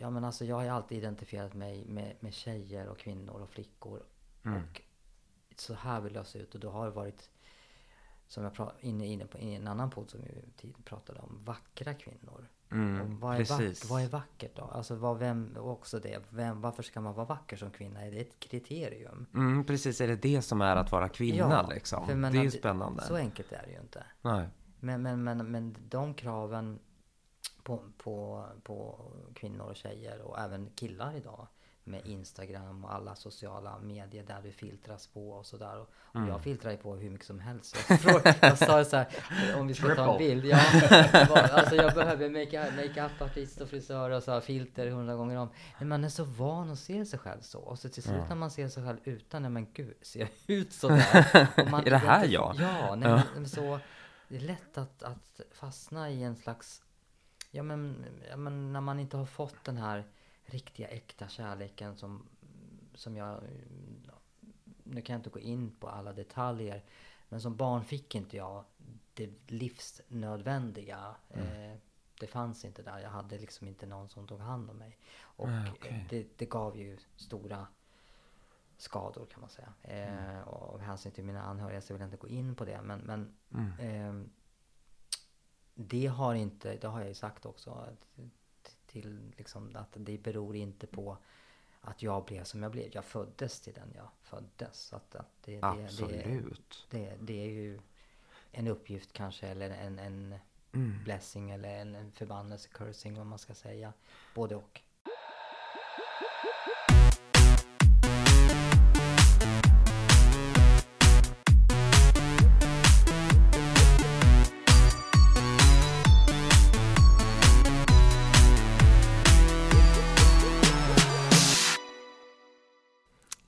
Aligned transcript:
Ja 0.00 0.10
men 0.10 0.24
alltså 0.24 0.44
jag 0.44 0.56
har 0.56 0.62
ju 0.62 0.68
alltid 0.68 0.98
identifierat 0.98 1.54
mig 1.54 1.84
med, 1.84 2.16
med 2.20 2.34
tjejer 2.34 2.88
och 2.88 2.98
kvinnor 2.98 3.40
och 3.42 3.50
flickor. 3.50 4.02
Mm. 4.44 4.62
Och 4.62 4.82
så 5.56 5.74
här 5.74 6.00
vill 6.00 6.14
jag 6.14 6.26
se 6.26 6.38
ut 6.38 6.54
och 6.54 6.60
då 6.60 6.70
har 6.70 6.84
det 6.84 6.92
varit 6.92 7.30
som 8.28 8.44
jag 8.44 8.54
pratade 8.54 8.86
inne, 8.86 9.06
inne 9.06 9.26
på 9.26 9.38
i 9.38 9.54
en 9.54 9.68
annan 9.68 9.90
podd 9.90 10.10
som 10.10 10.20
vi 10.62 10.72
pratade 10.84 11.20
om, 11.20 11.40
vackra 11.44 11.94
kvinnor. 11.94 12.48
Mm, 12.70 13.20
vad, 13.20 13.40
är 13.40 13.44
vack, 13.44 13.90
vad 13.90 14.02
är 14.02 14.08
vackert 14.08 14.56
då? 14.56 14.62
Alltså 14.62 14.94
vad, 14.94 15.18
vem, 15.18 15.56
också 15.56 16.00
det, 16.00 16.22
vem, 16.30 16.60
varför 16.60 16.82
ska 16.82 17.00
man 17.00 17.14
vara 17.14 17.26
vacker 17.26 17.56
som 17.56 17.70
kvinna? 17.70 18.06
Är 18.06 18.10
det 18.10 18.20
ett 18.20 18.40
kriterium? 18.40 19.26
Mm, 19.34 19.64
precis, 19.64 20.00
är 20.00 20.08
det 20.08 20.16
det 20.16 20.42
som 20.42 20.60
är 20.60 20.76
att 20.76 20.92
vara 20.92 21.08
kvinna 21.08 21.68
liksom? 21.68 22.06
för 22.06 22.16
jag 22.16 22.32
det 22.32 22.38
är 22.38 22.42
ju 22.42 22.50
spännande. 22.50 23.02
Så 23.02 23.16
enkelt 23.16 23.52
är 23.52 23.62
det 23.66 23.72
ju 23.72 23.80
inte. 23.80 24.04
Nej. 24.22 24.48
Men, 24.80 25.02
men, 25.02 25.24
men, 25.24 25.50
men 25.50 25.76
de 25.88 26.14
kraven 26.14 26.78
på, 27.68 27.82
på, 27.98 28.44
på 28.62 29.00
kvinnor 29.34 29.64
och 29.64 29.76
tjejer 29.76 30.20
och 30.20 30.38
även 30.38 30.70
killar 30.74 31.16
idag 31.16 31.46
med 31.84 32.06
Instagram 32.06 32.84
och 32.84 32.94
alla 32.94 33.14
sociala 33.14 33.78
medier 33.78 34.24
där 34.24 34.40
du 34.42 34.52
filtras 34.52 35.06
på 35.06 35.30
och 35.30 35.46
sådär. 35.46 35.76
Och, 35.78 35.88
och 35.94 36.16
Mm. 36.16 36.28
jag 36.28 36.42
filtrar 36.42 36.70
ju 36.70 36.76
på 36.76 36.94
hur 36.96 37.10
mycket 37.10 37.26
som 37.26 37.40
helst. 37.40 37.76
Jag, 37.88 38.00
frågade, 38.00 38.34
jag 38.42 38.58
sa 38.68 38.84
så 38.84 38.96
här, 38.96 39.06
om 39.56 39.66
vi 39.66 39.74
ska 39.74 39.94
ta 39.94 40.12
en 40.12 40.18
bild. 40.18 40.44
Ja, 40.44 40.56
alltså 41.52 41.74
jag 41.74 41.94
behöver 41.94 42.28
make- 42.28 42.76
makeup-artist 42.76 43.60
och 43.60 43.68
frisör 43.68 44.10
och 44.10 44.22
så 44.22 44.32
här, 44.32 44.40
filter 44.40 44.90
hundra 44.90 45.14
gånger 45.14 45.36
om. 45.36 45.48
Men 45.78 45.88
man 45.88 46.04
är 46.04 46.08
så 46.08 46.24
van 46.24 46.70
att 46.70 46.78
se 46.78 47.04
sig 47.04 47.18
själv 47.18 47.40
så. 47.40 47.58
Och 47.60 47.78
så 47.78 47.88
till 47.88 48.02
slut 48.02 48.28
när 48.28 48.36
man 48.36 48.50
ser 48.50 48.68
sig 48.68 48.84
själv 48.84 48.98
utan, 49.04 49.42
nej 49.42 49.50
men 49.50 49.66
gud, 49.72 49.94
ser 50.02 50.20
jag 50.20 50.28
ut 50.46 50.72
sådär? 50.72 51.48
Och 51.64 51.70
man 51.70 51.86
Är 51.86 51.90
det 51.90 51.96
här 51.96 52.24
jag? 52.26 52.54
Ja, 52.58 52.94
nej, 52.94 53.08
Ja. 53.10 53.22
Men, 53.34 53.48
så 53.48 53.80
det 54.28 54.36
är 54.36 54.40
lätt 54.40 54.78
att, 54.78 55.02
att 55.02 55.40
fastna 55.52 56.10
i 56.10 56.22
en 56.22 56.36
slags 56.36 56.82
Ja 57.50 57.62
men, 57.62 58.04
ja 58.30 58.36
men 58.36 58.72
när 58.72 58.80
man 58.80 59.00
inte 59.00 59.16
har 59.16 59.26
fått 59.26 59.64
den 59.64 59.76
här 59.76 60.04
riktiga 60.44 60.88
äkta 60.88 61.28
kärleken 61.28 61.96
som, 61.96 62.28
som 62.94 63.16
jag 63.16 63.42
Nu 64.84 65.02
kan 65.02 65.14
jag 65.14 65.18
inte 65.18 65.30
gå 65.30 65.40
in 65.40 65.70
på 65.70 65.88
alla 65.88 66.12
detaljer 66.12 66.84
Men 67.28 67.40
som 67.40 67.56
barn 67.56 67.84
fick 67.84 68.14
inte 68.14 68.36
jag 68.36 68.64
det 69.14 69.50
livsnödvändiga 69.50 71.14
eh, 71.28 71.76
Det 72.20 72.26
fanns 72.26 72.64
inte 72.64 72.82
där, 72.82 72.98
jag 72.98 73.10
hade 73.10 73.38
liksom 73.38 73.68
inte 73.68 73.86
någon 73.86 74.08
som 74.08 74.26
tog 74.26 74.40
hand 74.40 74.70
om 74.70 74.76
mig 74.76 74.98
Och 75.20 75.48
Ah, 75.48 75.70
okej. 75.70 76.06
det, 76.10 76.38
det 76.38 76.46
gav 76.46 76.76
ju 76.76 76.98
stora 77.16 77.66
skador 78.76 79.26
kan 79.26 79.40
man 79.40 79.50
säga. 79.50 79.72
Eh, 79.82 80.40
och 80.48 80.74
av 80.74 80.80
hänsyn 80.80 81.12
till 81.12 81.24
mina 81.24 81.42
anhöriga 81.42 81.80
så 81.80 81.94
vill 81.94 82.00
jag 82.00 82.06
inte 82.06 82.16
gå 82.16 82.28
in 82.28 82.54
på 82.54 82.64
det. 82.64 82.82
Men, 82.82 83.00
men 83.00 83.36
ehm, 83.80 84.30
det 85.80 86.06
har 86.06 86.34
inte, 86.34 86.76
det 86.76 86.86
har 86.86 86.98
jag 87.00 87.08
ju 87.08 87.14
sagt 87.14 87.46
också 87.46 87.70
att- 87.70 88.30
till 88.86 89.32
liksom 89.36 89.76
att 89.76 89.88
det 89.92 90.18
beror 90.18 90.56
inte 90.56 90.86
på 90.86 91.16
att 91.80 92.02
jag 92.02 92.24
blev 92.24 92.44
som 92.44 92.62
jag 92.62 92.72
blev. 92.72 92.88
Jag 92.92 93.04
föddes 93.04 93.60
till 93.60 93.72
den 93.72 93.92
jag 93.96 94.08
föddes. 94.22 94.80
Så 94.80 94.96
att, 94.96 95.14
att 95.14 95.30
det, 95.44 95.52
det, 95.52 95.60
det, 95.60 95.84
Absolut. 95.84 96.86
det, 96.90 97.16
det 97.20 97.42
är 97.44 97.50
ju 97.50 97.80
en 98.52 98.66
uppgift 98.68 99.12
kanske 99.12 99.46
eller 99.46 99.70
en, 99.70 99.98
en 99.98 100.34
blessing 101.04 101.50
eller 101.50 101.68
en, 101.68 101.94
en 101.94 102.12
förbannelse, 102.12 102.68
cursing 102.72 103.14
vad 103.14 103.26
man 103.26 103.38
ska 103.38 103.54
säga. 103.54 103.92
Både 104.34 104.56
och. 104.56 104.80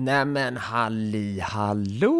Nämen 0.00 0.56
halli 0.56 1.40
hallå 1.40 2.14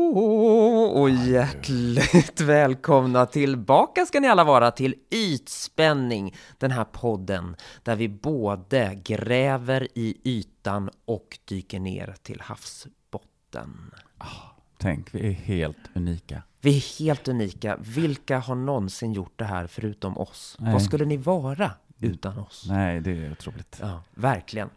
och 0.95 1.11
hjärtligt 1.11 2.41
välkomna 2.47 3.27
tillbaka 3.27 4.07
ska 4.07 4.21
ni 4.21 4.29
alla 4.29 4.45
vara 4.45 4.71
till 4.71 4.95
Ytspänning, 5.11 6.37
den 6.59 6.71
här 6.71 6.85
podden 6.85 7.57
där 7.83 7.97
vi 7.97 8.09
både 8.09 9.01
gräver 9.05 9.89
i 9.95 10.17
ytan 10.25 10.91
och 11.05 11.39
dyker 11.45 11.81
ner 11.81 12.15
till 12.23 12.41
havsbotten. 12.41 13.91
Tänk, 14.79 15.15
vi 15.15 15.29
är 15.29 15.33
helt 15.33 15.91
unika. 15.95 16.43
Vi 16.61 16.77
är 16.77 16.99
helt 17.05 17.29
unika. 17.29 17.77
Vilka 17.81 18.39
har 18.39 18.55
någonsin 18.55 19.13
gjort 19.13 19.39
det 19.39 19.45
här 19.45 19.67
förutom 19.67 20.19
oss? 20.19 20.57
Nej. 20.59 20.73
Vad 20.73 20.83
skulle 20.83 21.05
ni 21.05 21.17
vara 21.17 21.73
utan 22.01 22.39
oss? 22.39 22.67
Nej, 22.69 23.01
det 23.01 23.11
är 23.11 23.33
otroligt. 23.33 23.79
Ja, 23.81 24.03
verkligen. 24.15 24.71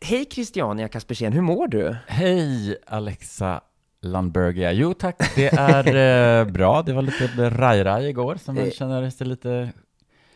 Hej 0.00 0.26
Christiania 0.30 0.88
Kaspersen, 0.88 1.32
hur 1.32 1.40
mår 1.42 1.68
du? 1.68 1.96
Hej 2.06 2.76
Alexa 2.86 3.60
Landbergia. 4.02 4.72
Jo 4.72 4.94
tack, 4.94 5.34
det 5.34 5.46
är 5.58 6.40
eh, 6.40 6.44
bra. 6.52 6.82
Det 6.82 6.92
var 6.92 7.02
lite 7.02 7.50
raj-raj 7.50 8.08
igår, 8.08 8.36
så 8.44 8.52
man 8.52 8.64
Eh. 8.64 8.70
känner 8.70 9.10
sig 9.10 9.26
lite... 9.26 9.72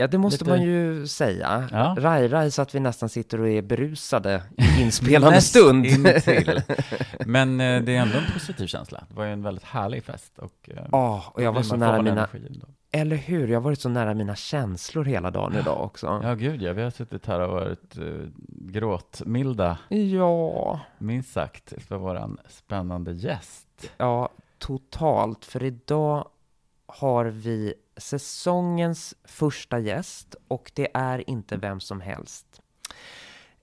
Ja, 0.00 0.06
det 0.06 0.18
måste 0.18 0.44
Lite- 0.44 0.50
man 0.56 0.62
ju 0.66 1.06
säga. 1.06 1.68
Ja. 1.72 1.96
Raj-raj 1.98 2.50
så 2.50 2.62
att 2.62 2.74
vi 2.74 2.80
nästan 2.80 3.08
sitter 3.08 3.40
och 3.40 3.48
är 3.48 3.62
berusade 3.62 4.42
i 4.78 4.80
inspelande 4.82 5.40
stund. 5.40 5.86
intill. 5.86 6.62
Men 7.26 7.60
eh, 7.60 7.82
det 7.82 7.96
är 7.96 8.00
ändå 8.00 8.18
en 8.18 8.32
positiv 8.32 8.66
känsla. 8.66 9.04
Det 9.08 9.14
var 9.14 9.24
ju 9.24 9.32
en 9.32 9.42
väldigt 9.42 9.64
härlig 9.64 10.04
fest. 10.04 10.38
Och, 10.38 10.70
eh, 10.76 10.82
Ja, 10.92 11.24
och 11.34 11.42
jag 11.42 11.52
var 11.52 11.62
så 11.62 11.76
nära 11.76 12.02
mina, 12.02 12.10
energi 12.16 12.46
då. 12.60 12.66
Eller 12.90 13.16
hur? 13.16 13.48
Jag 13.48 13.56
har 13.60 13.64
varit 13.64 13.80
så 13.80 13.88
nära 13.88 14.14
mina 14.14 14.36
känslor 14.36 15.04
hela 15.04 15.30
dagen 15.30 15.54
idag 15.56 15.84
också. 15.84 16.20
Ja, 16.22 16.34
gud 16.34 16.62
ja. 16.62 16.72
Vi 16.72 16.82
har 16.82 16.90
suttit 16.90 17.26
här 17.26 17.40
och 17.40 17.50
varit 17.52 17.98
uh, 17.98 18.28
gråtmilda, 18.48 19.78
Ja, 19.88 20.80
minst 20.98 21.32
sagt, 21.32 21.72
för 21.82 21.96
våran 21.96 22.38
spännande 22.48 23.12
gäst. 23.12 23.90
ja, 23.96 24.28
totalt. 24.58 25.44
För 25.44 25.62
idag 25.62 26.28
har 26.86 27.24
vi 27.24 27.74
säsongens 27.96 29.14
första 29.24 29.78
gäst 29.78 30.34
och 30.48 30.70
det 30.74 30.88
är 30.94 31.30
inte 31.30 31.56
vem 31.56 31.80
som 31.80 32.00
helst. 32.00 32.60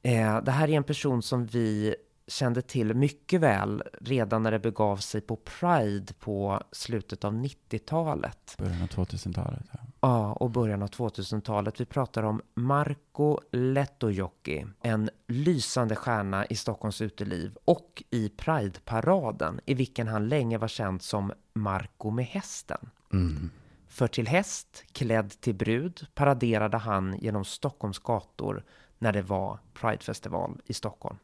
Eh, 0.03 0.41
det 0.43 0.51
här 0.51 0.67
är 0.69 0.73
en 0.73 0.83
person 0.83 1.21
som 1.21 1.45
vi 1.45 1.95
kände 2.27 2.61
till 2.61 2.93
mycket 2.93 3.41
väl 3.41 3.83
redan 4.01 4.43
när 4.43 4.51
det 4.51 4.59
begav 4.59 4.97
sig 4.97 5.21
på 5.21 5.35
Pride 5.35 6.13
på 6.19 6.61
slutet 6.71 7.23
av 7.23 7.33
90-talet. 7.33 8.55
Början 8.57 8.81
av 8.81 8.87
2000-talet. 8.87 9.65
Ja. 9.71 9.79
Ja, 10.05 10.33
och 10.33 10.49
början 10.49 10.83
av 10.83 10.89
2000-talet. 10.89 11.81
Vi 11.81 11.85
pratar 11.85 12.23
om 12.23 12.41
Marco 12.53 13.39
Lehtojoki, 13.51 14.65
en 14.81 15.09
lysande 15.27 15.95
stjärna 15.95 16.45
i 16.45 16.55
Stockholms 16.55 17.01
uteliv 17.01 17.57
och 17.65 18.03
i 18.09 18.29
Pride-paraden, 18.29 19.59
i 19.65 19.73
vilken 19.73 20.07
han 20.07 20.27
länge 20.27 20.57
var 20.57 20.67
känd 20.67 21.01
som 21.01 21.33
Marco 21.53 22.09
med 22.11 22.25
hästen. 22.25 22.89
Mm. 23.13 23.49
För 23.87 24.07
till 24.07 24.27
häst, 24.27 24.83
klädd 24.91 25.29
till 25.41 25.55
brud, 25.55 26.07
paraderade 26.13 26.77
han 26.77 27.17
genom 27.19 27.45
Stockholms 27.45 27.99
gator 27.99 28.63
när 28.99 29.13
det 29.13 29.21
var 29.21 29.59
Pride-festival 29.73 30.61
i 30.65 30.73
Stockholm. 30.73 31.17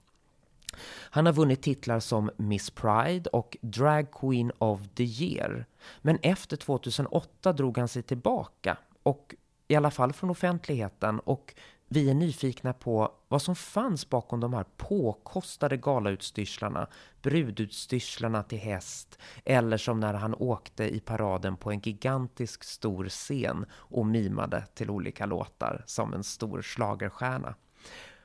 Han 1.09 1.25
har 1.25 1.33
vunnit 1.33 1.61
titlar 1.61 1.99
som 1.99 2.31
Miss 2.37 2.69
Pride 2.69 3.29
och 3.29 3.57
Drag 3.61 4.11
Queen 4.11 4.51
of 4.57 4.79
the 4.95 5.03
Year. 5.03 5.65
Men 6.01 6.19
efter 6.21 6.57
2008 6.57 7.53
drog 7.53 7.77
han 7.77 7.87
sig 7.87 8.03
tillbaka, 8.03 8.77
och 9.03 9.35
i 9.67 9.75
alla 9.75 9.91
fall 9.91 10.13
från 10.13 10.29
offentligheten. 10.29 11.19
Och 11.19 11.53
vi 11.87 12.09
är 12.09 12.13
nyfikna 12.13 12.73
på 12.73 13.11
vad 13.27 13.41
som 13.41 13.55
fanns 13.55 14.09
bakom 14.09 14.39
de 14.39 14.53
här 14.53 14.65
påkostade 14.77 15.77
galautstyrslarna, 15.77 16.87
brudutstyrslarna 17.21 18.43
till 18.43 18.59
häst, 18.59 19.19
eller 19.45 19.77
som 19.77 19.99
när 19.99 20.13
han 20.13 20.35
åkte 20.35 20.95
i 20.95 20.99
paraden 20.99 21.57
på 21.57 21.71
en 21.71 21.79
gigantisk 21.79 22.63
stor 22.63 23.09
scen 23.09 23.65
och 23.73 24.05
mimade 24.05 24.63
till 24.73 24.89
olika 24.89 25.25
låtar 25.25 25.83
som 25.85 26.13
en 26.13 26.23
stor 26.23 26.61
schlagerstjärna. 26.61 27.55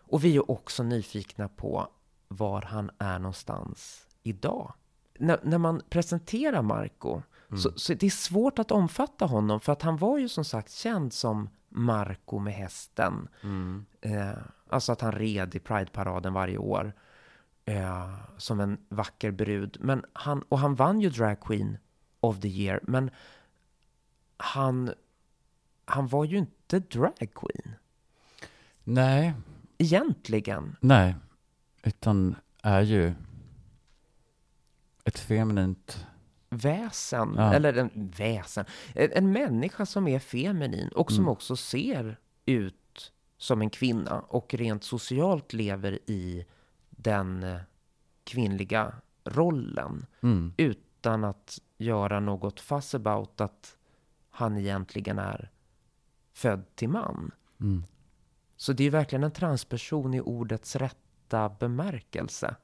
Och 0.08 0.24
vi 0.24 0.36
är 0.36 0.50
också 0.50 0.82
nyfikna 0.82 1.48
på 1.48 1.88
var 2.28 2.62
han 2.62 2.90
är 2.98 3.18
någonstans 3.18 4.06
idag. 4.22 4.72
När, 5.18 5.40
när 5.42 5.58
man 5.58 5.82
presenterar 5.88 6.62
Marco 6.62 7.22
så, 7.62 7.72
så 7.76 7.94
det 7.94 8.06
är 8.06 8.10
svårt 8.10 8.58
att 8.58 8.70
omfatta 8.70 9.26
honom 9.26 9.60
för 9.60 9.72
att 9.72 9.82
han 9.82 9.96
var 9.96 10.18
ju 10.18 10.28
som 10.28 10.44
sagt 10.44 10.72
känd 10.72 11.12
som 11.12 11.48
Marco 11.68 12.38
med 12.38 12.54
hästen. 12.54 13.28
Eh, 14.00 14.30
alltså 14.68 14.92
att 14.92 15.00
han 15.00 15.12
red 15.12 15.54
i 15.54 15.58
Pride-paraden 15.58 16.32
varje 16.32 16.58
år 16.58 16.92
eh, 17.64 18.14
som 18.36 18.60
en 18.60 18.78
vacker 18.88 19.30
brud. 19.30 19.76
Men 19.80 20.04
han, 20.12 20.42
och 20.42 20.58
han 20.58 20.74
vann 20.74 21.00
ju 21.00 21.10
Drag 21.10 21.40
Queen 21.40 21.78
of 22.20 22.40
the 22.40 22.48
Year, 22.48 22.80
men 22.82 23.10
han, 24.36 24.92
han 25.84 26.08
var 26.08 26.24
ju 26.24 26.38
inte 26.38 26.78
drag 26.78 27.14
queen 27.34 27.74
Nej, 28.84 29.34
egentligen. 29.78 30.76
nej. 30.80 31.14
Utan 31.86 32.36
är 32.62 32.80
ju 32.82 33.12
ett 35.04 35.18
feminint... 35.18 36.06
väsen, 36.50 37.34
Ja. 37.36 37.54
eller 37.54 37.74
en 37.74 37.90
väsen, 38.16 38.64
en, 38.94 39.10
en 39.12 39.32
människa 39.32 39.86
som 39.86 40.08
är 40.08 40.18
feminin 40.18 40.88
och 40.88 41.12
som 41.12 41.24
Mm. 41.24 41.28
också 41.32 41.56
ser 41.56 42.16
ut 42.46 43.12
som 43.38 43.60
en 43.62 43.70
kvinna 43.70 44.20
och 44.20 44.54
rent 44.54 44.84
socialt 44.84 45.52
lever 45.52 45.98
i 46.10 46.46
den 46.90 47.42
eh, 47.42 47.60
kvinnliga 48.24 48.92
rollen 49.24 50.06
Mm. 50.22 50.54
utan 50.56 51.24
att 51.24 51.58
göra 51.78 52.20
något 52.20 52.60
fuss 52.60 52.94
about 52.94 53.40
att 53.40 53.76
han 54.30 54.56
egentligen 54.58 55.18
är 55.18 55.50
född 56.34 56.74
till 56.74 56.88
man. 56.88 57.30
Mm. 57.60 57.84
Så 58.56 58.72
det 58.72 58.84
är 58.84 58.90
verkligen 58.90 59.24
en 59.24 59.30
transperson 59.30 60.14
i 60.14 60.20
ordets 60.20 60.76
rätta 61.26 61.48
bemärkelse. 61.48 62.56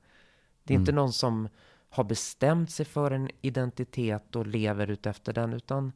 Det 0.65 0.75
är 0.75 0.79
inte 0.79 0.91
Mm. 0.93 1.03
någon 1.03 1.13
som 1.13 1.49
har 1.91 2.05
bestämt 2.05 2.71
sig 2.71 2.87
för 2.87 3.11
en 3.11 3.31
identitet 3.41 4.37
och 4.37 4.47
lever 4.47 4.91
utefter 4.91 5.33
den, 5.33 5.53
utan 5.53 5.93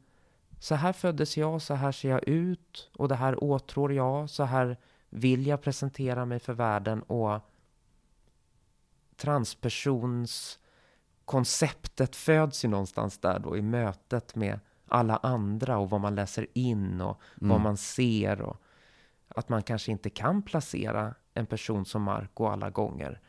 så 0.59 0.75
här 0.75 0.93
föddes 0.93 1.37
jag, 1.37 1.61
så 1.61 1.73
här 1.73 1.91
ser 1.91 2.09
jag 2.09 2.27
ut 2.27 2.89
och 2.97 3.07
det 3.07 3.15
här 3.15 3.43
åtrår 3.43 3.93
jag, 3.93 4.29
så 4.29 4.43
här 4.43 4.77
vill 5.09 5.47
jag 5.47 5.61
presentera 5.61 6.25
mig 6.25 6.39
för 6.39 6.53
världen 6.53 7.01
och 7.01 7.39
transpersons 9.15 10.59
konceptet 11.25 12.15
föds 12.15 12.65
ju 12.65 12.69
någonstans 12.69 13.17
där 13.17 13.39
då 13.39 13.57
i 13.57 13.61
mötet 13.61 14.35
med 14.35 14.59
alla 14.87 15.17
andra 15.17 15.77
och 15.77 15.89
vad 15.89 16.01
man 16.01 16.15
läser 16.15 16.47
in 16.53 17.01
och 17.01 17.21
vad 17.35 17.51
Mm. 17.51 17.63
man 17.63 17.77
ser 17.77 18.41
och 18.41 18.61
att 19.27 19.49
man 19.49 19.63
kanske 19.63 19.91
inte 19.91 20.09
kan 20.09 20.41
placera 20.41 21.15
en 21.33 21.45
person 21.45 21.85
som 21.85 22.01
Marco 22.03 22.45
alla 22.45 22.69
gånger 22.69 23.19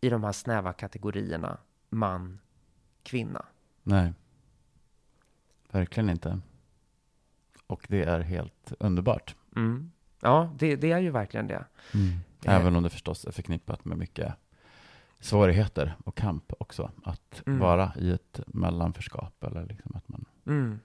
i 0.00 0.08
de 0.08 0.24
här 0.24 0.32
snäva 0.32 0.72
kategorierna 0.72 1.58
man, 1.88 2.40
kvinna. 3.02 3.44
Nej. 3.82 4.12
Verkligen 5.70 6.10
inte. 6.10 6.40
Och 7.66 7.86
det 7.88 8.02
är 8.04 8.20
helt 8.20 8.72
underbart. 8.78 9.36
Mm. 9.56 9.90
Ja, 10.20 10.54
det, 10.58 10.76
det 10.76 10.92
är 10.92 10.98
ju 10.98 11.10
verkligen 11.10 11.46
det. 11.46 11.64
Eh. 12.44 12.54
Även 12.56 12.76
om 12.76 12.82
det 12.82 12.90
förstås 12.90 13.24
är 13.24 13.30
förknippat 13.32 13.84
med 13.84 13.98
mycket 13.98 14.34
svårigheter 15.20 15.96
och 16.04 16.16
kamp 16.16 16.52
också. 16.58 16.90
Att 17.04 17.42
Mm. 17.46 17.58
vara 17.58 17.92
i 17.96 18.10
ett 18.10 18.40
mellanförskap 18.46 19.44
eller 19.44 19.66
liksom 19.66 19.96
att 19.96 20.08
man... 20.08 20.24
Mm. 20.46 20.80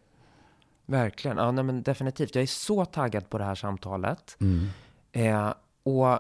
Verkligen. 0.85 1.37
Ja, 1.37 1.51
nej, 1.51 1.63
men 1.63 1.83
definitivt. 1.83 2.35
Jag 2.35 2.41
är 2.41 2.47
så 2.47 2.85
taggad 2.85 3.29
på 3.29 3.37
det 3.37 3.43
här 3.43 3.55
samtalet. 3.55 4.37
Eh, 5.11 5.53
och 5.83 6.19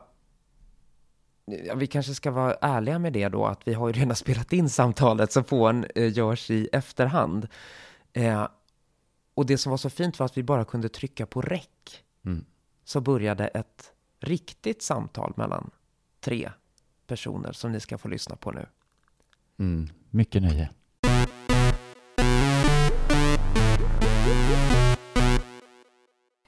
ja, 1.45 1.75
vi 1.75 1.87
kanske 1.87 2.13
ska 2.15 2.31
vara 2.31 2.53
ärliga 2.61 2.99
med 2.99 3.13
det 3.13 3.29
då, 3.29 3.45
att 3.45 3.67
vi 3.67 3.73
har 3.73 3.87
ju 3.87 3.93
redan 3.93 4.15
spelat 4.25 4.53
in 4.53 4.69
samtalet, 4.69 5.31
så 5.31 5.43
fån 5.43 5.85
eh, 5.95 6.17
görs 6.17 6.49
i 6.51 6.69
efterhand. 6.71 7.47
Eh, 8.13 8.47
och 9.33 9.45
det 9.45 9.57
som 9.57 9.69
var 9.69 9.77
så 9.77 9.89
fint 9.89 10.19
var 10.19 10.25
att 10.25 10.37
vi 10.37 10.43
bara 10.43 10.65
kunde 10.65 10.89
trycka 10.89 11.25
på 11.25 11.41
räck, 11.41 11.69
Mm. 12.25 12.45
så 12.83 13.01
började 13.01 13.47
ett 13.47 13.91
riktigt 14.19 14.81
samtal 14.81 15.33
mellan 15.35 15.69
tre 16.19 16.51
personer 17.07 17.51
som 17.51 17.71
ni 17.71 17.79
ska 17.79 17.97
få 17.97 18.07
lyssna 18.07 18.35
på 18.35 18.51
nu. 18.51 18.65
Mm. 19.59 19.89
Mycket 20.09 20.41
nöje. 20.41 20.69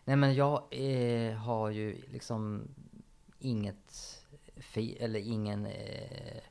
Nej 0.05 0.15
men 0.15 0.33
jag 0.35 0.63
eh, 0.71 1.35
har 1.35 1.69
ju 1.69 2.01
liksom 2.07 2.67
inget 3.39 4.21
fel, 4.57 4.97
eller 4.99 5.19
ingen... 5.19 5.65
Eh, 5.65 6.41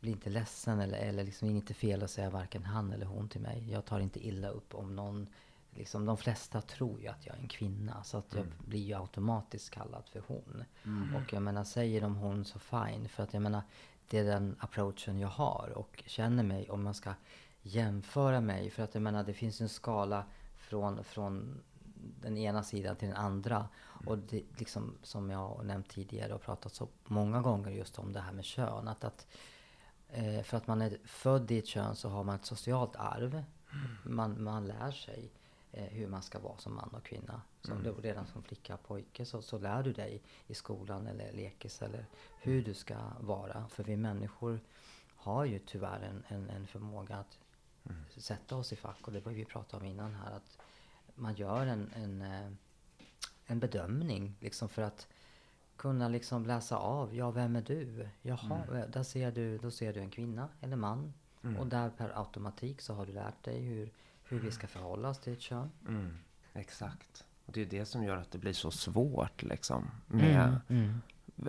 blir 0.00 0.12
inte 0.12 0.30
ledsen 0.30 0.80
eller, 0.80 0.98
eller 0.98 1.24
liksom 1.24 1.48
inget 1.48 1.76
fel 1.76 2.02
att 2.02 2.10
säga 2.10 2.30
varken 2.30 2.64
han 2.64 2.92
eller 2.92 3.06
hon 3.06 3.28
till 3.28 3.40
mig. 3.40 3.70
Jag 3.70 3.84
tar 3.84 4.00
inte 4.00 4.26
illa 4.26 4.48
upp 4.48 4.74
om 4.74 4.96
någon... 4.96 5.26
Liksom, 5.70 6.06
de 6.06 6.16
flesta 6.16 6.60
tror 6.60 7.00
ju 7.00 7.08
att 7.08 7.26
jag 7.26 7.36
är 7.36 7.40
en 7.40 7.48
kvinna 7.48 8.02
så 8.04 8.18
att 8.18 8.34
jag 8.34 8.46
blir 8.58 8.80
ju 8.80 8.94
automatiskt 8.94 9.70
kallad 9.70 10.04
för 10.12 10.22
hon. 10.26 10.64
Och 11.16 11.32
jag 11.32 11.42
menar, 11.42 11.64
säger 11.64 12.00
de 12.00 12.16
hon 12.16 12.44
så 12.44 12.58
fine. 12.58 13.08
För 13.08 13.22
att 13.22 13.32
jag 13.32 13.42
menar, 13.42 13.62
det 14.10 14.18
är 14.18 14.24
den 14.24 14.56
approachen 14.58 15.18
jag 15.18 15.28
har 15.28 15.72
och 15.74 16.02
känner 16.06 16.42
mig 16.42 16.70
om 16.70 16.82
man 16.82 16.94
ska 16.94 17.14
jämföra 17.66 18.40
mig. 18.40 18.70
För 18.70 18.82
att 18.82 18.94
jag 18.94 19.02
menar, 19.02 19.24
det 19.24 19.34
finns 19.34 19.60
en 19.60 19.68
skala 19.68 20.24
från, 20.56 21.04
från 21.04 21.62
den 22.20 22.38
ena 22.38 22.62
sidan 22.62 22.96
till 22.96 23.08
den 23.08 23.16
andra. 23.16 23.68
Och 24.06 24.18
det, 24.18 24.42
liksom, 24.58 24.98
som 25.02 25.30
jag 25.30 25.38
har 25.38 25.62
nämnt 25.62 25.88
tidigare 25.88 26.34
och 26.34 26.42
pratat 26.42 26.74
så 26.74 26.88
många 27.04 27.40
gånger 27.40 27.70
just 27.70 27.98
om 27.98 28.12
det 28.12 28.20
här 28.20 28.32
med 28.32 28.44
kön. 28.44 28.88
Att, 28.88 29.04
att, 29.04 29.26
eh, 30.08 30.42
för 30.42 30.56
att 30.56 30.66
man 30.66 30.82
är 30.82 30.98
född 31.04 31.50
i 31.50 31.58
ett 31.58 31.66
kön 31.66 31.96
så 31.96 32.08
har 32.08 32.24
man 32.24 32.34
ett 32.34 32.44
socialt 32.44 32.96
arv. 32.96 33.44
Man, 34.02 34.42
man 34.42 34.66
lär 34.66 34.90
sig 34.90 35.30
eh, 35.72 35.84
hur 35.84 36.08
man 36.08 36.22
ska 36.22 36.38
vara 36.38 36.58
som 36.58 36.74
man 36.74 36.88
och 36.88 37.04
kvinna. 37.04 37.42
Som 37.60 37.82
du, 37.82 37.92
redan 37.92 38.26
som 38.26 38.42
flicka 38.42 38.74
och 38.74 38.82
pojke 38.82 39.24
så, 39.24 39.42
så 39.42 39.58
lär 39.58 39.82
du 39.82 39.92
dig 39.92 40.22
i 40.46 40.54
skolan 40.54 41.06
eller 41.06 41.32
lekis 41.32 41.82
eller 41.82 42.06
hur 42.40 42.62
du 42.62 42.74
ska 42.74 42.96
vara. 43.20 43.68
För 43.68 43.84
vi 43.84 43.96
människor 43.96 44.60
har 45.16 45.44
ju 45.44 45.58
tyvärr 45.58 46.00
en, 46.00 46.24
en, 46.28 46.50
en 46.50 46.66
förmåga 46.66 47.16
att 47.16 47.38
sätta 48.16 48.56
oss 48.56 48.72
i 48.72 48.76
fack. 48.76 48.96
Och 49.06 49.12
det 49.12 49.20
var 49.20 49.32
vi 49.32 49.44
pratade 49.44 49.84
om 49.84 49.90
innan 49.90 50.14
här. 50.14 50.32
Att 50.32 50.58
man 51.14 51.34
gör 51.34 51.66
en, 51.66 51.90
en, 51.94 52.22
eh, 52.22 52.50
en 53.46 53.60
bedömning 53.60 54.36
liksom 54.40 54.68
för 54.68 54.82
att 54.82 55.06
kunna 55.76 56.08
liksom 56.08 56.46
läsa 56.46 56.76
av. 56.76 57.14
Ja, 57.16 57.30
vem 57.30 57.56
är 57.56 57.62
du? 57.62 58.08
Jaha, 58.22 58.60
eh, 58.74 58.88
där 58.88 59.02
ser 59.02 59.30
du, 59.32 59.58
då 59.58 59.70
ser 59.70 59.92
du 59.92 60.00
en 60.00 60.10
kvinna 60.10 60.48
eller 60.60 60.76
man. 60.76 61.12
Och 61.58 61.66
där 61.66 61.90
per 61.90 62.18
automatik 62.18 62.80
så 62.80 62.94
har 62.94 63.06
du 63.06 63.12
lärt 63.12 63.42
dig 63.44 63.60
hur, 63.62 63.90
hur 64.24 64.38
vi 64.40 64.50
ska 64.50 64.66
förhålla 64.66 65.08
oss 65.08 65.18
till 65.18 65.32
ett 65.32 65.40
kön. 65.40 65.70
Exakt. 66.52 67.24
Och 67.46 67.52
det 67.52 67.60
är 67.60 67.66
det 67.66 67.84
som 67.84 68.04
gör 68.04 68.16
att 68.16 68.30
det 68.30 68.38
blir 68.38 68.52
så 68.52 68.70
svårt 68.70 69.42
liksom. 69.42 69.90
Med, 70.06 70.60
Mm. 70.68 71.00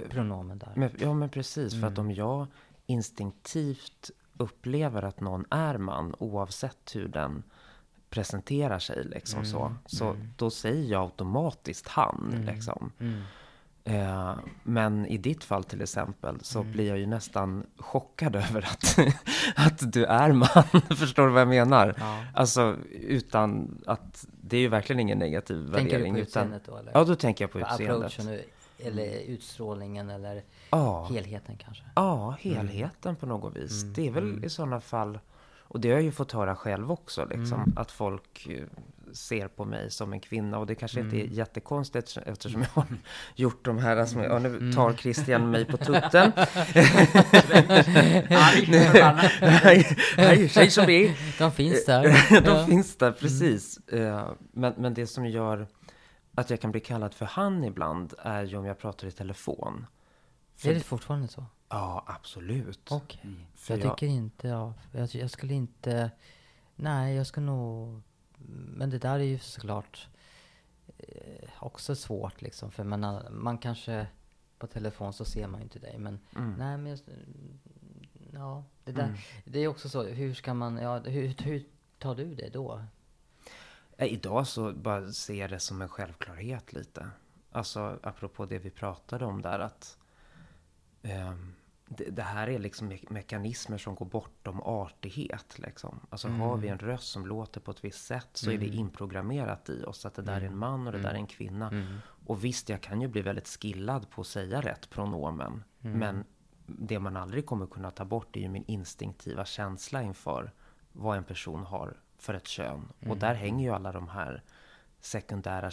Pronomen 0.10 0.58
där. 0.58 0.72
med, 0.76 0.92
ja, 1.02 1.14
men 1.14 1.30
precis. 1.30 1.82
För 1.82 1.88
att 1.88 1.98
om 1.98 2.12
jag 2.12 2.48
instinktivt 2.86 4.12
upplever 4.38 5.04
att 5.04 5.20
någon 5.20 5.46
är 5.50 5.78
man, 5.78 6.16
oavsett 6.20 6.96
hur 6.96 7.08
den 7.08 7.44
presenterar 8.10 8.80
sig, 8.80 9.04
liksom 9.04 9.46
så, 9.46 9.76
så 9.86 10.16
då 10.38 10.50
säger 10.50 10.92
jag 10.92 11.04
automatiskt 11.04 11.88
han. 11.88 12.46
Liksom. 12.48 12.92
Mm. 13.00 13.22
Eh, 13.84 14.36
men 14.64 15.06
i 15.06 15.18
ditt 15.18 15.44
fall 15.44 15.64
till 15.64 15.82
exempel 15.82 16.38
så 16.42 16.64
blir 16.64 16.88
jag 16.88 16.98
ju 16.98 17.06
nästan 17.06 17.66
chockad 17.78 18.36
över 18.50 18.62
att, 18.62 19.00
att 19.56 19.94
du 19.94 20.06
är 20.06 20.32
man. 20.32 20.82
Förstår 20.98 21.28
du 21.28 21.34
vad 21.34 21.42
jag 21.42 21.48
menar? 21.48 21.96
Ja. 21.98 22.24
Alltså 22.34 22.76
utan 22.92 23.78
att, 23.86 24.26
det 24.42 24.58
är 24.58 24.62
ju 24.62 24.68
verkligen 24.68 25.00
ingen 25.00 25.20
negativ 25.20 25.56
Tänker 25.56 25.84
du 25.84 25.90
värdering. 25.90 26.14
på 26.14 26.20
utan, 26.20 26.24
utseendet 26.24 26.66
då 26.66 26.78
eller? 26.78 26.92
Ja, 26.94 27.04
då 27.04 27.16
tänker 27.16 27.44
jag 27.44 27.52
på 27.52 27.60
På 27.60 27.66
utseendet. 27.66 28.46
eller 28.80 29.20
utstrålningen 29.28 30.10
eller 30.10 30.44
Ja, 30.70 31.08
helheten 31.12 31.58
kanske? 31.58 31.84
ja, 31.96 32.36
helheten 32.40 33.16
på 33.16 33.26
något 33.26 33.56
vis. 33.56 33.84
Det 33.84 34.08
är 34.08 34.12
väl 34.12 34.46
i 34.46 34.50
sådana 34.50 34.82
fall, 34.82 35.20
och 35.60 35.80
det 35.80 35.88
har 35.90 35.96
jag 35.96 36.04
ju 36.04 36.12
fått 36.12 36.32
höra 36.32 36.56
själv 36.56 36.92
också, 36.92 37.26
liksom, 37.26 37.74
att 37.76 37.92
folk 37.92 38.48
eh, 38.48 38.64
ser 39.14 39.48
på 39.48 39.66
mig 39.66 39.92
som 39.92 40.14
en 40.14 40.20
kvinna. 40.20 40.58
Och 40.60 40.66
det 40.68 40.76
kanske 40.76 41.00
inte 41.00 41.16
är 41.18 41.26
jättekonstigt 41.26 42.18
eftersom 42.26 42.62
jag 42.62 42.70
har 42.74 42.86
gjort 43.36 43.66
de 43.66 43.78
här, 43.78 43.98
alltså, 43.98 44.24
ja, 44.24 44.40
nu 44.40 44.74
tar 44.74 44.94
Christian 44.94 45.52
mig 45.52 45.66
på 45.66 45.78
tutten. 45.78 46.32
Nej, 50.18 50.50
säg 50.50 50.70
som 50.70 50.90
är. 50.90 51.38
De 51.40 51.52
finns 51.52 51.86
där. 51.86 52.42
De 52.46 52.68
finns 52.68 52.96
där, 52.96 53.12
precis. 53.12 53.78
Eh, 53.88 54.30
Men, 54.52 54.74
men 54.78 54.94
det 54.94 55.08
som 55.08 55.26
gör 55.26 55.68
att 56.36 56.50
jag 56.50 56.62
kan 56.62 56.72
bli 56.72 56.82
kallad 56.82 57.14
för 57.14 57.26
han 57.26 57.64
ibland 57.64 58.14
är 58.20 58.44
ju 58.44 58.58
om 58.58 58.66
jag 58.66 58.80
pratar 58.80 59.08
i 59.08 59.12
telefon. 59.12 59.86
Är 60.64 60.74
det 60.74 60.80
fortfarande 60.80 61.28
så? 61.28 61.46
Ja, 61.70 62.04
absolut. 62.08 62.92
Okej. 62.92 63.22
För 63.56 63.74
Jag 63.78 63.86
jag- 63.86 63.98
tycker 63.98 64.08
inte, 64.14 64.48
ja, 64.48 64.74
jag, 64.92 65.16
jag 65.16 65.30
skulle 65.32 65.54
inte, 65.54 66.12
nej 66.76 67.16
jag 67.16 67.28
skulle 67.28 67.46
nog, 67.46 68.02
men 68.50 68.90
det 68.90 68.98
där 69.00 69.20
är 69.20 69.24
ju 69.24 69.40
såklart 69.40 70.08
eh, 70.98 71.50
också 71.60 71.96
svårt 71.96 72.42
liksom. 72.42 72.72
För 72.72 72.84
man, 72.84 73.22
man 73.32 73.58
kanske, 73.58 74.08
på 74.58 74.68
telefon 74.68 75.14
så 75.14 75.26
ser 75.26 75.48
man 75.48 75.60
ju 75.60 75.64
inte 75.64 75.80
dig. 75.80 75.98
Men 75.98 76.20
Mm. 76.36 76.54
nej 76.58 76.78
men, 76.78 76.98
ja, 78.34 78.64
det 78.84 78.92
där, 78.92 79.26
det 79.46 79.60
är 79.60 79.68
också 79.68 79.90
så, 79.90 80.04
hur 80.04 80.34
ska 80.34 80.54
man, 80.54 80.78
ja, 80.78 81.00
hur, 81.00 81.36
hur 81.44 81.66
tar 82.00 82.16
du 82.16 82.36
det 82.36 82.50
då? 82.50 82.84
Eh, 83.98 84.14
Idag 84.14 84.48
så 84.48 84.74
bara 84.74 85.12
ser 85.12 85.34
jag 85.36 85.50
det 85.50 85.60
som 85.60 85.82
en 85.82 85.90
självklarhet 85.90 86.74
lite. 86.74 87.10
Alltså 87.52 88.00
apropå 88.04 88.46
det 88.46 88.60
vi 88.60 88.70
pratade 88.70 89.26
om 89.26 89.42
där 89.42 89.60
att 89.60 89.97
det, 91.90 92.04
det 92.04 92.22
här 92.22 92.48
är 92.48 92.60
liksom 92.60 92.92
me- 92.92 93.12
mekanismer 93.14 93.78
som 93.78 93.96
går 93.96 94.06
bortom 94.06 94.62
artighet. 94.62 95.60
Liksom. 95.60 96.00
Alltså 96.10 96.28
har 96.28 96.58
vi 96.58 96.68
en 96.68 96.80
röst 96.80 97.08
som 97.08 97.26
låter 97.28 97.62
på 97.62 97.72
ett 97.72 97.84
visst 97.84 98.06
sätt 98.06 98.30
så 98.34 98.52
är 98.52 98.58
det 98.58 98.68
inprogrammerat 98.68 99.70
i 99.70 99.84
oss 99.84 100.06
att 100.06 100.14
det 100.14 100.22
där 100.22 100.42
är 100.42 100.46
en 100.46 100.58
man 100.58 100.88
och 100.88 100.94
det 100.94 101.00
där 101.00 101.10
är 101.10 101.16
en 101.16 101.28
kvinna. 101.28 101.72
Och 102.26 102.44
visst, 102.44 102.70
jag 102.70 102.82
kan 102.82 103.02
ju 103.02 103.08
bli 103.08 103.22
väldigt 103.22 103.48
skillad 103.48 104.10
på 104.10 104.22
att 104.22 104.28
säga 104.28 104.62
rätt 104.62 104.90
pronomen. 104.90 105.64
Men 105.80 106.24
det 106.66 107.00
man 107.00 107.18
aldrig 107.18 107.46
kommer 107.46 107.68
kunna 107.68 107.92
ta 107.92 108.06
bort 108.06 108.36
är 108.36 108.42
ju 108.42 108.50
min 108.50 108.64
instinktiva 108.68 109.46
känsla 109.46 110.02
inför 110.02 110.52
vad 110.92 111.18
en 111.18 111.24
person 111.24 111.64
har 111.64 111.98
för 112.18 112.34
ett 112.34 112.48
kön. 112.48 112.88
Och 113.10 113.18
där 113.18 113.34
hänger 113.34 113.66
ju 113.66 113.72
alla 113.74 113.92
de 113.92 114.08
här 114.08 114.44
sekundära 115.00 115.72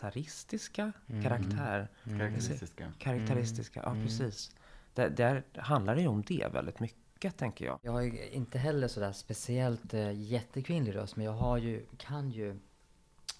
karaktäristiska 0.00 0.92
karaktär. 1.22 1.88
Karaktäristiska. 2.04 2.92
Karaktäristiska, 2.98 3.80
ja 3.84 3.96
precis. 4.04 4.56
Där, 4.94 5.10
där 5.10 5.44
handlar 5.56 5.94
det 5.94 6.00
ju 6.00 6.08
om 6.08 6.22
det 6.22 6.48
väldigt 6.52 6.80
mycket, 6.80 7.36
tänker 7.36 7.64
jag. 7.64 7.78
Jag 7.82 7.92
har 7.92 8.00
ju 8.00 8.28
inte 8.30 8.58
heller 8.58 8.88
sådär 8.88 9.12
speciellt 9.12 9.94
eh, 9.94 10.12
jättekvinnlig 10.12 10.94
röst, 10.94 11.16
men 11.16 11.26
jag 11.26 11.32
har 11.32 11.58
ju, 11.58 11.86
kan 11.96 12.30
ju, 12.30 12.58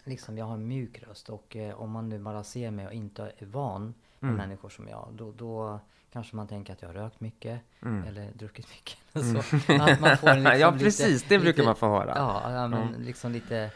liksom 0.05 0.39
jag 0.39 0.47
har 0.47 0.55
en 0.55 0.69
mjuk 0.69 1.03
röst 1.03 1.29
och 1.29 1.57
eh, 1.57 1.81
om 1.81 1.91
man 1.91 2.09
nu 2.09 2.19
bara 2.19 2.45
ser 2.45 2.71
mig 2.71 2.87
och 2.87 2.93
inte 2.93 3.33
är 3.39 3.47
van 3.47 3.95
med 4.21 4.35
människor 4.35 4.69
som 4.69 4.89
jag, 4.89 5.09
då, 5.13 5.33
då 5.33 5.81
kanske 6.13 6.37
man 6.37 6.47
tänker 6.49 6.73
att 6.73 6.83
jag 6.83 6.89
har 6.89 6.95
rökt 6.95 7.21
mycket 7.21 7.61
eller 8.07 8.33
druckit 8.33 8.67
mycket. 8.71 8.99
Så, 9.13 9.39
att 9.73 10.01
man 10.01 10.17
får 10.17 10.27
liksom 10.35 10.61
ja, 10.61 10.71
lite- 10.71 10.85
precis. 10.85 11.23
Det 11.23 11.39
brukar 11.39 11.47
lite- 11.53 11.65
man 11.65 11.77
få 11.77 11.87
höra. 11.89 12.13
Ja, 12.17 12.53
ja 12.53 12.69
men 12.69 12.93
liksom 12.93 13.33
lite... 13.33 13.71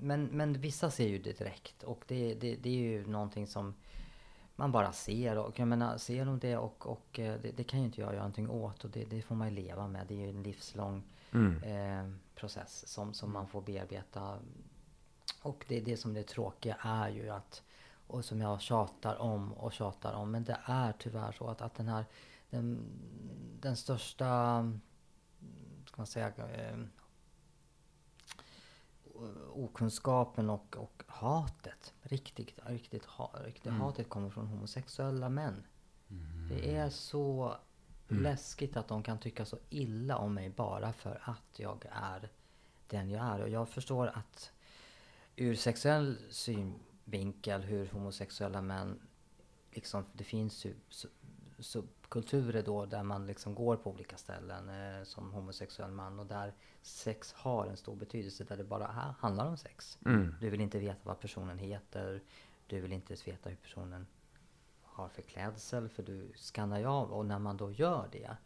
Men, 0.00 0.24
men 0.24 0.52
vissa 0.52 0.90
ser 0.90 1.08
ju 1.08 1.18
det 1.18 1.38
direkt 1.38 1.82
och 1.82 2.04
det, 2.06 2.34
det, 2.34 2.56
det 2.56 2.68
är 2.68 2.80
ju 2.80 3.06
någonting 3.06 3.46
som 3.46 3.74
man 4.56 4.72
bara 4.72 4.92
ser. 4.92 5.38
Och 5.38 5.58
jag 5.58 5.68
menar, 5.68 5.96
ser 5.98 6.24
de 6.24 6.38
det 6.38 6.56
och, 6.56 6.86
och 6.86 7.18
eh, 7.18 7.40
det, 7.42 7.50
det 7.56 7.64
kan 7.64 7.78
ju 7.80 7.84
inte 7.84 8.00
jag 8.00 8.08
göra 8.10 8.18
någonting 8.18 8.50
åt 8.50 8.84
och 8.84 8.90
det, 8.90 9.04
det 9.04 9.22
får 9.22 9.34
man 9.34 9.48
ju 9.48 9.54
leva 9.54 9.88
med. 9.88 10.06
Det 10.06 10.14
är 10.14 10.18
ju 10.18 10.28
en 10.30 10.42
livslång 10.42 11.02
eh, 11.64 12.08
process 12.34 12.88
som, 12.88 13.14
som 13.14 13.32
man 13.32 13.46
får 13.48 13.60
bearbeta. 13.62 14.38
Och 15.42 15.64
det 15.68 15.80
det 15.80 15.96
som 15.96 16.14
det 16.14 16.22
tråkiga 16.22 16.76
är 16.80 17.08
ju 17.08 17.28
att, 17.30 17.62
och 18.12 18.24
som 18.24 18.40
jag 18.40 18.60
tjatar 18.60 19.16
om 19.16 19.52
och 19.52 19.72
tjatar 19.72 20.12
om, 20.12 20.30
men 20.30 20.44
det 20.44 20.58
är 20.64 20.92
tyvärr 20.92 21.32
så 21.32 21.48
att, 21.48 21.62
att 21.62 21.74
den 21.74 21.88
här, 21.88 22.04
den, 22.50 22.84
den 23.60 23.76
största, 23.76 24.26
ska 25.86 25.96
man 25.96 26.06
säga, 26.06 26.32
eh, 26.36 26.78
okunskapen 29.52 30.50
och, 30.50 30.76
och 30.76 31.02
hatet, 31.06 31.94
riktigt, 32.02 32.58
riktigt, 32.66 33.04
ha, 33.04 33.32
riktigt 33.44 33.72
hatet 33.72 34.08
kommer 34.08 34.30
från 34.30 34.46
homosexuella 34.46 35.28
män. 35.28 35.64
Det 36.48 36.76
är 36.76 36.90
så 36.90 37.56
läskigt 38.08 38.76
att 38.76 38.88
de 38.88 39.02
kan 39.02 39.18
tycka 39.18 39.44
så 39.44 39.58
illa 39.70 40.16
om 40.16 40.34
mig 40.34 40.50
bara 40.50 40.92
för 40.92 41.20
att 41.24 41.58
jag 41.58 41.86
är 41.90 42.30
den 42.86 43.10
jag 43.10 43.24
är. 43.24 43.40
Och 43.40 43.48
jag 43.48 43.68
förstår 43.68 44.06
att 44.06 44.52
ur 45.36 45.54
sexuell 45.54 46.18
synvinkel 47.12 47.62
hur 47.62 47.88
homosexuella 47.88 48.60
män 48.62 49.00
liksom, 49.70 50.04
det 50.12 50.24
finns 50.24 50.64
ju 50.64 50.74
su- 50.90 51.08
subkulturer 51.58 52.62
då 52.62 52.86
där 52.86 53.02
man 53.02 53.26
liksom 53.26 53.54
går 53.54 53.76
på 53.76 53.90
olika 53.90 54.16
ställen 54.16 54.68
eh, 54.68 55.04
som 55.04 55.32
homosexuell 55.32 55.90
man. 55.90 56.18
Och 56.18 56.26
där 56.26 56.52
sex 56.82 57.32
har 57.32 57.66
en 57.66 57.76
stor 57.76 57.96
betydelse 57.96 58.44
där 58.44 58.56
det 58.56 58.64
bara 58.64 58.86
ha- 58.86 59.14
handlar 59.18 59.46
om 59.46 59.56
sex. 59.56 59.98
Du 60.40 60.50
vill 60.50 60.60
inte 60.60 60.78
veta 60.78 61.00
vad 61.02 61.20
personen 61.20 61.58
heter, 61.58 62.22
du 62.66 62.80
vill 62.80 62.92
inte 62.92 63.14
veta 63.26 63.48
hur 63.50 63.56
personen 63.56 64.06
har 64.82 65.08
för 65.08 65.22
klädsel 65.22 65.88
för 65.88 66.02
du 66.02 66.32
skannar 66.36 66.78
ju 66.78 66.86
av. 66.86 67.12
Och 67.12 67.26
när 67.26 67.38
man 67.38 67.56
då 67.56 67.70
gör 67.70 68.08
det 68.12 68.36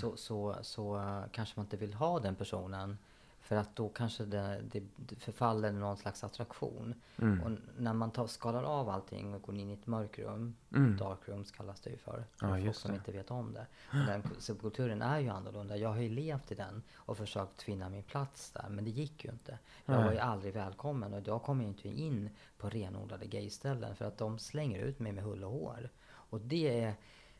så, 0.00 0.16
så, 0.16 0.56
så 0.62 0.96
eh, 0.96 1.24
kanske 1.32 1.54
man 1.56 1.66
inte 1.66 1.76
vill 1.76 1.94
ha 1.94 2.20
den 2.20 2.34
personen 2.34 2.98
för 3.46 3.56
att 3.56 3.76
då 3.76 3.88
kanske 3.88 4.24
det, 4.24 4.60
det, 4.70 4.82
förfaller 5.16 5.72
någon 5.72 5.96
slags 5.96 6.24
attraktion. 6.24 6.94
Och 7.16 7.46
n- 7.46 7.60
när 7.78 7.92
man 7.92 8.10
tar, 8.10 8.26
skalar 8.26 8.62
av 8.62 8.88
allting 8.88 9.34
och 9.34 9.42
går 9.42 9.54
in 9.56 9.70
i 9.70 9.72
ett 9.72 9.86
mörkrum, 9.86 10.54
dark 10.98 11.18
rooms 11.28 11.50
kallas 11.50 11.80
det 11.80 11.90
ju 11.90 11.96
för, 11.96 12.24
för 12.40 12.46
folk 12.64 12.76
som 12.76 12.90
det. 12.90 12.96
inte 12.96 13.12
vet 13.12 13.30
om 13.30 13.52
det. 13.52 13.66
Och 13.90 14.06
den 14.06 14.22
ku- 14.22 14.38
subkulturen 14.40 15.02
är 15.02 15.18
ju 15.20 15.28
annorlunda. 15.28 15.76
Jag 15.76 15.88
har 15.88 16.00
ju 16.00 16.08
levt 16.08 16.52
i 16.52 16.54
den 16.54 16.82
och 16.94 17.16
försökt 17.16 17.62
finna 17.62 17.88
min 17.88 18.02
plats 18.02 18.50
där, 18.50 18.66
men 18.70 18.84
det 18.84 18.90
gick 18.90 19.24
ju 19.24 19.30
inte. 19.30 19.58
Jag 19.84 19.94
var 20.04 20.12
ju 20.12 20.18
aldrig 20.18 20.54
välkommen 20.54 21.14
och 21.14 21.22
jag 21.28 21.42
kom 21.42 21.60
ju 21.60 21.66
inte 21.66 21.88
in 21.88 22.30
på 22.58 22.68
renodlade 22.68 23.26
gayställen 23.26 23.96
för 23.96 24.04
att 24.04 24.18
de 24.18 24.38
slänger 24.38 24.78
ut 24.78 24.98
mig 24.98 25.12
med 25.12 25.24
hull 25.24 25.44
och 25.44 25.50
hår. 25.50 25.90
Och 26.08 26.40
det 26.40 26.80
är... 26.80 26.94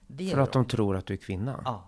Det 0.06 0.30
För 0.30 0.38
är 0.38 0.42
att 0.42 0.52
de 0.52 0.64
tror 0.64 0.96
att 0.96 1.06
du 1.06 1.14
är 1.14 1.18
kvinna? 1.18 1.60
Ja. 1.64 1.84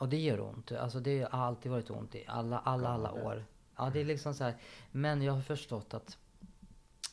Mm. 0.00 0.06
Och 0.06 0.08
det 0.08 0.16
gör 0.16 0.40
ont. 0.40 0.72
Alltså 0.72 1.00
det 1.00 1.32
har 1.32 1.46
alltid 1.46 1.72
varit 1.72 1.90
ont 1.90 2.14
i 2.14 2.24
alla, 2.26 2.58
alla, 2.58 2.88
alla 2.88 3.12
år. 3.12 3.44
Ja, 3.76 3.90
det 3.92 4.00
är 4.00 4.04
liksom 4.04 4.34
så 4.34 4.44
här. 4.44 4.56
Men 4.92 5.22
jag 5.22 5.32
har 5.32 5.42
förstått 5.42 5.94
att 5.94 6.18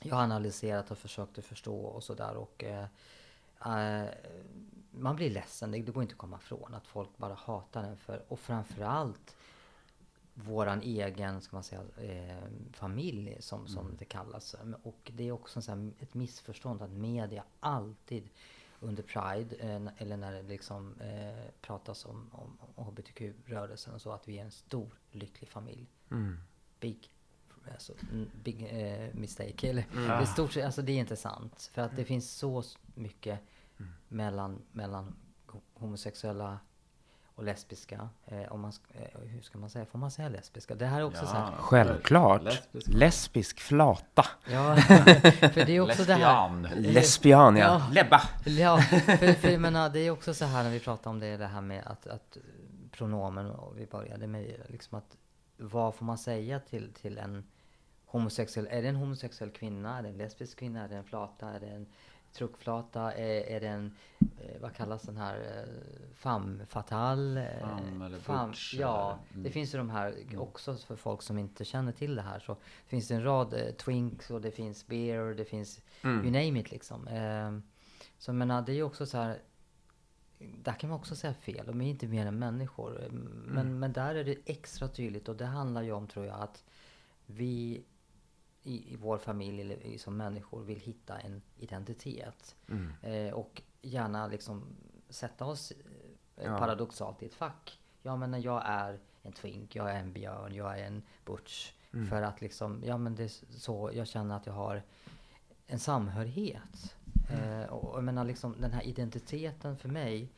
jag 0.03 0.15
har 0.15 0.23
analyserat 0.23 0.91
och 0.91 0.97
försökt 0.97 1.37
att 1.37 1.45
förstå 1.45 1.77
och 1.77 2.03
sådär 2.03 2.35
och 2.35 2.63
eh, 2.63 2.85
eh, 3.65 4.09
man 4.91 5.15
blir 5.15 5.29
ledsen. 5.29 5.71
Det, 5.71 5.81
det 5.81 5.91
går 5.91 6.03
inte 6.03 6.13
att 6.13 6.17
komma 6.17 6.37
ifrån 6.37 6.73
att 6.73 6.87
folk 6.87 7.17
bara 7.17 7.33
hatar 7.33 7.83
den 7.83 7.97
för 7.97 8.23
och 8.27 8.39
framförallt 8.39 9.35
våran 10.33 10.81
egen, 10.81 11.41
ska 11.41 11.55
man 11.55 11.63
säga, 11.63 11.81
eh, 11.97 12.43
familj 12.73 13.37
som, 13.39 13.67
som 13.67 13.95
det 13.99 14.05
kallas. 14.05 14.55
Och 14.83 15.11
det 15.15 15.27
är 15.27 15.31
också 15.31 15.61
så 15.61 15.71
här, 15.71 15.91
ett 15.99 16.13
missförstånd 16.13 16.81
att 16.81 16.91
media 16.91 17.43
alltid 17.59 18.29
under 18.79 19.03
Pride, 19.03 19.55
eh, 19.59 19.87
eller 19.97 20.17
när 20.17 20.31
det 20.31 20.41
liksom 20.43 21.01
eh, 21.01 21.49
pratas 21.61 22.05
om, 22.05 22.29
om, 22.31 22.57
om 22.75 22.85
HBTQ-rörelsen 22.85 23.93
och 23.93 24.01
så, 24.01 24.11
att 24.11 24.27
vi 24.27 24.37
är 24.39 24.43
en 24.43 24.51
stor 24.51 24.89
lycklig 25.11 25.49
familj. 25.49 25.87
Big, 26.79 27.09
alltså, 27.73 27.93
mm, 28.11 28.29
big 28.43 28.63
eh, 28.71 29.13
mistake. 29.13 29.69
Eller, 29.69 29.85
det, 29.93 29.99
är 30.21 30.25
stort, 30.25 30.57
alltså, 30.57 30.81
det 30.81 30.91
är 30.91 30.99
inte 30.99 31.15
sant. 31.15 31.69
För 31.73 31.81
att 31.81 31.95
det 31.95 32.05
finns 32.05 32.31
så 32.31 32.63
mycket 32.95 33.39
mellan, 34.07 34.61
mellan 34.71 35.15
ho- 35.47 35.61
homosexuella 35.73 36.59
och 37.37 37.43
lesbiska. 37.43 38.09
Eh, 38.25 38.51
om 38.51 38.61
man, 38.61 38.71
eh, 38.93 39.19
hur 39.21 39.41
ska 39.41 39.57
man 39.57 39.69
säga? 39.69 39.85
Får 39.85 39.99
man 39.99 40.11
säga 40.11 40.29
lesbiska? 40.29 40.75
Det 40.75 40.85
här 40.85 40.99
är 40.99 41.03
också 41.03 41.25
så 41.25 41.33
här, 41.33 41.51
Självklart. 41.51 42.43
Lesbisk. 42.43 42.87
Lesbisk 42.87 43.59
flata. 43.59 44.25
Ja, 44.51 44.75
för 45.53 45.65
det 45.65 45.75
är 45.75 45.79
också 45.79 46.03
det 46.03 46.13
här. 46.13 46.75
Lesbian, 46.75 47.55
ja. 47.55 47.65
Ja. 47.65 47.93
Lebba. 47.93 48.21
Ja, 48.45 48.77
för, 48.77 49.33
för 49.33 49.49
jag 49.49 49.61
menar, 49.61 49.89
det 49.89 49.99
är 49.99 50.11
också 50.11 50.33
så 50.33 50.45
här 50.45 50.63
när 50.63 50.71
vi 50.71 50.79
pratar 50.79 51.11
om 51.11 51.19
det, 51.19 51.37
det 51.37 51.47
här 51.47 51.61
med 51.61 51.83
att, 51.85 52.07
att 52.07 52.37
pronomen 52.91 53.51
och 53.51 53.79
vi 53.79 53.85
började 53.85 54.27
med 54.27 54.61
liksom 54.67 54.97
att 54.97 55.17
vad 55.57 55.95
får 55.95 56.05
man 56.05 56.17
säga 56.17 56.59
till, 56.59 56.93
till 56.93 57.17
en 57.17 57.43
homosexuell, 58.05 58.67
är 58.71 58.81
det 58.81 58.87
en 58.89 58.95
homosexuell 58.95 59.51
kvinna, 59.51 59.97
är 59.97 60.03
det 60.03 60.09
en 60.09 60.17
lesbisk 60.17 60.59
kvinna, 60.59 60.83
är 60.83 60.87
det 60.87 60.95
en 60.95 61.03
flata, 61.03 61.49
är 61.49 61.59
det 61.59 61.67
en 61.67 61.87
truckflata, 62.37 63.11
är, 63.13 63.41
är 63.41 63.59
det 63.59 63.67
en, 63.67 63.95
eh, 64.19 64.61
vad 64.61 64.73
kallas 64.73 65.01
den 65.01 65.17
här, 65.17 65.35
eh, 65.39 66.13
femme 66.15 66.65
fatale? 66.65 67.47
eh, 67.49 67.59
Femme 67.59 68.05
eller 68.05 68.17
femme- 68.19 68.47
butch 68.47 68.73
Ja, 68.73 69.19
eller- 69.21 69.31
mm. 69.33 69.43
det 69.43 69.49
finns 69.51 69.73
ju 69.73 69.77
de 69.77 69.89
här 69.89 70.15
också 70.37 70.75
för 70.75 70.95
folk 70.95 71.21
som 71.21 71.37
inte 71.37 71.65
känner 71.65 71.91
till 71.91 72.15
det 72.15 72.21
här. 72.21 72.39
Så 72.39 72.57
finns 72.85 73.07
det 73.07 73.15
en 73.15 73.23
rad 73.23 73.53
eh, 73.53 73.71
twinks 73.73 74.31
och 74.31 74.41
det 74.41 74.51
finns 74.51 74.87
beer, 74.87 75.33
det 75.33 75.45
finns 75.45 75.81
you 76.03 76.31
name 76.31 76.59
it 76.59 76.71
liksom. 76.71 77.07
Eh, 77.07 77.57
så 78.17 78.33
menar, 78.33 78.61
det 78.61 78.71
är 78.71 78.75
ju 78.75 78.83
också 78.83 79.05
så 79.05 79.17
här, 79.17 79.39
där 80.39 80.73
kan 80.73 80.89
man 80.89 80.99
också 80.99 81.15
säga 81.15 81.33
fel, 81.33 81.65
de 81.65 81.81
är 81.81 81.89
inte 81.89 82.07
mer 82.07 82.25
än 82.25 82.39
människor. 82.39 83.03
Eh, 83.03 83.11
Men, 83.47 83.79
men 83.79 83.93
där 83.93 84.15
är 84.15 84.23
det 84.23 84.37
extra 84.45 84.87
tydligt 84.87 85.29
och 85.29 85.35
det 85.35 85.45
handlar 85.45 85.81
ju 85.81 85.91
om 85.91 86.07
tror 86.07 86.25
jag 86.25 86.39
att 86.39 86.63
vi 87.25 87.83
i, 88.67 88.93
i 88.93 88.95
vår 88.95 89.17
familj 89.17 89.61
eller 89.61 89.97
som 89.97 90.17
människor 90.17 90.63
vill 90.63 90.79
hitta 90.79 91.19
en 91.19 91.41
identitet. 91.57 92.55
Eh, 93.01 93.33
och 93.33 93.61
gärna 93.81 94.27
liksom 94.27 94.63
sätta 95.09 95.45
oss 95.45 95.71
eh, 95.71 95.77
Ja. 96.45 96.57
paradoxalt 96.57 97.23
i 97.23 97.25
ett 97.25 97.33
fack. 97.33 97.79
Ja 98.01 98.15
men 98.15 98.41
jag 98.41 98.61
är 98.65 98.99
en 99.21 99.31
twink, 99.31 99.75
jag 99.75 99.91
är 99.91 99.99
en 99.99 100.13
björn, 100.13 100.55
jag 100.55 100.79
är 100.79 100.83
en 100.85 101.01
butch. 101.25 101.71
För 102.09 102.21
att 102.21 102.41
liksom, 102.41 102.83
ja 102.85 102.97
men 102.97 103.15
det 103.15 103.23
är 103.23 103.57
så, 103.59 103.91
jag 103.93 104.07
känner 104.07 104.35
att 104.35 104.45
jag 104.45 104.53
har 104.53 104.83
en 105.67 105.79
samhörighet. 105.79 106.95
Eh, 107.31 107.63
och 107.63 107.97
jag 107.97 108.03
menar 108.03 108.23
liksom 108.25 108.55
den 108.61 108.71
här 108.71 108.83
identiteten 108.83 109.77
för 109.77 109.89
mig, 109.89 110.31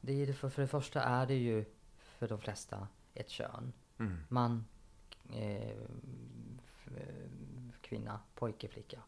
det 0.00 0.12
är 0.12 0.32
för, 0.32 0.48
för 0.48 0.62
det 0.62 0.68
första 0.68 1.02
är 1.02 1.26
det 1.26 1.34
ju 1.34 1.64
för 1.98 2.28
de 2.28 2.38
flesta 2.40 2.88
ett 3.14 3.28
kön. 3.30 3.72
Man, 4.28 4.64
eh, 5.32 5.76
f- 6.64 6.88
eh, 6.96 7.23
kvinna, 7.84 8.20
pojke, 8.34 8.68
flicka. 8.68 8.98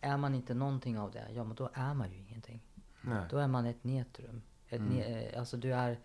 Är 0.00 0.16
man 0.16 0.34
inte 0.34 0.54
någonting 0.54 0.98
av 0.98 1.10
det, 1.10 1.26
ja 1.34 1.44
men 1.44 1.56
då 1.56 1.70
är 1.74 1.94
man 1.94 2.10
ju 2.12 2.18
ingenting. 2.18 2.60
Nej. 3.00 3.26
Då 3.30 3.38
är 3.38 3.48
man 3.48 3.66
ett 3.66 3.84
netrum. 3.84 4.42
Ett 4.68 4.80
ne- 4.80 5.32
eh, 5.32 5.38
alltså 5.38 5.56
du 5.56 5.74
är, 5.74 5.98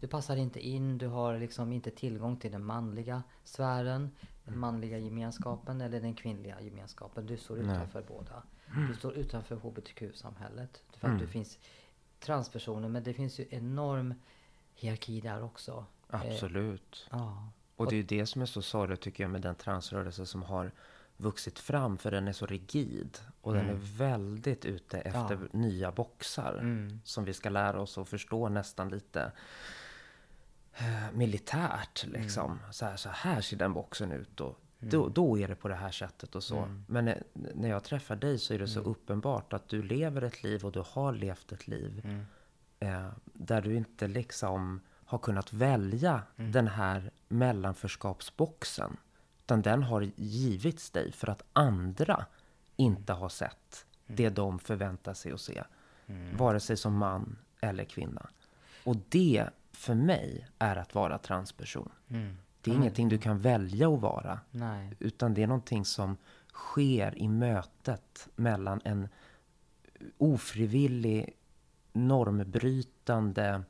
du 0.00 0.06
passar 0.08 0.36
inte 0.36 0.60
in, 0.68 0.98
du 0.98 1.06
har 1.06 1.38
liksom 1.38 1.72
inte 1.72 1.90
tillgång 1.90 2.36
till 2.36 2.52
den 2.52 2.64
manliga 2.64 3.22
sfären, 3.44 4.10
den 4.44 4.58
manliga 4.58 4.98
gemenskapen 4.98 5.80
eller 5.80 6.00
den 6.00 6.14
kvinnliga 6.14 6.60
gemenskapen. 6.60 7.26
Du 7.26 7.36
står 7.36 7.58
utanför 7.58 8.04
båda. 8.08 8.42
Du 8.88 8.94
står 8.94 9.14
utanför 9.14 9.56
HBTQ-samhället. 9.56 10.82
För 10.96 11.08
att 11.08 11.18
det 11.18 11.26
finns 11.26 11.58
transpersoner, 12.20 12.88
men 12.88 13.02
det 13.02 13.14
finns 13.14 13.40
ju 13.40 13.46
enorm 13.50 14.14
hierarki 14.74 15.20
där 15.20 15.42
också. 15.42 15.84
Eh, 16.12 16.20
Absolut. 16.20 17.08
ja. 17.10 17.48
Och 17.76 17.86
det 17.86 17.94
är 17.94 17.96
ju 17.96 18.02
det 18.02 18.26
som 18.26 18.42
är 18.42 18.46
så 18.46 18.62
sorgligt 18.62 19.00
tycker 19.00 19.24
jag 19.24 19.30
med 19.30 19.42
den 19.42 19.54
transrörelse 19.54 20.26
som 20.26 20.42
har 20.42 20.72
vuxit 21.20 21.58
fram. 21.58 21.98
För 21.98 22.10
den 22.10 22.28
är 22.28 22.32
så 22.32 22.46
rigid. 22.46 23.18
Och 23.40 23.54
den 23.54 23.68
är 23.68 23.78
väldigt 23.96 24.64
ute 24.64 25.00
efter 25.00 25.48
nya 25.52 25.92
boxar. 25.92 26.60
Som 27.04 27.24
vi 27.24 27.32
ska 27.34 27.48
lära 27.50 27.80
oss 27.80 27.98
att 27.98 28.08
förstå 28.08 28.48
nästan 28.48 28.88
lite 28.88 29.32
eh, 30.74 31.12
militärt. 31.12 32.06
Liksom. 32.06 32.58
Så, 32.72 32.84
här, 32.84 32.96
så 32.96 33.08
här 33.08 33.40
ser 33.40 33.56
den 33.56 33.72
boxen 33.72 34.12
ut. 34.12 34.40
Och 34.40 34.60
Då, 34.78 35.08
då 35.08 35.38
är 35.38 35.48
det 35.48 35.54
på 35.54 35.68
det 35.68 35.74
här 35.74 35.90
sättet 35.90 36.34
och 36.34 36.42
så. 36.44 36.58
Mm. 36.58 36.84
Men 36.88 37.08
eh, 37.08 37.16
när 37.54 37.68
jag 37.68 37.84
träffar 37.84 38.16
dig 38.16 38.38
så 38.38 38.54
är 38.54 38.58
det 38.58 38.68
så 38.68 38.80
uppenbart 38.80 39.52
att 39.52 39.68
du 39.68 39.82
lever 39.82 40.22
ett 40.22 40.42
liv 40.42 40.64
och 40.64 40.72
du 40.72 40.82
har 40.86 41.12
levt 41.12 41.52
ett 41.52 41.68
liv. 41.68 42.00
Mm. 42.04 42.24
Eh, 42.80 43.10
där 43.24 43.62
du 43.62 43.74
inte 43.76 44.08
liksom 44.08 44.80
har 45.04 45.18
kunnat 45.18 45.52
välja 45.52 46.22
Mm. 46.36 46.52
den 46.52 46.68
här 46.68 47.10
mellanförskapsboxen. 47.28 48.96
Utan 49.50 49.62
den 49.62 49.82
har 49.82 50.10
givits 50.16 50.90
dig 50.90 51.12
för 51.12 51.28
att 51.30 51.42
andra 51.52 52.26
inte 52.76 53.12
har 53.12 53.28
sett 53.28 53.86
Mm. 54.06 54.16
det 54.16 54.28
de 54.28 54.58
förväntar 54.58 55.14
sig 55.14 55.32
att 55.32 55.40
se. 55.40 55.62
Vare 56.38 56.60
sig 56.60 56.76
som 56.76 56.96
man 56.96 57.38
eller 57.60 57.84
kvinna. 57.84 58.28
Och 58.84 58.96
det, 59.08 59.48
för 59.72 59.94
mig, 59.94 60.48
är 60.58 60.76
att 60.76 60.94
vara 60.94 61.18
transperson. 61.18 61.92
Mm. 62.08 62.36
Det 62.60 62.70
är 62.70 62.74
ingenting 62.74 63.08
du 63.08 63.18
kan 63.18 63.38
välja 63.40 63.94
att 63.94 64.00
vara. 64.00 64.40
Nej. 64.50 64.96
Utan 64.98 65.34
det 65.34 65.42
är 65.42 65.46
någonting 65.46 65.84
som 65.84 66.16
sker 66.52 67.18
i 67.18 67.28
mötet 67.28 68.28
mellan 68.36 68.80
en 68.84 69.08
ofrivillig, 70.18 71.36
normbrytande 71.92 73.62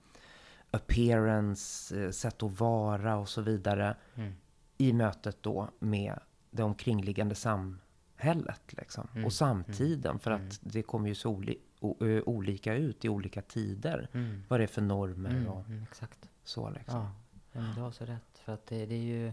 appearance, 0.70 2.00
eh, 2.04 2.10
sätt 2.10 2.42
att 2.42 2.60
vara 2.60 3.16
och 3.16 3.28
så 3.28 3.40
vidare. 3.42 3.96
Mm. 4.14 4.32
I 4.80 4.92
mötet 4.92 5.42
då 5.42 5.68
med 5.78 6.18
det 6.50 6.62
omkringliggande 6.62 7.34
samhället. 7.34 8.62
Liksom. 8.68 9.08
Och 9.24 9.32
samtiden. 9.32 10.18
För 10.18 10.30
att 10.30 10.60
det 10.62 10.82
kommer 10.82 11.08
ju 11.08 11.14
så 11.14 11.34
oli- 11.36 12.22
olika 12.26 12.74
ut 12.74 13.04
i 13.04 13.08
olika 13.08 13.42
tider. 13.42 14.08
Mm. 14.12 14.42
Vad 14.48 14.60
det 14.60 14.64
är 14.64 14.66
för 14.68 14.82
normer 14.82 15.30
Mm. 15.30 15.46
och 15.48 15.66
Mm. 15.66 15.82
Exakt. 15.82 16.28
så 16.44 16.70
liksom. 16.70 17.00
Ja, 17.00 17.10
ja 17.52 17.60
men 17.60 17.74
du 17.74 17.80
har 17.80 17.90
så 17.90 18.04
rätt. 18.04 18.38
För 18.44 18.52
att 18.52 18.66
det, 18.66 18.86
det 18.86 18.94
är 18.94 18.98
ju 18.98 19.32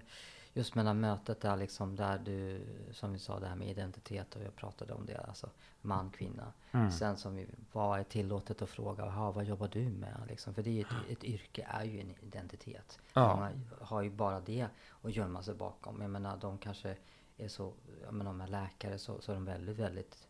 just 0.58 0.76
mellan 0.76 1.00
mötet 1.00 1.42
där 1.42 1.58
liksom 1.58 1.96
där 1.96 2.18
du, 2.18 2.62
som 2.92 3.14
vi 3.14 3.20
sa 3.20 3.40
det 3.40 3.48
här 3.48 3.56
med 3.56 3.70
identitet 3.70 4.36
och 4.36 4.44
jag 4.44 4.56
pratade 4.56 4.94
om 4.94 5.06
det, 5.06 5.18
alltså 5.18 5.50
man, 5.82 6.10
kvinna. 6.10 6.54
Mm. 6.72 6.92
Sen 6.92 7.18
som 7.18 7.36
vi, 7.36 7.48
vad 7.72 8.00
är 8.00 8.04
tillåtet 8.04 8.62
att 8.62 8.70
fråga, 8.70 9.06
"Jaha, 9.06 9.32
vad 9.32 9.46
jobbar 9.46 9.68
du 9.68 9.90
med? 9.90 10.22
Liksom, 10.28 10.54
för 10.54 10.64
det 10.64 10.82
är 10.82 10.86
ett, 10.86 11.12
ett 11.18 11.24
yrke 11.24 11.68
är 11.70 11.84
ju 11.84 12.00
en 12.00 12.14
identitet. 12.22 13.00
Ja. 13.14 13.36
Många 13.36 13.52
har 13.82 14.02
ju 14.02 14.10
bara 14.10 14.40
det 14.40 14.68
att 15.02 15.16
gömma 15.16 15.44
sig 15.44 15.56
bakom. 15.56 16.02
Jag 16.02 16.10
menar 16.12 16.38
de 16.38 16.58
kanske 16.58 16.98
är 17.38 17.48
så, 17.48 17.74
jag 18.04 18.14
menar 18.14 18.32
de 18.32 18.42
är 18.42 18.48
läkare 18.48 18.98
så, 18.98 19.22
så 19.22 19.32
är 19.32 19.36
de 19.36 19.46
väldigt, 19.46 19.78
väldigt 19.78 20.28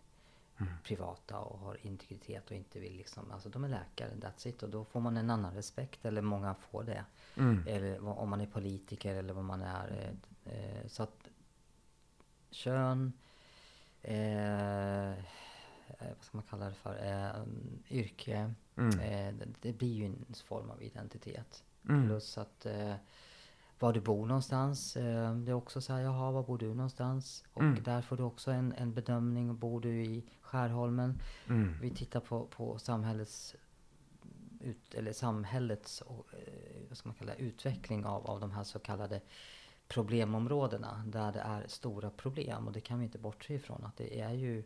Mm. 0.59 0.73
privata 0.83 1.39
och 1.39 1.59
har 1.59 1.85
integritet 1.85 2.51
och 2.51 2.57
inte 2.57 2.79
vill 2.79 2.97
liksom, 2.97 3.31
alltså 3.31 3.49
de 3.49 3.63
är 3.63 3.69
läkare, 3.69 4.09
that's 4.15 4.47
it. 4.47 4.63
Och 4.63 4.69
då 4.69 4.85
får 4.85 4.99
man 4.99 5.17
en 5.17 5.29
annan 5.29 5.53
respekt, 5.53 6.05
eller 6.05 6.21
många 6.21 6.55
får 6.55 6.83
det. 6.83 7.05
Mm. 7.37 7.63
Eller 7.67 8.07
om 8.07 8.29
man 8.29 8.41
är 8.41 8.45
politiker 8.47 9.15
eller 9.15 9.33
vad 9.33 9.43
man 9.45 9.61
är. 9.61 9.91
eh, 9.91 10.15
Eh, 10.49 10.87
så 10.87 11.03
att 11.03 11.27
kön, 12.51 13.13
eh, 14.01 15.11
eh, 15.11 15.15
vad 15.99 16.23
ska 16.23 16.37
man 16.37 16.43
kalla 16.49 16.65
det 16.65 16.73
för, 16.73 17.05
eh, 17.05 17.43
yrke. 17.89 18.53
Mm. 18.75 18.99
Eh, 18.99 19.33
det, 19.33 19.47
det 19.61 19.73
blir 19.73 19.93
ju 19.93 20.05
en 20.05 20.25
form 20.45 20.69
av 20.69 20.83
identitet. 20.83 21.63
Mm. 21.89 22.07
Plus 22.07 22.37
att 22.37 22.65
var 23.79 23.93
du 23.93 24.01
bor 24.01 24.25
någonstans. 24.25 24.97
Eh, 24.97 25.35
det 25.35 25.51
är 25.51 25.55
också 25.55 25.81
så 25.81 25.93
här, 25.93 26.01
jaha, 26.01 26.31
var 26.31 26.43
bor 26.43 26.57
du 26.57 26.73
någonstans? 26.73 27.43
Och 27.53 27.61
Mm. 27.61 27.83
där 27.83 28.01
får 28.01 28.17
du 28.17 28.23
också 28.23 28.51
en, 28.51 28.73
en 28.77 28.93
bedömning. 28.93 29.57
Bor 29.57 29.81
du 29.81 30.03
i 30.03 30.23
Skärholmen? 30.41 31.21
Mm. 31.49 31.73
Vi 31.81 31.89
tittar 31.89 32.19
på, 32.19 32.45
på 32.45 32.77
samhällets 32.79 33.55
ut, 34.59 34.93
eller 34.95 35.13
samhällets 35.13 36.01
eh, 36.01 36.07
vad 36.89 36.97
ska 36.97 37.09
man 37.09 37.15
kalla 37.15 37.35
utveckling 37.35 38.05
av, 38.05 38.27
av 38.27 38.39
de 38.39 38.51
här 38.51 38.63
så 38.63 38.79
kallade 38.79 39.21
problemområdena 39.87 41.03
där 41.07 41.31
det 41.31 41.39
är 41.39 41.67
stora 41.67 42.09
problem 42.09 42.67
och 42.67 42.73
det 42.73 42.81
kan 42.81 42.99
vi 42.99 43.05
inte 43.05 43.17
bortse 43.17 43.53
ifrån 43.53 43.83
att 43.85 43.97
det 43.97 44.19
är 44.19 44.31
ju 44.31 44.63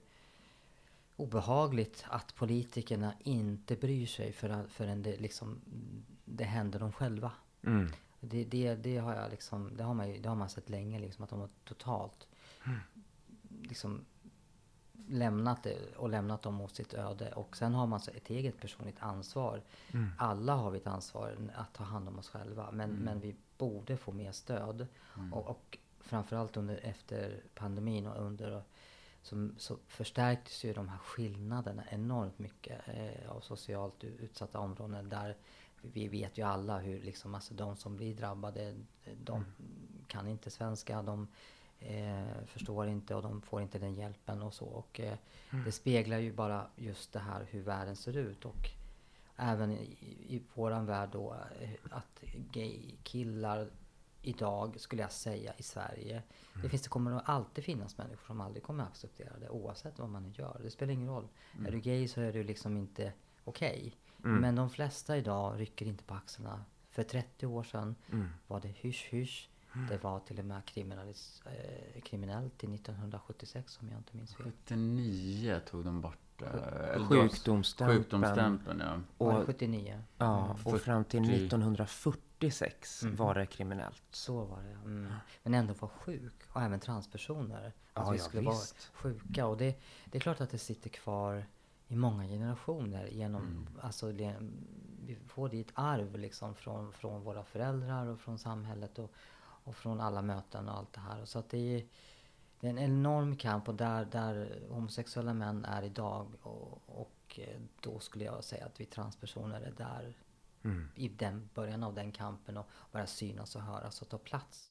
obehagligt 1.15 2.05
att 2.09 2.35
politikerna 2.35 3.13
inte 3.19 3.75
bryr 3.75 4.05
sig 4.05 4.31
för, 4.33 4.67
förrän 4.67 5.01
det 5.01 5.17
liksom 5.17 5.61
det 6.25 6.43
händer 6.43 6.79
dem 6.79 6.91
själva. 6.91 7.31
Mm. 7.65 7.91
Det, 8.21 8.43
det, 8.43 8.75
det 8.75 8.97
har 8.97 9.15
jag 9.15 9.31
liksom, 9.31 9.77
det 9.77 9.83
har 9.83 9.93
man, 9.93 10.09
ju, 10.09 10.19
det 10.19 10.29
har 10.29 10.35
man 10.35 10.49
sett 10.49 10.69
länge 10.69 10.99
liksom 10.99 11.23
att 11.23 11.29
de 11.29 11.39
har 11.39 11.49
totalt 11.63 12.27
liksom 13.61 14.05
lämnat 15.07 15.63
det 15.63 15.95
och 15.95 16.09
lämnat 16.09 16.41
dem 16.41 16.61
åt 16.61 16.75
sitt 16.75 16.93
öde. 16.93 17.31
Och 17.31 17.57
sen 17.57 17.73
har 17.73 17.87
man 17.87 17.99
så 17.99 18.11
ett 18.11 18.29
eget 18.29 18.59
personligt 18.59 18.99
ansvar. 18.99 19.61
Alla 20.17 20.55
har 20.55 20.71
vi 20.71 20.77
ett 20.77 20.87
ansvar 20.87 21.35
att 21.55 21.73
ta 21.73 21.83
hand 21.83 22.07
om 22.07 22.19
oss 22.19 22.29
själva. 22.29 22.71
Men, 22.71 22.89
men 22.89 23.19
vi 23.19 23.35
borde 23.57 23.97
få 23.97 24.11
mer 24.11 24.31
stöd. 24.31 24.87
Och, 25.31 25.47
och 25.47 25.77
framförallt 25.99 26.57
under, 26.57 26.77
efter 26.83 27.43
pandemin 27.55 28.07
och 28.07 28.25
under 28.25 28.63
så, 29.21 29.49
så 29.57 29.77
förstärktes 29.87 30.63
ju 30.63 30.73
de 30.73 30.89
här 30.89 30.97
skillnaderna 30.97 31.83
enormt 31.89 32.39
mycket 32.39 32.81
eh, 32.87 33.31
av 33.31 33.39
socialt 33.39 34.03
utsatta 34.03 34.59
områden 34.59 35.09
där 35.09 35.37
vi 35.81 36.07
vet 36.07 36.37
ju 36.37 36.41
alla 36.41 36.79
hur 36.79 37.01
liksom, 37.01 37.35
alltså 37.35 37.53
de 37.53 37.75
som 37.75 37.95
blir 37.95 38.15
drabbade, 38.15 38.75
de 39.23 39.45
kan 40.07 40.27
inte 40.27 40.49
svenska, 40.49 41.01
de 41.01 41.27
eh, 41.79 42.43
förstår 42.45 42.87
inte 42.87 43.15
och 43.15 43.21
de 43.21 43.41
får 43.41 43.61
inte 43.61 43.79
den 43.79 43.93
hjälpen 43.93 44.41
och 44.41 44.53
så. 44.53 44.65
Och 44.65 44.99
eh, 44.99 45.17
det 45.65 45.71
speglar 45.71 46.17
ju 46.17 46.33
bara 46.33 46.67
just 46.75 47.13
det 47.13 47.19
här 47.19 47.47
hur 47.49 47.61
världen 47.61 47.95
ser 47.95 48.17
ut. 48.17 48.45
Och 48.45 48.69
även 49.35 49.71
i, 49.71 49.97
i 50.27 50.41
våran 50.53 50.85
värld 50.85 51.09
då, 51.11 51.35
eh, 51.61 51.69
att 51.91 52.23
gay-killar 52.51 53.71
idag, 54.21 54.79
skulle 54.79 55.01
jag 55.01 55.11
säga, 55.11 55.53
i 55.57 55.63
Sverige. 55.63 56.23
Det, 56.61 56.69
finns, 56.69 56.81
det 56.81 56.89
kommer 56.89 57.11
nog 57.11 57.21
alltid 57.25 57.63
finnas 57.63 57.97
människor 57.97 58.25
som 58.27 58.41
aldrig 58.41 58.63
kommer 58.63 58.83
att 58.83 58.89
acceptera 58.89 59.39
det, 59.39 59.49
oavsett 59.49 59.99
vad 59.99 60.09
man 60.09 60.31
gör. 60.31 60.59
Det 60.63 60.69
spelar 60.71 60.93
ingen 60.93 61.09
roll. 61.09 61.27
Är 61.67 61.71
du 61.71 61.79
gay 61.79 62.07
så 62.07 62.21
är 62.21 62.33
du 62.33 62.43
liksom 62.43 62.77
inte 62.77 63.13
okej. 63.43 63.97
Men 64.23 64.55
de 64.55 64.69
flesta 64.69 65.17
idag 65.17 65.59
rycker 65.59 65.85
inte 65.85 66.03
på 66.03 66.13
axlarna. 66.13 66.65
För 66.89 67.03
30 67.03 67.45
år 67.47 67.63
sedan 67.63 67.95
var 68.47 68.59
det 68.59 68.67
hysch 68.67 69.07
hysch. 69.11 69.47
Det 69.89 70.03
var 70.03 70.19
till 70.19 70.39
och 70.39 70.45
med 70.45 70.65
kriminalis, 70.65 71.41
eh, 71.45 72.01
kriminellt 72.01 72.57
till 72.57 72.69
1976 72.73 73.79
om 73.81 73.89
jag 73.89 73.97
inte 73.97 74.17
minns 74.17 74.35
fel. 74.35 74.45
79 74.67 75.59
tog 75.69 75.85
de 75.85 76.01
bort... 76.01 76.17
då- 76.37 77.05
Sjukdomsstämpeln. 77.09 77.99
Sjukdomsstämpeln, 77.99 78.79
ja. 78.79 79.25
Var 79.25 79.39
Och, 79.39 79.45
79? 79.45 80.03
ja, 80.17 80.57
och 80.63 80.81
fram 80.81 81.03
till 81.05 81.19
40. 81.25 81.45
1946 81.45 83.03
var 83.03 83.33
det 83.35 83.45
kriminellt. 83.45 84.03
Så 84.11 84.43
var 84.43 84.61
det 84.63 84.71
mm. 84.71 85.11
Men 85.43 85.53
ändå 85.53 85.73
vara 85.73 85.91
sjuk. 85.91 86.33
Och 86.53 86.61
även 86.61 86.79
transpersoner. 86.79 87.67
Att 87.67 87.73
Ja, 88.05 88.09
vi 88.11 88.17
ja, 88.17 88.23
skulle 88.23 88.41
vara 88.45 88.55
visst. 88.55 88.91
sjuka. 88.93 89.45
Och 89.45 89.57
det, 89.57 89.79
det 90.05 90.17
är 90.17 90.19
klart 90.19 90.41
att 90.41 90.49
det 90.49 90.57
sitter 90.57 90.89
kvar 90.89 91.45
i 91.91 91.95
många 91.95 92.27
generationer. 92.27 93.05
Genom, 93.07 93.41
Mm. 93.41 93.67
alltså, 93.81 94.11
det, 94.11 94.35
vi 95.05 95.15
får 95.15 95.49
det 95.49 95.57
i 95.57 95.61
ett 95.61 95.71
arv 95.73 96.17
liksom 96.17 96.55
från, 96.55 96.93
från 96.93 97.23
våra 97.23 97.43
föräldrar 97.43 98.05
och 98.07 98.19
från 98.19 98.37
samhället. 98.37 98.99
Och, 98.99 99.11
och 99.63 99.75
från 99.75 100.01
alla 100.01 100.21
möten 100.21 100.69
och 100.69 100.77
allt 100.77 100.93
det 100.93 100.99
här. 101.01 101.25
Så 101.25 101.39
att 101.39 101.49
det 101.49 101.57
är, 101.75 101.85
det 102.59 102.67
är 102.67 102.71
en 102.71 102.79
enorm 102.79 103.35
kamp 103.37 103.67
och 103.69 103.75
där, 103.75 104.05
där 104.05 104.61
homosexuella 104.69 105.33
män 105.33 105.65
är 105.65 105.83
idag. 105.83 106.27
Och, 106.41 106.81
och 106.85 107.39
eh, 107.39 107.61
då 107.81 107.99
skulle 107.99 108.25
jag 108.25 108.43
säga 108.43 108.65
att 108.65 108.79
vi 108.79 108.85
transpersoner 108.85 109.61
är 109.61 109.71
där 109.71 110.13
Mm. 110.63 110.87
i 110.95 111.07
den 111.09 111.49
början 111.53 111.83
av 111.83 111.93
den 111.93 112.11
kampen 112.11 112.57
och 112.57 112.69
börja 112.91 113.07
synas 113.07 113.55
och 113.55 113.61
höras 113.61 114.01
och 114.01 114.09
ta 114.09 114.17
plats. 114.17 114.70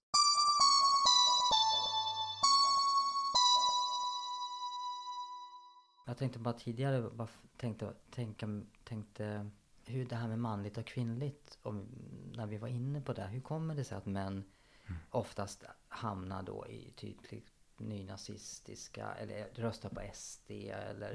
Jag 6.10 6.16
tänkte 6.18 6.38
bara 6.38 6.54
tidigare, 6.54 7.10
bara 7.10 7.28
tänkte, 7.56 7.92
tänka, 8.10 8.60
tänkte 8.84 9.50
hur 9.84 10.04
det 10.06 10.16
här 10.16 10.28
med 10.28 10.38
manligt 10.38 10.78
och 10.78 10.86
kvinnligt, 10.86 11.58
om, 11.62 11.86
när 12.34 12.46
vi 12.46 12.58
var 12.58 12.68
inne 12.68 13.00
på 13.00 13.12
det, 13.12 13.26
hur 13.26 13.40
kommer 13.40 13.74
det 13.74 13.84
sig 13.84 13.98
att 13.98 14.06
män 14.06 14.44
oftast 15.10 15.64
hamnar 15.88 16.42
då 16.42 16.66
i 16.68 16.92
typ 16.96 17.16
nynazistiska 17.76 19.12
eller 19.12 19.48
röstar 19.54 19.88
på 19.88 20.00
SD 20.14 20.50
eller 20.50 21.12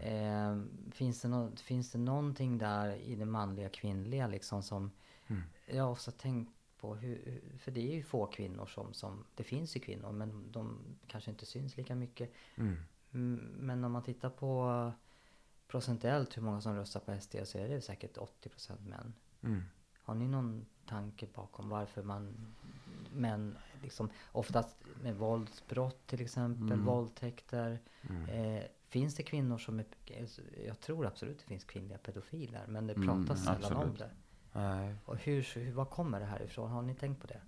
eh, 0.00 0.62
finns, 0.92 1.20
det 1.22 1.28
nå- 1.28 1.56
finns 1.56 1.90
det 1.92 1.98
någonting 1.98 2.58
där 2.58 2.94
i 2.96 3.14
det 3.14 3.24
manliga 3.24 3.68
kvinnliga 3.68 4.26
liksom 4.26 4.62
som 4.62 4.90
jag 5.66 5.84
har 5.84 5.90
också 5.90 6.10
tänkt 6.10 6.52
på 6.78 6.94
hur, 6.94 7.22
hur- 7.24 7.58
för 7.58 7.70
det 7.70 7.80
är 7.92 7.94
ju 7.94 8.02
få 8.02 8.26
kvinnor 8.26 8.66
som, 8.66 8.94
som, 8.94 9.24
det 9.34 9.44
finns 9.44 9.76
ju 9.76 9.80
kvinnor 9.80 10.12
men 10.12 10.52
de 10.52 10.78
kanske 11.06 11.30
inte 11.30 11.46
syns 11.46 11.76
lika 11.76 11.94
mycket. 11.94 12.32
Mm. 13.14 13.38
Mm, 13.38 13.66
Men 13.66 13.84
om 13.84 13.92
man 13.92 14.02
tittar 14.02 14.30
på 14.30 14.92
procentuellt 15.68 16.36
hur 16.36 16.42
många 16.42 16.60
som 16.60 16.76
röstar 16.76 17.00
på 17.00 17.20
SD 17.20 17.36
så 17.44 17.58
är 17.58 17.68
det 17.68 17.80
säkert 17.80 18.16
80% 18.16 18.88
män. 18.88 19.14
Mm. 19.42 19.62
Har 20.02 20.14
ni 20.14 20.28
någon 20.28 20.66
tanke 20.86 21.26
bakom 21.34 21.68
varför 21.68 22.02
man 22.02 22.54
män 23.14 23.56
liksom 23.82 24.10
oftast 24.32 24.76
med 25.02 25.16
våldsbrott 25.16 26.06
till 26.06 26.20
exempel, 26.20 26.80
våldtäkter. 26.80 27.78
Eh, 28.30 28.62
finns 28.88 29.14
det 29.14 29.22
kvinnor 29.22 29.58
som 29.58 29.78
är, 29.78 29.84
jag 30.66 30.80
tror 30.80 31.06
absolut 31.06 31.38
det 31.38 31.44
finns 31.44 31.64
kvinnliga 31.64 31.98
pedofiler 31.98 32.64
men 32.68 32.86
det 32.86 32.94
Mm, 32.94 33.08
pratas 33.26 33.44
sällan 33.44 33.72
om 33.76 33.94
det. 33.96 34.10
Nej. 34.52 34.94
Och 35.04 35.16
hur, 35.16 35.42
hur, 35.54 35.72
var 35.72 35.84
kommer 35.84 36.20
det 36.20 36.26
här 36.26 36.42
ifrån? 36.42 36.70
Har 36.70 36.82
ni 36.82 36.94
tänkt 36.94 37.20
på 37.20 37.26
det? 37.26 37.40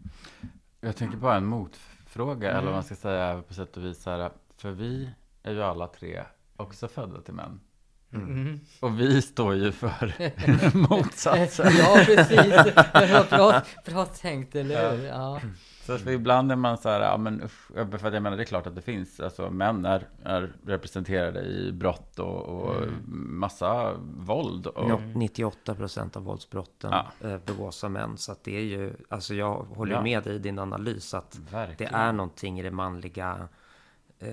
Jag 0.81 0.97
tänker 0.97 1.17
bara 1.17 1.37
en 1.37 1.47
motfråga, 1.47 2.49
eller 2.49 2.59
Mm. 2.59 2.65
vad 2.65 2.75
man 2.75 2.85
ska 2.85 2.95
säga 2.95 3.43
på 3.43 3.55
sätt 3.55 3.77
och 3.77 3.85
vis 3.85 4.07
här. 4.07 4.31
För 4.57 4.71
vi 4.71 5.11
är 5.45 5.53
ju 5.53 5.63
alla 5.63 5.87
tre 5.87 6.23
också 6.57 6.89
födda 6.89 7.21
till 7.21 7.35
män. 7.35 7.61
Mm. 8.13 8.61
Och 8.81 9.01
vi 9.01 9.23
står 9.23 9.55
ju 9.55 9.73
för 9.73 10.15
motsatsen. 10.89 11.73
ja, 11.79 12.03
precis. 12.07 12.53
Det 12.93 13.27
bra, 13.31 13.63
bra 13.87 14.05
tänkt, 14.05 14.55
eller 14.55 14.97
hur? 14.97 15.05
Ja. 15.07 15.41
Så 15.83 15.93
att 15.93 16.07
ibland 16.07 16.53
är 16.53 16.57
man 16.57 16.79
så 16.79 16.89
här, 16.89 17.01
ja 17.01 17.17
men 17.17 17.43
usch, 17.43 17.69
för 17.75 18.07
att 18.09 18.15
jag 18.15 18.23
menar 18.23 18.37
det 18.37 18.43
är 18.43 18.45
klart 18.45 18.67
att 18.67 18.75
det 18.75 18.83
finns, 18.83 19.21
alltså 19.21 19.51
män 19.51 19.85
är, 19.85 20.09
är 20.25 20.53
representerade 20.67 21.41
i 21.43 21.73
brott 21.73 22.19
och, 22.19 22.37
och 22.43 22.75
massa 23.17 23.93
våld. 24.17 24.67
Och, 24.67 24.89
Nå- 24.89 25.01
98 25.15 25.75
procent 25.75 26.17
av 26.17 26.23
våldsbrotten 26.23 26.91
Ja. 26.93 27.29
eh, 27.29 27.39
begås 27.47 27.85
av 27.85 27.91
män. 27.91 28.17
Så 28.19 28.33
att 28.33 28.45
det 28.45 28.57
är 28.57 28.63
ju, 28.65 28.93
alltså 29.09 29.35
jag 29.35 29.55
håller 29.55 29.93
Ja. 29.95 30.03
med 30.03 30.23
dig 30.23 30.35
i 30.35 30.39
din 30.39 30.59
analys 30.59 31.15
att 31.15 31.31
det 31.33 31.57
Verkligen. 31.57 31.95
är 31.95 32.13
någonting 32.13 32.61
i 32.61 32.63
det 32.63 32.71
manliga 32.71 33.49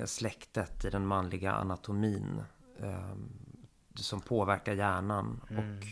släktet, 0.05 0.85
i 0.85 0.89
den 0.89 1.07
manliga 1.07 1.51
anatomin 1.51 2.41
eh, 2.81 3.15
som 3.95 4.21
påverkar 4.21 4.73
hjärnan 4.73 5.41
och 5.49 5.87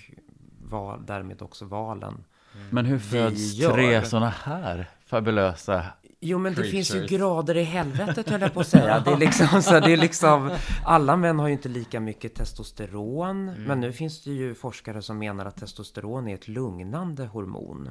val, 0.72 1.06
därmed 1.06 1.42
också 1.42 1.66
valen. 1.66 2.24
Men 2.70 2.86
hur 2.86 3.00
föds 3.00 3.54
gör- 3.54 3.74
tre 3.74 4.06
sådana 4.06 4.30
här 4.30 4.90
fabulösa 5.06 5.86
Jo 6.20 6.38
men 6.38 6.54
det 6.54 6.64
finns 6.64 6.90
ju 6.90 6.94
Creatures. 6.94 7.12
grader 7.20 7.58
i 7.58 7.64
helvetet 7.64 8.30
höll 8.30 8.42
jag 8.42 8.54
på 8.54 8.60
att 8.60 8.68
säga. 8.68 9.00
Det 9.00 9.12
är 9.12 9.18
liksom, 9.28 9.62
så 9.62 9.80
det 9.80 9.94
är 9.94 9.98
liksom, 9.98 10.52
alla 10.86 11.16
män 11.16 11.40
har 11.40 11.48
ju 11.48 11.54
inte 11.54 11.70
lika 11.70 12.00
mycket 12.00 12.36
testosteron. 12.36 13.46
Men 13.46 13.80
nu 13.80 13.92
finns 13.94 14.24
det 14.24 14.32
ju 14.32 14.56
forskare 14.56 15.02
som 15.02 15.18
menar 15.18 15.46
att 15.46 15.56
testosteron 15.58 16.28
är 16.28 16.34
ett 16.36 16.48
lugnande 16.48 17.26
hormon. 17.26 17.90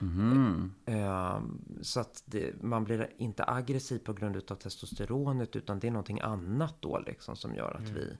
Mhm. 0.00 0.74
Ehm, 0.86 1.60
så 1.82 2.00
att 2.00 2.22
det, 2.26 2.62
man 2.62 2.84
blir 2.84 3.08
inte 3.16 3.44
aggressiv 3.46 3.98
på 3.98 4.12
grund 4.12 4.36
av 4.50 4.54
testosteronet 4.54 5.56
utan 5.56 5.78
det 5.80 5.86
är 5.86 5.90
någonting 5.90 6.20
annat 6.20 6.74
då 6.80 6.98
liksom 7.06 7.36
som 7.36 7.54
gör 7.54 7.74
att 7.76 7.88
vi 7.88 8.16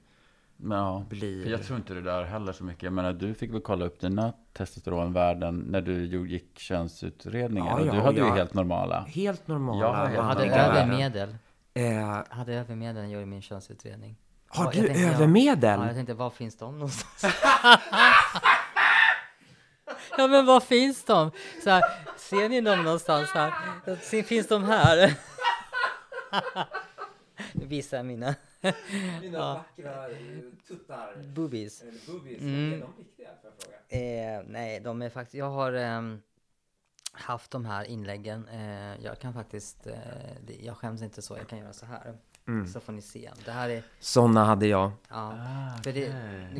Men 0.57 0.77
ja, 0.77 1.05
blir... 1.09 1.43
för 1.43 1.49
jag 1.51 1.63
tror 1.63 1.77
inte 1.77 1.93
det 1.93 2.01
där 2.01 2.23
heller 2.23 2.53
så 2.53 2.63
mycket. 2.63 2.83
Jag 2.83 2.93
menar, 2.93 3.13
du 3.13 3.33
fick 3.33 3.53
väl 3.53 3.61
kolla 3.61 3.85
upp 3.85 3.99
dina 3.99 4.33
testosteronvärden 4.53 5.57
när 5.59 5.81
du 5.81 6.05
gjorde- 6.05 6.29
gick 6.29 6.59
könsutredningen. 6.59 7.65
Ja, 7.65 7.79
och 7.79 7.87
ja, 7.87 7.91
du 7.93 7.99
hade 7.99 8.19
ja. 8.19 8.25
ju 8.25 8.31
helt 8.31 8.53
normala. 8.53 9.01
Helt 9.07 9.47
normala. 9.47 9.81
Jag 9.87 9.93
helt 9.95 10.15
Jag 10.15 10.23
hade 10.23 10.45
övermedel. 10.45 11.35
Eh, 11.73 11.83
Jag 11.93 12.23
hade 12.29 12.53
övermedel 12.53 12.95
när 12.95 13.01
jag 13.03 13.11
gjorde 13.11 13.25
min 13.25 13.41
könsutredning. 13.41 14.15
har 14.47 14.71
du 14.71 14.77
jag 14.77 14.87
tänkte, 14.87 15.05
övermedel? 15.07 15.79
Ja, 15.79 15.85
jag 15.85 15.95
tänkte, 15.95 16.13
var 16.13 16.29
finns 16.29 16.57
de 16.57 16.73
någonstans? 16.73 17.35
ja, 20.17 20.27
men 20.27 20.45
var 20.45 20.59
finns 20.59 21.03
de? 21.03 21.31
Så 21.63 21.69
här, 21.69 21.83
ser 22.17 22.49
ni 22.49 22.61
dem 22.61 22.83
någonstans 22.83 23.29
här? 23.29 23.53
Finns 24.23 24.47
de 24.47 24.63
här. 24.63 25.13
Jag 27.53 27.67
mina 28.03 28.35
Mina 29.21 29.37
Ja. 29.37 29.53
vackra 29.53 30.07
tuttar. 30.67 31.15
boobies. 31.35 31.83
Boobies, 32.07 32.41
Mm. 32.41 32.73
är 32.73 32.77
de 32.79 32.93
fråga? 33.51 33.77
Eh, 34.37 34.43
nej, 34.47 34.79
de 34.79 35.01
är 35.01 35.09
faktiskt... 35.09 35.33
Jag 35.33 35.49
har 35.49 35.73
ehm, 35.73 36.21
haft 37.11 37.51
de 37.51 37.65
här 37.65 37.85
inläggen. 37.85 38.47
Eh, 38.47 39.03
jag 39.05 39.19
kan 39.19 39.33
faktiskt... 39.33 39.87
Eh, 39.87 39.95
jag 40.65 40.77
skäms 40.77 41.01
inte 41.01 41.21
så. 41.21 41.37
Jag 41.37 41.47
kan 41.47 41.59
göra 41.59 41.73
så 41.73 41.85
här. 41.85 42.17
Mm. 42.47 42.67
Så 42.67 42.79
får 42.79 42.93
ni 42.93 43.01
se. 43.01 43.29
Det 43.45 43.51
här 43.51 43.69
är... 43.69 43.83
Såna 43.99 44.45
hade 44.45 44.67
jag. 44.67 44.91
Ja, 45.09 45.15
Ah, 45.17 45.81
för 45.83 45.91
det, 45.91 46.05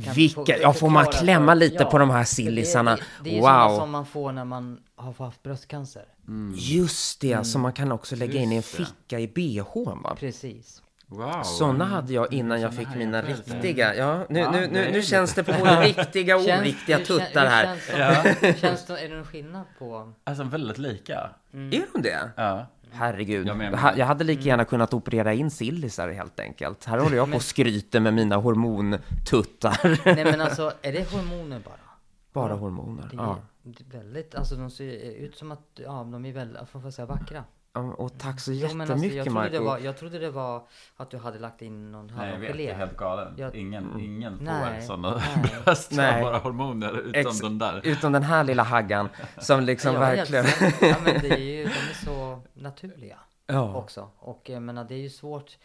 kan 0.03 0.13
Vilka- 0.13 0.57
ja, 0.57 0.73
får 0.73 0.89
man 0.89 1.05
klämma 1.05 1.51
för- 1.51 1.55
lite 1.59 1.85
på 1.85 1.97
de 1.97 2.09
här 2.09 2.17
för 2.17 2.21
det- 2.21 2.25
sillisarna? 2.45 2.95
Det, 2.95 3.01
det, 3.23 3.29
är 3.29 3.33
ju 3.35 3.41
sådana 3.41 3.67
Wow. 3.67 3.77
som 3.79 3.91
man 3.91 4.05
får 4.05 4.31
när 4.31 4.45
man 4.45 4.79
har 4.95 5.13
haft 5.25 5.43
bröstcancer. 5.43 6.05
Just 6.55 7.21
det, 7.21 7.43
som 7.47 7.61
man 7.61 7.73
kan 7.73 7.91
också 7.91 8.15
lägga 8.15 8.39
in 8.39 8.51
i 8.51 8.55
en 8.55 8.61
Just 8.61 8.77
det. 8.77 8.85
ficka 8.85 9.19
i 9.19 9.27
bhn 9.27 10.01
va? 10.03 10.15
Precis. 10.19 10.81
Wow. 11.07 11.43
Såna 11.43 11.85
hade 11.85 12.13
jag 12.13 12.33
innan 12.33 12.61
jag 12.61 12.73
fick 12.75 12.87
mina 12.95 13.17
jag 13.17 13.25
frälst. 13.25 13.47
riktiga. 13.51 13.95
Ja, 13.95 14.25
nu, 14.29 14.39
Ja, 14.39 14.51
nu, 14.51 14.67
nu, 14.71 14.89
nu 14.91 15.01
känns 15.01 15.33
det 15.33 15.43
på 15.43 15.51
både 15.59 15.81
riktiga 15.81 16.35
och 16.35 16.41
oriktiga 16.41 16.99
tuttar 16.99 17.45
här. 17.45 17.65
Känns 17.87 18.39
det, 18.41 18.59
känns 18.59 18.85
det, 18.85 18.99
är 18.99 19.09
det 19.09 19.15
någon 19.15 19.25
skillnad 19.25 19.63
på... 19.79 20.13
Alltså 20.23 20.43
väldigt 20.43 20.77
lika. 20.77 21.29
Är 21.53 21.85
de 21.93 22.01
det? 22.01 22.29
Ja. 22.37 22.65
Herregud. 22.91 23.47
Jag 23.47 23.97
Jag 23.97 24.05
hade 24.05 24.23
lika 24.23 24.41
gärna 24.41 24.65
kunnat 24.65 24.93
operera 24.93 25.33
in 25.33 25.51
sillisar 25.51 26.09
helt 26.09 26.39
enkelt. 26.39 26.85
Här 26.85 26.97
håller 26.97 27.15
jag 27.17 27.29
på 27.31 27.35
och 27.35 27.41
skryter 27.43 27.99
med 27.99 28.13
mina 28.13 28.35
hormontuttar. 28.35 29.99
Nej 30.15 30.23
men 30.25 30.41
alltså, 30.41 30.73
är 30.81 30.93
det 30.93 31.11
hormoner 31.11 31.59
bara? 31.65 31.73
Bara 32.33 32.53
hormoner. 32.53 33.07
Det 33.11 33.17
är, 33.17 33.21
Ja. 33.21 33.37
det 33.63 33.83
är 33.95 33.99
väldigt, 33.99 34.35
alltså 34.35 34.55
de 34.55 34.69
ser 34.71 35.11
ut 35.15 35.35
som 35.37 35.51
att, 35.51 35.61
ja 35.75 36.07
de 36.11 36.25
är 36.25 36.33
väldigt, 36.33 36.69
får 36.69 36.81
jag 36.83 36.93
säga 36.93 37.05
vackra. 37.05 37.43
Och 37.97 38.17
tack 38.19 38.39
så 38.39 38.51
Jo, 38.53 38.67
men 38.73 38.81
alltså, 38.81 38.93
jättemycket 39.07 39.15
jag, 39.15 39.25
trodde 39.25 39.49
det 39.49 39.59
Marco. 39.59 39.65
var, 39.65 39.79
jag 39.79 39.97
trodde 39.97 40.19
det 40.19 40.29
var 40.31 40.63
att 40.97 41.09
du 41.11 41.17
hade 41.17 41.39
lagt 41.39 41.61
in 41.61 41.91
någon 41.91 42.07
Nej, 42.07 42.15
jag 42.17 42.25
vet, 42.25 42.33
hallongelé. 42.33 42.63
jag 42.63 42.73
är 42.73 42.77
helt 42.77 42.97
galen. 42.97 43.33
Jag- 43.37 43.55
Ingen, 43.55 43.99
ingen 43.99 44.37
får 44.37 44.45
Nej, 44.45 44.81
sådana 44.81 45.15
nej. 45.15 45.51
bröst 45.65 45.91
Nej. 45.91 46.23
bara 46.23 46.37
hormoner 46.37 46.97
utom 46.99 47.13
Ex- 47.31 47.39
den 47.41 47.57
där. 47.57 47.81
Utom 47.83 48.11
den 48.11 48.23
här 48.23 48.43
lilla 48.43 48.63
haggan 48.63 49.09
som 49.37 49.63
liksom 49.63 49.93
Ja, 49.93 49.99
verkligen... 49.99 50.45
Ja 50.81 50.95
men 51.05 51.21
det 51.21 51.29
är 51.33 51.37
ju, 51.37 51.63
de 51.63 51.69
är 51.69 52.05
så 52.05 52.30
naturliga 52.61 53.19
Ja. 53.47 53.75
också. 53.75 54.09
Och 54.17 54.49
jag 54.49 54.61
menar 54.61 54.83
det 54.85 54.95
är 54.95 54.99
ju 54.99 55.09
svårt 55.09 55.57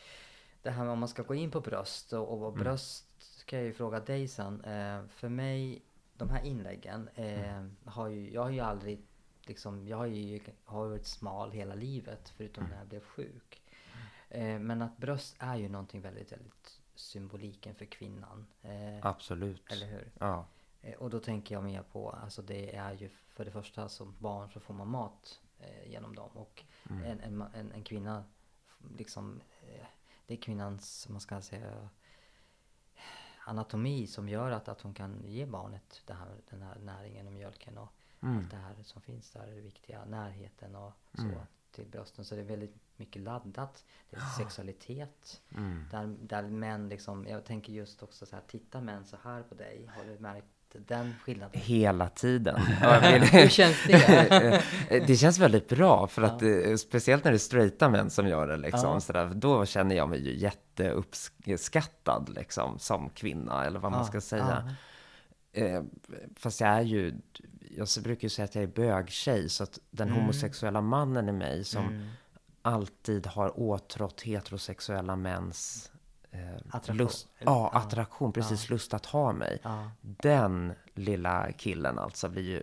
det 0.62 0.70
här 0.70 0.84
med 0.84 0.92
om 0.92 0.98
man 0.98 1.08
ska 1.08 1.22
gå 1.22 1.34
in 1.34 1.50
på 1.50 1.60
bröst 1.60 2.12
och, 2.12 2.32
och 2.42 2.48
Mm. 2.48 2.60
bröst 2.64 3.06
ska 3.18 3.56
jag 3.56 3.64
ju 3.64 3.72
fråga 3.72 4.00
dig 4.00 4.28
sen. 4.28 4.60
Eh, 4.64 5.02
för 5.08 5.28
mig, 5.28 5.82
de 6.16 6.30
här 6.30 6.44
inläggen 6.44 7.08
eh, 7.14 7.50
Mm. 7.56 7.76
har 7.84 8.08
ju, 8.08 8.32
jag 8.34 8.42
har 8.42 8.50
ju 8.50 8.60
aldrig 8.60 9.02
liksom, 9.42 9.88
jag 9.88 9.96
har 9.96 10.06
ju 10.06 10.40
har 10.64 10.88
varit 10.88 11.06
smal 11.06 11.50
hela 11.52 11.74
livet 11.74 12.28
förutom 12.36 12.64
Mm. 12.64 12.70
när 12.72 12.78
jag 12.78 12.88
blev 12.88 13.00
sjuk. 13.04 13.62
Eh, 14.28 14.58
men 14.58 14.82
att 14.82 14.96
bröst 14.96 15.36
är 15.38 15.56
ju 15.56 15.68
någonting 15.68 16.00
väldigt, 16.00 16.32
väldigt 16.32 16.80
symboliken 16.94 17.74
för 17.74 17.84
kvinnan. 17.84 18.46
Eh, 18.62 19.06
Absolut. 19.06 19.72
Eller 19.72 19.86
hur? 19.86 20.12
Ja. 20.18 20.46
Eh, 20.82 20.94
Och 20.94 21.10
då 21.10 21.20
tänker 21.20 21.54
jag 21.54 21.64
mer 21.64 21.82
på, 21.82 22.10
alltså 22.10 22.42
det 22.42 22.76
är 22.76 22.92
ju 22.92 23.08
för 23.08 23.44
det 23.44 23.50
första 23.50 23.88
som 23.88 24.14
barn 24.18 24.50
så 24.50 24.60
får 24.60 24.74
man 24.74 24.88
mat 24.88 25.40
eh, 25.58 25.90
genom 25.90 26.14
dem 26.14 26.30
och 26.34 26.64
en, 26.84 27.20
en, 27.20 27.42
en, 27.42 27.72
en 27.72 27.84
kvinna 27.84 28.24
liksom, 28.96 29.40
eh, 29.62 29.86
det 30.26 30.34
är 30.34 30.38
kvinnans, 30.38 31.08
man 31.08 31.20
ska 31.20 31.40
säga, 31.40 31.88
anatomi 33.44 34.06
som 34.06 34.28
gör 34.28 34.50
att, 34.50 34.68
att 34.68 34.80
hon 34.80 34.94
kan 34.94 35.22
ge 35.24 35.46
barnet 35.46 36.02
det 36.06 36.14
här, 36.14 36.36
den 36.50 36.62
här 36.62 36.78
näringen 36.78 37.26
och 37.26 37.32
mjölken 37.32 37.78
och 37.78 37.92
allt 38.20 38.50
det 38.50 38.56
här 38.56 38.82
som 38.82 39.02
finns 39.02 39.30
där, 39.30 39.46
det 39.46 39.60
viktiga, 39.60 40.04
närheten 40.04 40.76
och 40.76 40.92
så 41.14 41.46
till 41.76 41.86
brösten. 41.86 42.24
Så 42.24 42.34
det 42.34 42.40
är 42.40 42.44
väldigt 42.44 42.74
mycket 42.96 43.22
laddat. 43.22 43.84
Det 44.10 44.16
är 44.16 44.20
sexualitet. 44.20 45.42
Där, 45.90 46.16
där 46.20 46.42
män 46.42 46.88
liksom, 46.88 47.26
jag 47.26 47.44
tänker 47.44 47.72
just 47.72 48.02
också 48.02 48.26
så 48.26 48.36
här, 48.36 48.42
tittar 48.46 48.80
män 48.80 49.04
så 49.04 49.16
här 49.22 49.42
på 49.42 49.54
dig? 49.54 49.86
Har 49.96 50.04
du 50.04 50.18
märkt 50.18 50.46
den 50.86 51.14
skillnaden? 51.24 51.60
Hela 51.60 52.08
tiden. 52.08 52.60
Ja, 52.82 52.98
Hur 53.00 53.48
känns 53.48 53.76
det? 53.86 54.62
det 55.06 55.16
känns 55.16 55.38
väldigt 55.38 55.68
bra 55.68 56.06
för 56.06 56.22
att 56.22 56.42
eh, 56.42 56.76
speciellt 56.78 57.24
när 57.24 57.30
det 57.30 57.36
är 57.36 57.38
straighta 57.38 57.88
män 57.90 58.10
som 58.10 58.28
gör 58.28 58.46
det 58.46 58.56
liksom 58.56 58.90
Ja. 58.90 59.00
sådär, 59.00 59.30
då 59.34 59.66
känner 59.66 59.96
jag 59.96 60.08
mig 60.08 60.20
ju 60.26 60.34
jätteuppskattad 60.36 62.28
liksom 62.34 62.78
som 62.78 63.08
kvinna 63.10 63.64
eller 63.64 63.78
vad 63.80 63.92
man 63.92 64.00
Ja, 64.00 64.06
ska 64.06 64.20
säga. 64.20 64.74
Eh, 65.52 65.82
fast 66.36 66.60
jag 66.60 66.70
är 66.70 66.82
ju, 66.82 67.14
jag 67.76 67.88
brukar 68.02 68.22
ju 68.22 68.28
säga 68.28 68.44
att 68.44 68.54
jag 68.54 68.64
är 68.64 68.68
bögtjej 68.68 69.48
så 69.48 69.62
att 69.62 69.78
den 69.90 70.08
Mm. 70.08 70.20
homosexuella 70.20 70.80
mannen 70.80 71.28
i 71.28 71.32
mig 71.32 71.64
som 71.64 72.10
alltid 72.62 73.26
har 73.26 73.60
åtrått 73.60 74.20
heterosexuella 74.22 75.16
mäns 75.16 75.90
Attraktion. 76.70 76.96
lust, 76.96 77.28
ja, 77.38 77.70
attraktion, 77.74 78.32
precis, 78.32 78.70
lust 78.70 78.94
att 78.94 79.06
ha 79.06 79.32
mig. 79.32 79.62
Den 80.00 80.72
lilla 80.94 81.52
killen 81.52 81.98
alltså 81.98 82.28
blir 82.28 82.42
ju 82.42 82.62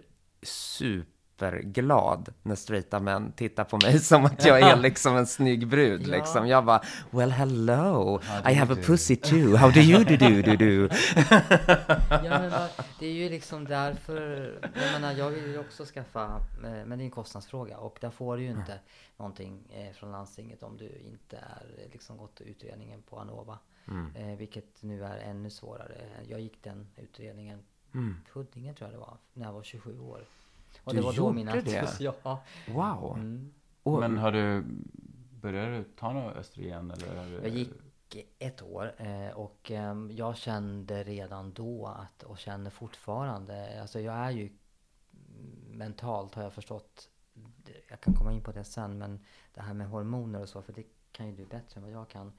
superglad 1.37 2.33
när 2.43 2.55
straighta 2.55 2.99
män 2.99 3.31
tittar 3.31 3.63
på 3.63 3.77
mig 3.83 3.99
som 4.09 4.25
att 4.25 4.45
jag 4.45 4.59
är 4.59 4.75
liksom 4.77 5.17
en 5.17 5.27
snygg 5.27 5.67
brud 5.67 6.01
Ja. 6.07 6.17
liksom. 6.17 6.47
Jag 6.47 6.65
bara, 6.65 6.81
well 7.11 7.31
hello, 7.31 8.19
I 8.49 8.53
have 8.53 8.73
a 8.73 8.75
do? 8.75 8.81
pussy 8.81 9.15
too, 9.15 9.55
how 9.55 9.71
do 9.71 9.79
you 9.79 10.03
do 10.03 10.15
do 10.17 10.41
do 10.41 10.55
do? 10.55 10.89
Ja, 12.09 12.39
men 12.39 12.51
det 12.99 13.05
är 13.07 13.11
ju 13.13 13.29
liksom 13.29 13.65
därför, 13.65 14.21
jag 14.61 15.01
menar 15.01 15.13
jag 15.13 15.29
vill 15.29 15.51
ju 15.51 15.59
också 15.59 15.85
skaffa, 15.85 16.25
eh, 16.63 16.85
men 16.85 16.89
det 16.89 17.03
är 17.03 17.05
en 17.05 17.11
kostnadsfråga 17.11 17.77
och 17.77 17.97
där 18.01 18.09
får 18.09 18.37
du 18.37 18.43
ju 18.43 18.49
inte 18.49 18.79
någonting 19.17 19.63
eh, 19.69 19.93
från 19.95 20.11
landstinget 20.11 20.63
om 20.63 20.77
du 20.77 20.85
inte 21.11 21.37
är 21.37 21.83
eh, 21.85 21.91
liksom 21.91 22.17
gått 22.17 22.41
utredningen 22.41 23.01
på 23.01 23.19
Anova. 23.19 23.59
Eh, 24.15 24.37
vilket 24.37 24.83
nu 24.83 25.03
är 25.03 25.17
ännu 25.17 25.49
svårare. 25.49 25.97
Jag 26.29 26.39
gick 26.39 26.63
den 26.63 26.87
utredningen, 26.97 27.59
Huddinge 28.33 28.73
tror 28.73 28.87
jag 28.89 28.95
det 28.95 28.99
var, 28.99 29.17
när 29.33 29.45
jag 29.45 29.53
var 29.53 29.63
27 29.63 29.99
år. 29.99 30.25
Och 30.83 30.93
Du 30.93 30.99
det 30.99 31.05
var 31.05 31.11
då 31.11 31.17
gjorde 31.17 31.35
mina 31.35 31.55
det? 31.55 31.99
ja. 31.99 32.43
Wow. 32.67 33.17
Mm. 33.17 33.53
Och, 33.83 33.99
Men 33.99 34.17
har 34.17 34.31
du, 34.31 34.63
började 35.41 35.77
du 35.77 35.83
ta 35.83 36.13
något 36.13 36.35
östrogen 36.35 36.91
eller? 36.91 37.39
Jag 37.41 37.49
gick 37.49 37.69
ett 38.39 38.61
år 38.61 38.93
eh, 38.97 39.29
och 39.29 39.71
ehm, 39.71 40.11
jag 40.11 40.37
kände 40.37 41.03
redan 41.03 41.53
då 41.53 41.87
att, 41.87 42.23
och 42.23 42.37
känner 42.37 42.69
fortfarande, 42.69 43.81
alltså 43.81 43.99
jag 43.99 44.15
är 44.15 44.31
ju 44.31 44.49
mentalt 45.71 46.35
har 46.35 46.43
jag 46.43 46.53
förstått 46.53 47.09
jag 47.89 48.01
kan 48.01 48.13
komma 48.13 48.33
in 48.33 48.41
på 48.41 48.51
det 48.51 48.63
sen, 48.63 48.97
men 48.97 49.19
det 49.53 49.61
här 49.61 49.73
med 49.73 49.87
hormoner 49.87 50.41
och 50.41 50.49
så, 50.49 50.61
för 50.61 50.73
det 50.73 50.83
kan 51.11 51.27
ju 51.27 51.35
du 51.35 51.45
bättre 51.45 51.77
än 51.79 51.83
vad 51.83 51.91
jag 51.91 52.09
kan. 52.09 52.31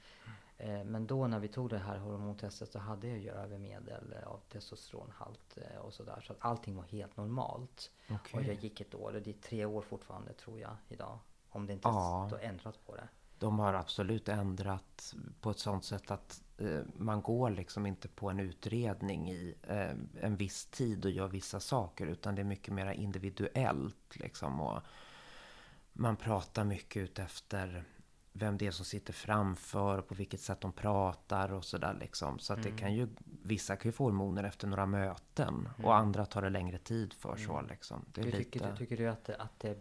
Eh, 0.64 0.84
Men 0.84 1.06
då 1.06 1.26
när 1.26 1.38
vi 1.38 1.48
tog 1.48 1.70
det 1.70 1.78
här 1.78 1.98
hormontestet 1.98 2.72
så 2.72 2.78
hade 2.78 3.08
jag 3.08 3.18
ju 3.18 3.30
övermedel 3.30 4.14
eh, 4.22 4.28
av 4.28 4.40
testosteronhalt 4.48 5.58
eh, 5.58 5.78
och 5.78 5.94
sådär. 5.94 6.20
Så 6.26 6.32
att 6.32 6.38
allting 6.40 6.76
var 6.76 6.84
helt 6.84 7.16
normalt. 7.16 7.90
Okej. 8.10 8.40
Och 8.40 8.46
jag 8.46 8.54
gick 8.54 8.80
ett 8.80 8.94
år, 8.94 9.14
och 9.14 9.22
det 9.22 9.30
är 9.30 9.34
tre 9.48 9.64
år 9.64 9.82
fortfarande 9.82 10.32
tror 10.32 10.60
jag 10.60 10.76
idag. 10.88 11.18
Om 11.48 11.66
det 11.66 11.72
inte 11.72 11.88
Ja. 11.88 12.24
står 12.28 12.40
ändrat 12.40 12.86
på 12.86 12.94
det. 12.96 13.08
De 13.38 13.58
har 13.58 13.74
absolut 13.74 14.28
ändrat 14.28 15.14
på 15.40 15.50
ett 15.50 15.58
sånt 15.58 15.84
sätt 15.84 16.10
att 16.10 16.42
eh, 16.58 16.80
man 16.96 17.22
går 17.22 17.50
liksom 17.50 17.86
inte 17.86 18.08
på 18.08 18.30
en 18.30 18.40
utredning 18.40 19.30
i 19.30 19.54
eh, 19.62 19.90
en 20.20 20.36
viss 20.36 20.66
tid 20.66 21.04
och 21.04 21.10
gör 21.10 21.28
vissa 21.28 21.60
saker 21.60 22.06
utan 22.06 22.34
det 22.34 22.42
är 22.42 22.44
mycket 22.44 22.74
mer 22.74 22.92
individuellt 22.92 24.16
liksom. 24.16 24.60
Och 24.60 24.80
man 25.92 26.16
pratar 26.16 26.64
mycket 26.64 27.02
ut 27.02 27.18
efter 27.18 27.84
vem 28.36 28.58
det 28.58 28.66
är 28.66 28.70
som 28.70 28.84
sitter 28.84 29.12
framför 29.12 29.98
och 29.98 30.08
på 30.08 30.14
vilket 30.14 30.40
sätt 30.40 30.60
de 30.60 30.72
pratar 30.72 31.52
och 31.52 31.64
sådär 31.64 31.96
liksom. 32.00 32.38
Så 32.38 32.52
att 32.52 32.62
det 32.62 32.70
kan 32.70 32.94
ju, 32.94 33.08
vissa 33.42 33.76
kan 33.76 33.88
ju 33.88 33.92
få 33.92 34.04
hormoner 34.04 34.44
efter 34.44 34.66
några 34.68 34.86
möten 34.86 35.68
och 35.82 35.96
andra 35.96 36.26
tar 36.26 36.42
det 36.42 36.50
längre 36.50 36.78
tid 36.78 37.12
för 37.12 37.36
så 37.36 37.62
liksom. 37.62 38.04
Det 38.14 38.20
är 38.20 38.24
Du 38.24 38.30
lite... 38.30 38.44
tycker, 38.50 38.70
du, 38.70 38.76
tycker 38.76 38.96
du 38.96 39.08
att 39.08 39.24
det, 39.24 39.36
att 39.36 39.60
det 39.60 39.68
är 39.68 39.78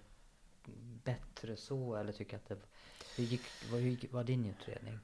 bättre 1.03 1.57
så 1.57 1.95
eller 1.95 2.11
tycker 2.13 2.37
att 2.37 2.45
det... 2.49 2.57
Hur 3.17 3.23
gick, 3.23 3.41
vad, 3.71 3.81
hur 3.81 3.89
gick, 3.89 4.13
var 4.13 4.23
din 4.23 4.45
utredning? 4.45 4.99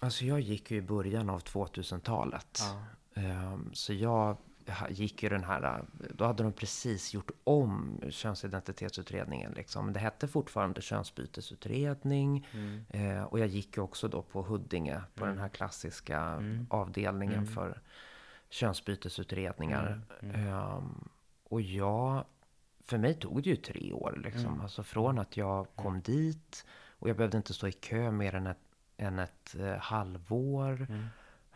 Alltså 0.00 0.24
jag 0.24 0.40
gick 0.40 0.70
ju 0.70 0.76
i 0.76 0.82
början 0.82 1.30
av 1.30 1.42
2000-talet. 1.42 2.60
Ja. 2.60 2.84
Ehm, 3.22 3.70
Så 3.74 3.92
jag 3.92 4.36
gick 4.90 5.22
ju 5.22 5.28
den 5.28 5.44
här, 5.44 5.84
då 6.14 6.24
hade 6.24 6.42
de 6.42 6.52
precis 6.52 7.14
gjort 7.14 7.30
om 7.44 8.00
könsidentitetsutredningen 8.10 9.52
liksom. 9.52 9.84
Men 9.84 9.94
det 9.94 10.00
hette 10.00 10.28
fortfarande 10.28 10.80
könsbytesutredning. 10.80 12.46
Eh, 12.88 13.22
Och 13.22 13.38
jag 13.38 13.48
gick 13.48 13.76
ju 13.76 13.82
också 13.82 14.08
då 14.08 14.22
på 14.22 14.42
Huddinge, 14.42 15.00
på 15.14 15.24
den 15.26 15.38
här 15.38 15.48
klassiska 15.48 16.42
avdelningen 16.70 17.46
för 17.46 17.80
könsbytesutredningar. 18.48 20.00
Ehm, 20.34 21.08
Och 21.44 21.60
jag, 21.60 22.24
för 22.84 22.98
mig 22.98 23.14
tog 23.14 23.42
det 23.42 23.50
ju 23.50 23.56
tre 23.56 23.92
år 23.92 24.20
liksom. 24.24 24.60
Alltså 24.60 24.82
från 24.82 25.18
att 25.18 25.36
jag 25.36 25.66
kom 25.76 26.00
dit 26.00 26.66
och 26.98 27.08
jag 27.08 27.16
behövde 27.16 27.36
inte 27.36 27.54
stå 27.54 27.68
i 27.68 27.72
kö 27.72 28.10
mer 28.10 28.34
än 28.34 28.46
ett, 28.46 28.58
än 28.96 29.18
ett 29.18 29.54
eh, 29.58 29.76
halvår. 29.76 30.86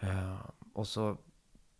Eh, 0.01 0.37
och 0.73 0.87
så, 0.87 1.17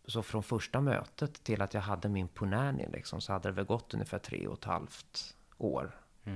så 0.09 0.23
från 0.23 0.43
första 0.43 0.81
mötet 0.81 1.43
till 1.43 1.61
att 1.61 1.73
jag 1.73 1.81
hade 1.81 2.09
min 2.09 2.27
punani 2.27 2.87
liksom, 2.93 3.21
så 3.21 3.33
hade 3.33 3.49
det 3.49 3.53
väl 3.53 3.65
gått 3.65 3.93
ungefär 3.93 4.19
tre 4.19 4.47
och 4.47 4.57
ett 4.57 4.63
halvt 4.65 5.35
år. 5.57 5.91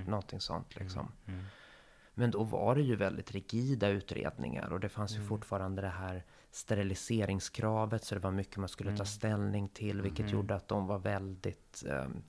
Någonting 0.08 0.40
sånt 0.40 0.76
liksom. 0.76 1.12
Men 2.14 2.32
då 2.32 2.44
var 2.44 2.76
det 2.76 2.82
ju 2.82 2.96
väldigt 2.96 3.32
rigida 3.32 3.88
utredningar 3.88 4.74
och 4.74 4.80
det 4.80 4.90
fanns 4.90 5.18
ju 5.18 5.28
fortfarande 5.28 5.82
det 5.82 5.88
här 5.88 6.24
steriliseringskravet 6.52 8.04
så 8.04 8.16
det 8.16 8.22
var 8.22 8.32
mycket 8.32 8.58
man 8.58 8.70
skulle 8.70 8.98
ta 8.98 9.06
ställning 9.06 9.70
till 9.70 10.02
vilket 10.02 10.26
gjorde 10.32 10.56
att 10.56 10.68
de 10.68 10.88
var 10.88 11.00
väldigt 11.00 11.84
ehm, 11.90 12.22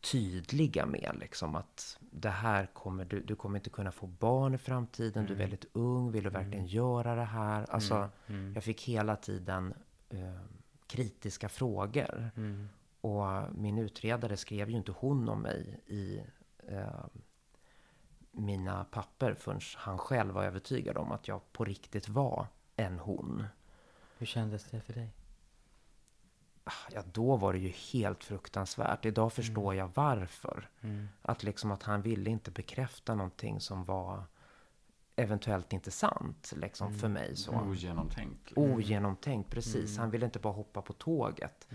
tydliga 0.00 0.86
med 0.86 1.16
liksom 1.20 1.56
att 1.56 1.98
det 2.00 2.30
här 2.30 2.66
kommer 2.66 3.04
du, 3.04 3.20
du 3.20 3.36
kommer 3.36 3.58
inte 3.58 3.70
kunna 3.70 3.92
få 3.92 4.06
barn 4.06 4.54
i 4.54 4.58
framtiden, 4.58 5.26
du 5.26 5.32
är 5.32 5.38
väldigt 5.38 5.64
ung, 5.72 6.12
vill 6.12 6.24
du 6.24 6.30
verkligen 6.30 6.66
göra 6.66 7.14
det 7.14 7.24
här? 7.24 7.66
Alltså, 7.70 8.10
jag 8.54 8.64
fick 8.64 8.82
hela 8.82 9.16
tiden 9.16 9.74
eh, 10.12 10.40
kritiska 10.86 11.48
frågor. 11.48 12.30
Och 13.00 13.54
min 13.54 13.78
utredare 13.78 14.36
skrev 14.36 14.70
ju 14.70 14.76
inte 14.76 14.92
hon 14.92 15.28
om 15.28 15.42
mig 15.42 15.80
i 15.86 16.22
eh, 16.68 17.04
mina 18.30 18.84
papper 18.84 19.34
förrän 19.34 19.60
han 19.76 19.98
själv 19.98 20.34
var 20.34 20.44
övertygad 20.44 20.96
om 20.96 21.12
att 21.12 21.28
jag 21.28 21.52
på 21.52 21.64
riktigt 21.64 22.08
var 22.08 22.46
en 22.76 22.98
hon. 22.98 23.44
Hur 24.18 24.26
kändes 24.26 24.64
det 24.64 24.80
för 24.80 24.92
dig? 24.92 25.12
Ja, 26.92 27.02
då 27.12 27.36
var 27.36 27.52
det 27.52 27.58
ju 27.58 27.68
helt 27.68 28.24
fruktansvärt. 28.24 29.04
Idag 29.04 29.32
förstår 29.32 29.74
jag 29.74 29.90
varför. 29.94 30.68
Att 31.22 31.42
liksom 31.42 31.70
att 31.70 31.82
han 31.82 32.02
ville 32.02 32.30
inte 32.30 32.50
bekräfta 32.50 33.14
någonting 33.14 33.60
som 33.60 33.84
var 33.84 34.24
eventuellt 35.16 35.72
inte 35.72 35.90
sant 35.90 36.52
liksom 36.56 36.94
för 36.94 37.08
mig. 37.08 37.36
Så. 37.36 37.52
Ogenomtänkt. 37.52 38.52
Ogenomtänkt, 38.56 39.50
precis. 39.50 39.98
Han 39.98 40.10
ville 40.10 40.26
inte 40.26 40.38
bara 40.38 40.52
hoppa 40.52 40.82
på 40.82 40.92
tåget. 40.92 41.68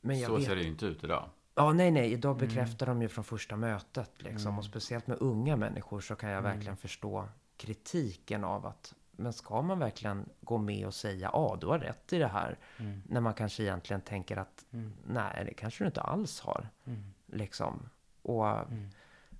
Men 0.00 0.18
jag 0.18 0.30
Så 0.30 0.36
vet... 0.36 0.44
ser 0.46 0.56
det 0.56 0.62
ju 0.62 0.68
inte 0.68 0.86
ut 0.86 1.04
idag. 1.04 1.30
Ja, 1.54 1.72
nej, 1.72 1.90
nej. 1.90 2.12
Idag 2.12 2.36
bekräftar 2.36 2.86
de 2.86 3.02
ju 3.02 3.08
från 3.08 3.24
första 3.24 3.56
mötet. 3.56 4.10
Liksom. 4.18 4.58
Och 4.58 4.64
speciellt 4.64 5.06
med 5.06 5.16
unga 5.20 5.56
människor 5.56 6.00
så 6.00 6.14
kan 6.14 6.30
jag 6.30 6.42
verkligen 6.42 6.76
förstå 6.76 7.28
kritiken 7.56 8.44
av 8.44 8.66
att 8.66 8.94
men 9.10 9.32
ska 9.32 9.62
man 9.62 9.78
verkligen 9.78 10.28
gå 10.40 10.58
med 10.58 10.86
och 10.86 10.94
säga 10.94 11.30
ja, 11.32 11.58
du 11.60 11.66
har 11.66 11.78
rätt 11.78 12.12
i 12.12 12.18
det 12.18 12.28
här? 12.28 12.58
När 13.06 13.20
man 13.20 13.34
kanske 13.34 13.62
egentligen 13.62 14.00
tänker 14.00 14.36
att 14.36 14.66
nej, 15.06 15.44
det 15.44 15.54
kanske 15.54 15.84
du 15.84 15.86
inte 15.86 16.00
alls 16.00 16.40
har. 16.40 16.68
Liksom. 17.26 17.88
Och 18.22 18.46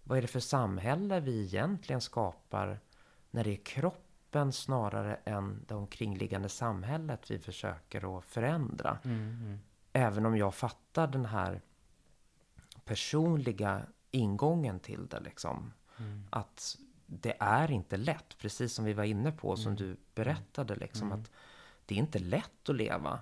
vad 0.09 0.19
är 0.19 0.23
det 0.23 0.29
för 0.29 0.41
samhälle 0.41 1.21
vi 1.21 1.45
egentligen 1.45 2.01
skapar 2.01 2.81
när 3.31 3.45
det 3.45 3.53
är 3.53 3.65
kroppen 3.65 4.53
snarare 4.53 5.15
än 5.25 5.65
det 5.69 5.75
omkringliggande 5.75 6.49
samhället 6.49 7.31
vi 7.31 7.39
försöker 7.39 8.19
att 8.19 8.25
förändra? 8.25 8.99
Även 9.93 10.27
om 10.27 10.37
jag 10.37 10.55
fattar 10.55 11.07
den 11.07 11.25
här 11.25 11.61
personliga 12.85 13.83
ingången 14.11 14.81
till 14.81 15.07
det 15.07 15.21
liksom. 15.21 15.73
Att 16.31 16.79
det 17.07 17.37
är 17.41 17.71
inte 17.71 17.97
lätt, 17.97 18.39
precis 18.39 18.73
som 18.73 18.85
vi 18.85 18.93
var 18.93 19.05
inne 19.05 19.33
på, 19.33 19.57
som 19.57 19.77
du 19.77 19.97
berättade 20.15 20.75
liksom. 20.75 21.13
Att 21.13 21.31
det 21.87 21.95
är 21.95 21.99
inte 21.99 22.19
lätt 22.19 22.69
att 22.69 22.77
leva 22.77 23.21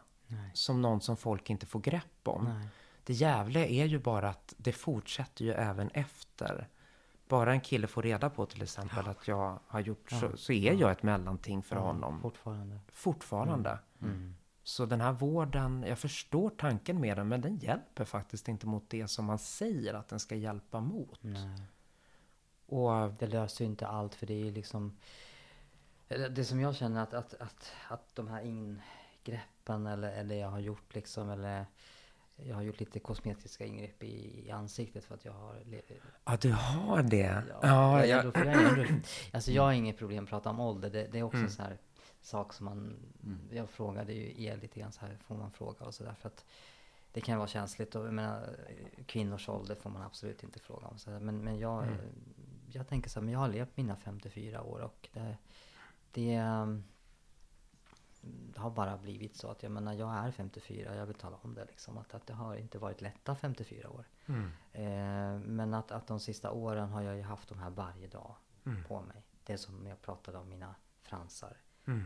som 0.54 0.82
någon 0.82 1.00
som 1.00 1.16
folk 1.16 1.50
inte 1.50 1.66
får 1.66 1.80
grepp 1.80 2.28
om. 2.28 2.44
Nej. 2.44 2.68
Det 3.04 3.12
jävliga 3.12 3.66
är 3.66 3.84
ju 3.84 3.98
bara 3.98 4.28
att 4.28 4.54
det 4.56 4.72
fortsätter 4.72 5.44
ju 5.44 5.52
även 5.52 5.88
efter. 5.88 6.68
Bara 7.28 7.52
en 7.52 7.60
kille 7.60 7.86
får 7.86 8.02
reda 8.02 8.30
på 8.30 8.46
till 8.46 8.62
exempel 8.62 9.08
att 9.08 9.28
jag 9.28 9.58
har 9.66 9.80
gjort 9.80 10.10
så, 10.10 10.36
så 10.36 10.52
är 10.52 10.72
jag 10.72 10.90
ett 10.90 11.02
mellanting 11.02 11.62
för 11.62 11.76
honom. 11.76 12.20
Fortfarande. 12.20 12.80
Fortfarande. 12.92 13.78
Så 14.62 14.86
den 14.86 15.00
här 15.00 15.12
vården, 15.12 15.84
jag 15.88 15.98
förstår 15.98 16.50
tanken 16.50 17.00
med 17.00 17.16
den, 17.16 17.28
men 17.28 17.40
den 17.40 17.56
hjälper 17.56 18.04
faktiskt 18.04 18.48
inte 18.48 18.66
mot 18.66 18.90
det 18.90 19.08
som 19.08 19.24
man 19.24 19.38
säger 19.38 19.94
att 19.94 20.08
den 20.08 20.20
ska 20.20 20.34
hjälpa 20.34 20.80
mot. 20.80 21.22
Nej. 21.22 21.62
Och 22.66 23.12
Det 23.18 23.26
löser 23.26 23.64
ju 23.64 23.70
inte 23.70 23.86
allt 23.86 24.14
för 24.14 24.26
det 24.26 24.34
är 24.34 24.44
ju 24.44 24.50
liksom 24.50 24.96
Det 26.08 26.44
som 26.44 26.60
jag 26.60 26.76
känner 26.76 27.02
att, 27.02 27.14
att, 27.14 27.34
att, 27.34 27.72
att 27.88 28.14
de 28.14 28.28
här 28.28 28.40
ingreppen 28.42 29.86
eller, 29.86 30.12
eller 30.12 30.34
jag 30.36 30.48
har 30.48 30.58
gjort 30.58 30.94
liksom 30.94 31.30
eller 31.30 31.66
Jag 32.36 32.54
har 32.54 32.62
gjort 32.62 32.80
lite 32.80 33.00
kosmetiska 33.00 33.64
ingrepp 33.64 34.02
i, 34.02 34.46
i 34.46 34.50
ansiktet 34.50 35.04
för 35.04 35.14
att 35.14 35.24
jag 35.24 35.32
har 35.32 35.56
ja, 36.24 36.36
du 36.40 36.52
har 36.52 37.02
det. 37.02 37.42
Ja, 37.48 37.58
Ja, 37.62 38.06
jag, 38.06 38.24
jag, 38.24 38.46
jag, 38.46 38.78
jag, 38.78 39.02
alltså 39.32 39.52
jag 39.52 39.62
har 39.62 39.72
inget 39.72 39.98
problem 39.98 40.24
att 40.24 40.30
prata 40.30 40.50
om 40.50 40.60
ålder. 40.60 40.90
Det, 40.90 41.08
det 41.12 41.18
är 41.18 41.22
också 41.22 41.38
en 41.38 41.50
sån 41.50 41.64
här 41.64 41.78
sak 42.20 42.52
som 42.52 42.64
man... 42.64 42.96
Jag 43.50 43.70
frågade 43.70 44.12
ju 44.12 44.44
er 44.44 44.56
lite 44.56 44.80
grann 44.80 44.92
så 44.92 45.00
här, 45.00 45.18
får 45.26 45.36
man 45.36 45.50
fråga 45.50 45.86
och 45.86 45.94
sådär 45.94 46.14
för 46.20 46.28
att 46.28 46.44
det 47.12 47.20
kan 47.20 47.38
vara 47.38 47.48
känsligt 47.48 47.94
och 47.94 48.06
jag 48.06 48.14
menar, 48.14 48.56
kvinnors 49.06 49.48
ålder 49.48 49.74
får 49.74 49.90
man 49.90 50.02
absolut 50.02 50.42
inte 50.42 50.58
fråga 50.58 50.86
om. 50.86 50.98
Så 50.98 51.10
här, 51.10 51.20
men, 51.20 51.44
men 51.44 51.58
jag, 51.58 51.86
jag 52.72 52.88
tänker 52.88 53.10
så 53.10 53.20
här, 53.20 53.24
men 53.24 53.32
jag 53.32 53.40
har 53.40 53.48
levt 53.48 53.76
mina 53.76 53.96
54 53.96 54.62
år 54.62 54.80
och 54.80 55.08
det, 55.12 55.20
mm, 55.20 55.34
det 56.12 56.34
har 58.56 58.70
bara 58.70 58.96
blivit 58.96 59.36
så 59.36 59.48
att 59.48 59.62
jag 59.62 59.72
menar, 59.72 59.92
jag 59.92 60.14
är 60.14 60.30
54, 60.30 60.94
jag 60.94 61.06
vill 61.06 61.16
tala 61.16 61.36
om 61.42 61.54
det 61.54 61.64
liksom. 61.64 61.98
Att, 61.98 62.14
att 62.14 62.26
det 62.26 62.32
har 62.32 62.56
inte 62.56 62.78
varit 62.78 63.00
lätta 63.00 63.34
54 63.34 63.90
år. 63.90 64.04
Eh, 64.72 65.38
men 65.38 65.74
att, 65.74 65.92
att 65.92 66.06
de 66.06 66.20
sista 66.20 66.50
åren 66.50 66.88
har 66.88 67.02
jag 67.02 67.16
ju 67.16 67.22
haft 67.22 67.48
de 67.48 67.58
här 67.58 67.70
varje 67.70 68.06
dag 68.06 68.34
på 68.88 69.00
mig. 69.00 69.22
Det 69.44 69.58
som 69.58 69.86
jag 69.86 70.02
pratade 70.02 70.38
om, 70.38 70.48
mina 70.48 70.74
fransar. 71.02 71.56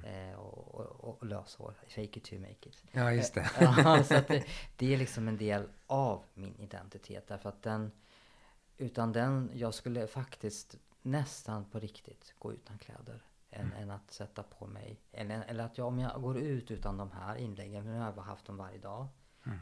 Eh, 0.05 0.39
och, 0.39 0.75
och, 0.75 1.21
och 1.21 1.27
löshår. 1.27 1.75
Fake 1.89 2.19
it 2.19 2.25
to 2.25 2.35
make 2.35 2.69
it. 2.69 2.85
ja, 2.93 3.13
just 3.13 3.35
det. 3.35 3.51
ja, 3.61 4.05
så 4.05 4.15
det, 4.15 4.45
det 4.77 4.95
är 4.95 4.99
liksom 4.99 5.29
en 5.29 5.37
del 5.37 5.69
av 5.87 6.25
min 6.35 6.55
identitet. 6.59 7.29
Därför 7.29 7.49
att 7.49 7.63
den, 7.63 7.93
utan 8.77 9.13
den, 9.13 9.51
jag 9.55 9.75
skulle 9.75 10.07
faktiskt 10.07 10.79
nästan 11.03 11.65
på 11.65 11.79
riktigt 11.79 12.35
gå 12.39 12.53
utan 12.53 12.79
kläder. 12.79 13.23
Än, 13.53 13.73
än 13.73 13.91
att 13.91 14.11
sätta 14.11 14.43
på 14.43 14.67
mig, 14.67 15.01
eller, 15.13 15.43
eller 15.43 15.65
att 15.65 15.79
jag, 15.79 15.87
om 15.87 15.99
jag 15.99 16.23
går 16.23 16.39
ut 16.39 16.71
utan 16.71 16.97
de 16.97 17.11
här 17.11 17.37
inläggen, 17.37 17.85
nu 17.85 17.99
har 17.99 18.05
jag 18.05 18.15
bara 18.15 18.27
haft 18.27 18.45
dem 18.45 18.57
varje 18.57 18.79
dag 18.79 19.07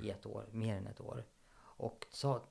i 0.03 0.11
ett 0.11 0.27
år, 0.27 0.46
mer 0.53 0.77
än 0.77 0.87
ett 0.87 1.01
år. 1.01 1.24
Och 1.57 2.07
så, 2.11 2.42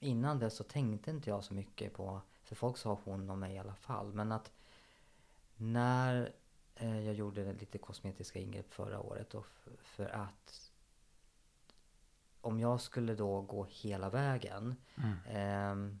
innan 0.00 0.38
det 0.38 0.50
så 0.50 0.64
tänkte 0.64 1.10
inte 1.10 1.30
jag 1.30 1.44
så 1.44 1.54
mycket 1.54 1.94
på, 1.94 2.20
för 2.42 2.54
folk 2.54 2.76
sa 2.76 3.00
hon 3.04 3.30
om 3.30 3.40
mig 3.40 3.54
i 3.54 3.58
alla 3.58 3.74
fall, 3.74 4.12
men 4.12 4.32
att 4.32 4.52
när 5.56 6.32
eh, 6.74 7.00
jag 7.00 7.14
gjorde 7.14 7.52
lite 7.52 7.78
kosmetiska 7.78 8.38
ingrepp 8.38 8.72
förra 8.72 9.00
året 9.00 9.34
och 9.34 9.46
för 9.82 10.06
att 10.06 10.72
om 12.40 12.60
jag 12.60 12.80
skulle 12.80 13.14
då 13.14 13.40
gå 13.40 13.64
hela 13.64 14.10
vägen 14.10 14.74
ehm, 15.26 16.00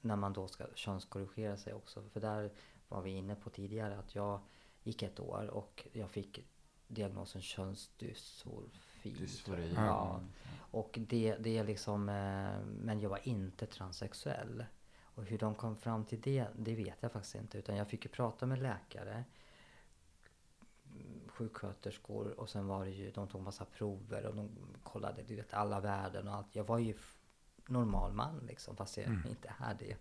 när 0.00 0.16
man 0.16 0.32
då 0.32 0.48
ska 0.48 0.64
könskorrigera 0.74 1.56
sig 1.56 1.74
också. 1.74 2.02
För 2.08 2.20
där 2.20 2.52
var 2.88 3.02
vi 3.02 3.10
inne 3.10 3.34
på 3.34 3.50
tidigare 3.50 3.98
att 3.98 4.14
jag 4.14 4.40
gick 4.82 5.02
ett 5.02 5.20
år 5.20 5.50
och 5.50 5.86
jag 5.92 6.10
fick 6.10 6.44
diagnosen 6.86 7.42
könsdysforfi. 7.42 9.10
Dysfori. 9.10 9.72
Ja. 9.76 10.20
Och 10.70 10.98
det, 11.08 11.36
det 11.40 11.58
är 11.58 11.64
liksom, 11.64 12.08
eh, 12.08 12.58
men 12.66 13.00
jag 13.00 13.10
var 13.10 13.28
inte 13.28 13.66
transsexuell. 13.66 14.64
Och 15.14 15.24
hur 15.24 15.38
de 15.38 15.54
kom 15.54 15.76
fram 15.76 16.04
till 16.04 16.20
det, 16.20 16.46
det 16.56 16.74
vet 16.74 16.96
jag 17.00 17.12
faktiskt 17.12 17.34
inte. 17.34 17.58
Utan 17.58 17.76
jag 17.76 17.88
fick 17.88 18.04
ju 18.04 18.10
prata 18.10 18.46
med 18.46 18.62
läkare, 18.62 19.24
sjuksköterskor 21.26 22.40
och 22.40 22.50
sen 22.50 22.66
var 22.66 22.84
det 22.84 22.90
ju, 22.90 23.10
de 23.10 23.28
tog 23.28 23.42
massa 23.42 23.64
prover 23.64 24.26
och 24.26 24.34
de 24.34 24.50
kollade 24.82 25.22
du 25.22 25.36
vet, 25.36 25.54
alla 25.54 25.80
värden 25.80 26.28
och 26.28 26.34
allt. 26.34 26.56
Jag 26.56 26.64
var 26.64 26.78
ju 26.78 26.94
normal 27.66 28.12
man 28.12 28.38
liksom, 28.46 28.76
fast 28.76 28.96
jag 28.96 29.06
inte 29.28 29.54
är 29.58 29.74
det. 29.78 29.96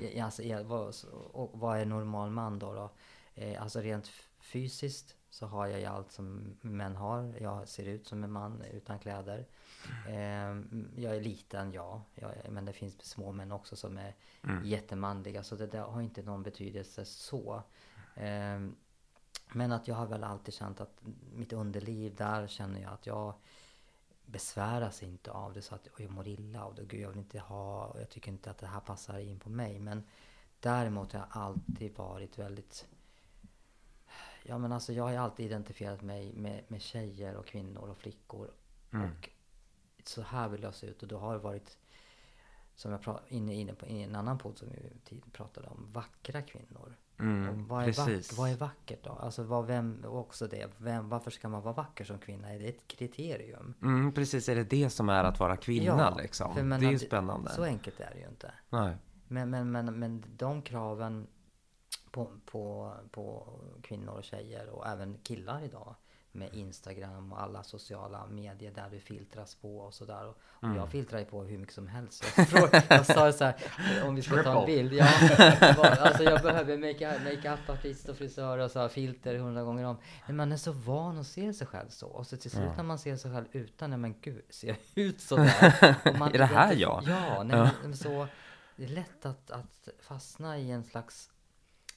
Jag, 0.00 0.18
alltså, 0.24 0.42
jag 0.42 0.94
så- 0.94 1.08
och 1.10 1.58
vad 1.60 1.78
är 1.78 1.84
normal 1.86 2.30
man 2.30 2.58
då? 2.58 2.74
då? 2.74 2.90
Eh, 3.34 3.62
alltså 3.62 3.80
rent 3.80 4.10
fysiskt 4.40 5.14
så 5.30 5.46
har 5.46 5.66
jag 5.66 5.80
ju 5.80 5.86
allt 5.86 6.12
som 6.12 6.56
män 6.60 6.96
har. 6.96 7.34
Jag 7.40 7.68
ser 7.68 7.84
ut 7.88 8.06
som 8.06 8.24
en 8.24 8.32
man 8.32 8.62
utan 8.72 8.98
kläder. 8.98 9.46
Eh, 10.08 10.62
jag 11.02 11.16
är 11.16 11.20
liten, 11.20 11.72
ja. 11.72 12.02
Jag, 12.14 12.30
men 12.50 12.64
det 12.64 12.72
finns 12.72 13.04
små 13.04 13.32
män 13.32 13.52
också 13.52 13.76
som 13.76 13.98
är 13.98 14.14
jättemanliga. 14.64 15.42
Så 15.42 15.56
det 15.56 15.66
där 15.66 15.80
har 15.82 16.00
inte 16.02 16.22
någon 16.22 16.42
betydelse 16.42 17.04
så. 17.04 17.62
Eh, 18.14 18.60
men 19.52 19.72
att 19.72 19.88
jag 19.88 19.94
har 19.94 20.06
väl 20.06 20.24
alltid 20.24 20.54
känt 20.54 20.80
att 20.80 21.00
mitt 21.34 21.52
underliv, 21.52 22.14
där 22.14 22.46
känner 22.46 22.80
jag 22.80 22.92
att 22.92 23.06
jag 23.06 23.34
besväras 24.30 25.02
inte 25.02 25.30
av 25.30 25.54
det 25.54 25.62
så 25.62 25.74
att 25.74 25.88
jag 25.98 26.10
mår 26.10 26.28
illa 26.28 26.64
av 26.64 26.74
det. 26.74 26.84
Gud, 26.84 27.00
jag 27.00 27.08
vill 27.08 27.18
inte 27.18 27.38
ha, 27.38 27.86
och 27.86 28.00
jag 28.00 28.08
tycker 28.08 28.32
inte 28.32 28.50
att 28.50 28.58
det 28.58 28.66
här 28.66 28.80
passar 28.80 29.18
in 29.18 29.38
på 29.38 29.50
mig. 29.50 29.78
Men 29.78 30.02
däremot 30.60 31.12
har 31.12 31.20
jag 31.20 31.28
alltid 31.30 31.96
varit 31.96 32.38
väldigt 32.38 32.86
Ja 34.42 34.58
men 34.58 34.72
alltså 34.72 34.92
jag 34.92 35.04
har 35.04 35.14
alltid 35.14 35.46
identifierat 35.46 36.02
mig 36.02 36.32
med, 36.32 36.64
med 36.68 36.82
tjejer 36.82 37.36
och 37.36 37.46
kvinnor 37.46 37.90
och 37.90 37.98
flickor. 37.98 38.50
Och 39.98 40.08
så 40.08 40.22
här 40.22 40.48
vill 40.48 40.62
jag 40.62 40.74
se 40.74 40.86
ut 40.86 41.02
och 41.02 41.08
då 41.08 41.18
har 41.18 41.32
det 41.32 41.38
varit 41.38 41.78
som 42.74 42.92
jag 42.92 43.02
pratade 43.02 43.34
inne, 43.34 43.54
inne 43.54 43.74
på 43.74 43.86
i 43.86 44.02
en 44.02 44.16
annan 44.16 44.38
podd 44.38 44.58
som 44.58 44.68
vi 45.10 45.20
pratade 45.32 45.68
om, 45.68 45.88
vackra 45.92 46.42
kvinnor. 46.42 46.96
Mm, 47.20 47.66
vad, 47.68 47.82
är 47.82 47.86
precis. 47.86 48.32
vack, 48.32 48.38
vad 48.38 48.50
är 48.50 48.56
vackert 48.56 49.04
då? 49.04 49.10
Alltså 49.10 49.42
vad, 49.42 49.66
vem, 49.66 50.04
också 50.04 50.46
det, 50.46 50.70
vem, 50.76 51.08
varför 51.08 51.30
ska 51.30 51.48
man 51.48 51.62
vara 51.62 51.74
vacker 51.74 52.04
som 52.04 52.18
kvinna? 52.18 52.52
Är 52.54 52.58
det 52.58 52.68
ett 52.68 52.88
kriterium? 52.88 53.74
Mm, 53.82 54.12
precis, 54.12 54.48
är 54.48 54.54
det 54.54 54.64
det 54.64 54.90
som 54.90 55.08
är 55.08 55.24
att 55.24 55.40
vara 55.40 55.56
kvinna 55.56 56.14
liksom? 56.14 56.54
för 56.54 56.62
men 56.62 56.80
det 56.80 56.86
är 56.86 56.90
ju 56.90 56.98
spännande. 56.98 57.50
Så 57.50 57.64
enkelt 57.64 58.00
är 58.00 58.10
det 58.14 58.20
ju 58.20 58.28
inte. 58.28 58.52
Nej. 58.70 58.96
Men, 59.28 59.50
men, 59.50 59.72
men, 59.72 59.98
men 59.98 60.24
de 60.36 60.62
kraven 60.62 61.26
på, 62.10 62.30
på, 62.44 62.94
på 63.10 63.48
kvinnor 63.82 64.12
och 64.12 64.24
tjejer 64.24 64.68
och 64.68 64.86
även 64.86 65.18
killar 65.22 65.64
idag 65.64 65.94
med 66.38 66.54
Instagram 66.54 67.32
och 67.32 67.42
alla 67.42 67.62
sociala 67.62 68.26
medier 68.26 68.72
där 68.74 68.88
du 68.90 69.00
filtras 69.00 69.54
på 69.54 69.78
och 69.78 69.94
sådär. 69.94 70.26
Och, 70.26 70.36
och 70.40 70.64
Mm. 70.64 70.76
jag 70.76 70.90
filtrar 70.90 71.18
ju 71.18 71.24
på 71.24 71.42
hur 71.42 71.58
mycket 71.58 71.74
som 71.74 71.86
helst. 71.86 72.24
Jag, 72.36 72.48
frågade, 72.48 72.82
jag 72.88 73.06
sa 73.06 73.32
så 73.32 73.44
här, 73.44 73.54
om 74.04 74.14
vi 74.14 74.22
ska 74.22 74.42
ta 74.42 74.60
en 74.60 74.66
Triple. 74.66 74.82
bild. 74.82 74.92
Ja, 74.92 75.74
var- 75.76 75.86
alltså 76.06 76.22
jag 76.22 76.42
behöver 76.42 76.76
make- 76.76 77.24
makeup-artist 77.24 78.08
och 78.08 78.16
frisör 78.16 78.58
och 78.58 78.70
så 78.70 78.80
här, 78.80 78.88
filter 78.88 79.34
hundra 79.38 79.62
gånger 79.62 79.84
om. 79.84 79.96
Men 80.26 80.36
man 80.36 80.52
är 80.52 80.56
så 80.56 80.72
van 80.72 81.18
att 81.18 81.26
se 81.26 81.52
sig 81.52 81.66
själv 81.66 81.88
så. 81.88 82.06
Och 82.08 82.26
så 82.26 82.36
till 82.36 82.50
slut 82.50 82.76
när 82.76 82.84
man 82.84 82.98
ser 82.98 83.16
sig 83.16 83.32
själv 83.32 83.46
utan, 83.52 83.90
nej 83.90 83.98
men 83.98 84.14
gud, 84.20 84.42
ser 84.50 84.68
jag 84.68 84.76
ut 84.94 85.20
sådär? 85.20 85.96
Och 86.04 86.18
man 86.18 86.28
Är 86.34 86.38
det 86.38 86.44
här 86.44 86.74
jag? 86.74 87.02
Ja, 87.06 87.42
nej, 87.42 87.56
Ja. 87.58 87.70
Men, 87.82 87.96
så 87.96 88.26
det 88.76 88.84
är 88.84 88.88
lätt 88.88 89.26
att, 89.26 89.50
att 89.50 89.88
fastna 90.02 90.58
i 90.58 90.70
en 90.70 90.84
slags 90.84 91.30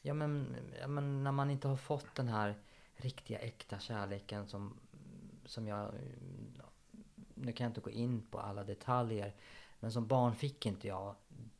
Ja 0.01 0.13
men, 0.13 0.56
ja 0.82 0.88
men 0.88 1.23
när 1.23 1.32
man 1.32 1.51
inte 1.51 1.67
har 1.67 1.75
fått 1.75 2.15
den 2.15 2.27
här 2.27 2.56
riktiga 3.02 3.40
äkta 3.40 3.80
kärleken 3.80 4.48
som, 4.48 4.80
som 5.46 5.68
jag 5.68 5.94
Nu 7.36 7.52
kan 7.52 7.66
jag 7.66 7.70
inte 7.70 7.82
gå 7.82 7.90
in 7.90 8.22
på 8.32 8.40
alla 8.40 8.64
detaljer 8.64 9.36
Men 9.80 9.92
som 9.92 10.08
barn 10.08 10.36
fick 10.36 10.66
inte 10.66 10.88
jag 10.88 11.16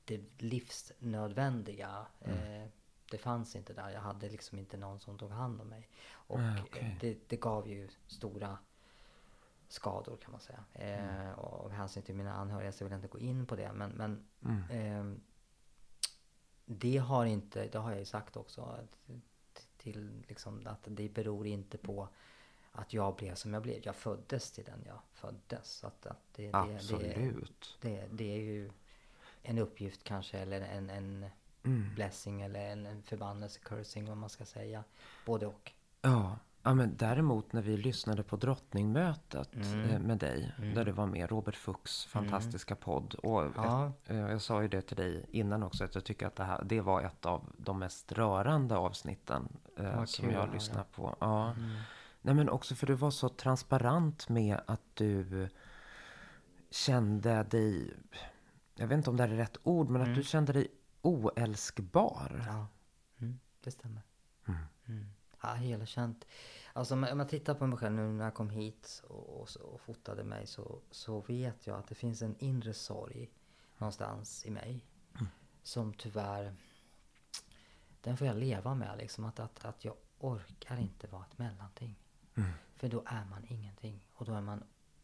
det 0.06 0.42
livsnödvändiga 0.42 2.06
eh, 2.20 2.68
Det 3.12 3.18
fanns 3.18 3.56
inte 3.56 3.74
där, 3.74 3.90
jag 3.90 4.02
hade 4.02 4.30
liksom 4.30 4.60
inte 4.60 4.78
någon 4.78 5.00
som 5.00 5.18
tog 5.18 5.32
hand 5.32 5.62
om 5.62 5.68
mig 5.68 5.90
Och 6.12 6.40
Ah, 6.40 6.62
okej. 6.62 6.98
det, 7.02 7.30
det 7.30 7.38
gav 7.38 7.68
ju 7.68 7.90
stora 8.08 8.58
skador 9.68 10.18
kan 10.18 10.32
man 10.32 10.42
säga. 10.42 10.64
Eh, 10.74 11.32
och 11.40 11.66
av 11.66 11.72
hänsyn 11.72 12.04
till 12.04 12.16
mina 12.16 12.34
anhöriga 12.34 12.72
så 12.72 12.84
vill 12.84 12.92
jag 12.92 12.98
inte 12.98 13.08
gå 13.08 13.20
in 13.20 13.46
på 13.46 13.56
det. 13.56 13.74
Men, 13.74 13.92
men 13.92 14.28
ehm, 14.72 15.22
det 16.66 16.98
har 16.98 17.26
inte, 17.26 17.68
det 17.68 17.78
har 17.78 17.90
jag 17.92 18.00
ju 18.00 18.06
sagt 18.06 18.38
också. 18.38 18.62
Att, 18.62 19.00
till 19.82 20.24
liksom 20.28 20.68
att 20.68 20.80
det 20.84 21.10
beror 21.10 21.48
inte 21.48 21.78
på 21.78 22.08
att 22.72 22.94
jag 22.94 23.16
blev 23.16 23.36
som 23.36 23.54
jag 23.54 23.64
blev. 23.64 23.80
Jag 23.84 23.96
föddes 23.96 24.52
till 24.52 24.64
den 24.64 24.84
jag 24.86 25.00
föddes. 25.14 25.72
Så 25.72 25.88
att, 25.88 26.06
att 26.06 26.22
det, 26.36 26.44
det, 26.44 26.52
det, 26.52 26.76
Absolut. 26.76 27.78
det, 27.82 28.08
det 28.12 28.34
är 28.34 28.42
ju 28.42 28.72
en 29.42 29.58
uppgift 29.58 30.04
kanske 30.04 30.38
eller 30.38 30.62
en, 30.62 30.90
en 30.90 31.26
Mm. 31.64 31.96
blessing 31.96 32.42
eller 32.42 32.60
en, 32.72 32.86
en 32.86 33.04
förbannelse, 33.04 33.60
cursing 33.64 34.06
vad 34.06 34.18
man 34.18 34.30
ska 34.30 34.46
säga. 34.46 34.84
Både 35.26 35.48
och. 35.48 35.72
Ja. 36.02 36.40
Ja, 36.64 36.74
men 36.74 36.96
däremot 36.98 37.54
när 37.54 37.62
vi 37.62 37.78
lyssnade 37.78 38.24
på 38.24 38.36
drottningmötet 38.36 39.56
Mm. 39.56 39.90
eh, 39.90 40.00
med 40.00 40.18
dig, 40.18 40.52
där 40.76 40.86
du 40.86 40.92
var 40.92 41.06
med, 41.06 41.30
Robert 41.30 41.56
Fuchs 41.56 42.06
fantastiska 42.06 42.76
podd. 42.76 43.14
Och 43.14 43.44
Ja. 43.56 43.88
ett, 43.88 44.10
eh, 44.12 44.18
jag 44.18 44.42
sa 44.42 44.62
ju 44.62 44.68
det 44.68 44.82
till 44.82 44.98
dig 44.98 45.26
innan 45.32 45.64
också, 45.64 45.84
att 45.84 45.96
jag 45.96 46.04
tycker 46.06 46.28
att 46.28 46.36
det, 46.36 46.44
här, 46.44 46.64
det 46.64 46.82
var 46.82 47.02
ett 47.02 47.26
av 47.26 47.54
de 47.58 47.80
mest 47.80 48.12
rörande 48.12 48.78
avsnitten 48.78 49.48
eh, 49.78 50.04
som 50.04 50.26
kul 50.26 50.34
jag 50.34 50.54
lyssnade 50.54 50.86
på. 50.96 51.16
Ja. 51.20 51.52
Mm. 51.52 51.70
Nej 52.22 52.36
men 52.36 52.50
också 52.50 52.76
för 52.76 52.88
du 52.88 52.94
var 52.94 53.12
så 53.12 53.30
transparent 53.30 54.30
med 54.30 54.62
att 54.66 54.82
du 54.94 55.50
kände 56.72 57.44
dig, 57.44 57.94
jag 58.76 58.88
vet 58.88 58.98
inte 58.98 59.10
om 59.10 59.18
det 59.18 59.24
är 59.24 59.28
rätt 59.28 59.58
ord, 59.64 59.90
men 59.90 60.02
att 60.02 60.16
du 60.16 60.24
kände 60.24 60.54
dig 60.54 60.68
oälskbar. 61.02 62.44
Ja, 62.48 62.68
mm, 63.20 63.40
det 63.64 63.72
stämmer. 63.72 64.02
Mm. 65.44 65.56
Ja, 65.56 65.62
hela 65.62 65.86
känt. 65.86 66.28
Alltså 66.74 66.94
om 66.94 67.04
jag- 67.04 67.30
tittar 67.30 67.54
på 67.56 67.68
mig 67.68 67.78
själv 67.78 67.96
nu 67.96 68.12
när 68.12 68.24
jag 68.24 68.34
kom 68.34 68.50
hit 68.50 69.04
och, 69.08 69.42
och, 69.42 69.50
och 69.56 69.82
fotade 69.82 70.24
mig 70.24 70.48
så, 70.48 70.82
så 70.92 71.20
vet 71.22 71.68
jag 71.68 71.80
att 71.80 71.88
det 71.88 71.96
finns 71.96 72.22
en 72.22 72.36
inre 72.40 72.74
sorg 72.74 73.32
någonstans 73.78 74.46
i 74.46 74.52
mig. 74.52 74.86
Som 75.64 75.94
tyvärr, 75.94 76.56
den 78.02 78.18
får 78.18 78.28
jag 78.28 78.36
leva 78.36 78.76
med 78.76 78.98
liksom. 78.98 79.26
Att, 79.26 79.40
att, 79.40 79.66
att 79.66 79.86
jag 79.86 79.96
orkar 80.20 80.78
inte 80.78 81.08
vara 81.08 81.26
ett 81.32 81.38
mellanting. 81.38 81.96
För 82.76 82.88
då 82.88 83.04
är 83.06 83.26
man 83.26 83.46
ingenting. 83.50 84.08
Och 84.14 84.26
då 84.26 84.34
är 84.34 84.42
man, 84.42 84.64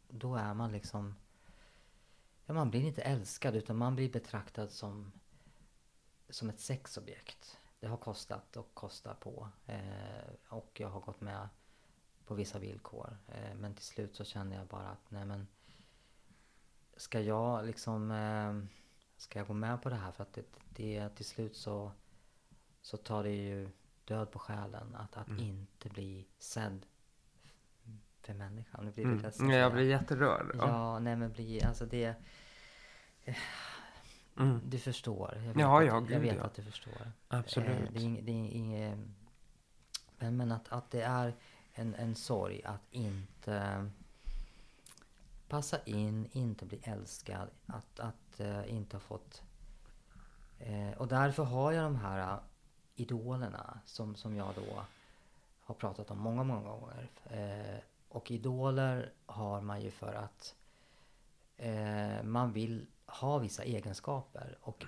då 0.10 0.36
är 0.36 0.54
man 0.54 0.72
liksom, 0.72 1.16
ja 2.46 2.54
man 2.54 2.70
blir 2.70 2.82
inte 2.82 3.02
älskad 3.02 3.56
utan 3.56 3.78
man 3.78 3.96
blir 3.96 4.12
betraktad 4.12 4.72
som 4.72 5.12
som 6.30 6.50
ett 6.50 6.60
sexobjekt. 6.60 7.57
Det 7.80 7.88
har 7.88 7.98
kostat 7.98 8.58
och 8.58 8.74
kostar 8.74 9.14
på. 9.14 9.50
Eh, 9.66 10.34
och 10.50 10.72
jag 10.80 10.90
har 10.90 11.00
gått 11.00 11.22
med 11.22 11.50
på 12.26 12.34
vissa 12.34 12.60
villkor. 12.60 13.18
Eh, 13.28 13.56
men 13.56 13.74
till 13.76 13.86
slut 13.86 14.16
så 14.16 14.24
känner 14.24 14.58
jag 14.58 14.68
bara 14.68 14.88
att 14.90 15.12
nej 15.12 15.26
men 15.26 15.48
Ska 16.98 17.22
jag 17.22 17.66
liksom 17.66 18.12
eh, 18.12 18.54
Ska 19.18 19.40
jag 19.40 19.48
gå 19.48 19.54
med 19.54 19.82
på 19.82 19.90
det 19.90 19.96
här? 19.96 20.12
För 20.12 20.24
att 20.24 20.34
det, 20.34 20.46
det 20.70 21.10
till 21.10 21.26
slut 21.26 21.56
så 21.56 21.92
Så 22.82 22.98
tar 22.98 23.24
det 23.24 23.36
ju 23.36 23.70
död 24.06 24.32
på 24.32 24.40
själen 24.40 24.96
att, 24.96 25.18
att 25.18 25.30
inte 25.40 25.90
bli 25.90 26.28
sedd 26.40 26.86
för 28.22 28.34
människan. 28.34 28.86
Nu 28.86 28.92
blir 28.92 29.06
det 29.06 29.40
Mm, 29.40 29.52
jag 29.52 29.74
blir 29.74 29.90
jätterörd. 29.90 30.52
Ja. 30.54 30.68
Ja, 30.68 31.00
nej 31.00 31.16
men 31.16 31.32
bli, 31.32 31.64
alltså 31.64 31.86
det 31.86 32.16
Mm. 34.40 34.62
Du 34.66 34.80
förstår. 34.80 35.34
Jag 35.36 35.54
vet, 35.54 35.60
Ja, 35.60 35.80
att, 35.80 35.86
ja, 35.86 35.94
jag 35.94 36.08
gud, 36.08 36.22
vet 36.22 36.36
ja. 36.36 36.44
att 36.44 36.54
du 36.54 36.64
förstår. 36.64 37.12
Absolut. 37.28 37.70
Eh, 37.70 37.92
det 37.92 38.00
är 38.00 38.04
inget, 38.04 38.26
det 38.26 38.32
är 38.32 38.36
inget, 38.36 38.98
men, 40.18 40.38
men 40.38 40.52
att, 40.52 40.70
att 40.70 40.92
det 40.92 41.02
är 41.02 41.36
en, 41.74 41.96
en 41.96 42.16
sorg 42.16 42.64
att 42.64 42.82
inte 42.92 43.90
passa 45.48 45.84
in, 45.84 46.30
inte 46.32 46.66
bli 46.66 46.80
älskad, 46.84 47.50
att, 47.66 48.00
att 48.00 48.40
eh, 48.40 48.74
inte 48.74 48.96
ha 48.96 49.02
fått... 49.02 49.42
Eh, 50.60 50.92
och 50.98 51.08
därför 51.08 51.44
har 51.44 51.72
jag 51.72 51.84
de 51.84 51.96
här 51.96 52.34
eh, 52.34 52.40
idolerna 52.96 53.80
som, 53.86 54.16
som 54.16 54.36
jag 54.36 54.54
då 54.56 54.84
har 55.62 55.76
pratat 55.76 56.12
om 56.12 56.20
många, 56.20 56.44
många 56.44 56.70
gånger. 56.70 57.10
Eh, 57.26 57.80
och 58.10 58.32
idoler 58.32 59.14
har 59.26 59.62
man 59.62 59.82
ju 59.82 59.92
för 59.92 60.14
att 60.14 60.56
eh, 61.58 62.24
man 62.24 62.54
vill 62.54 62.88
ha 63.08 63.38
vissa 63.38 63.64
egenskaper 63.64 64.58
och 64.62 64.86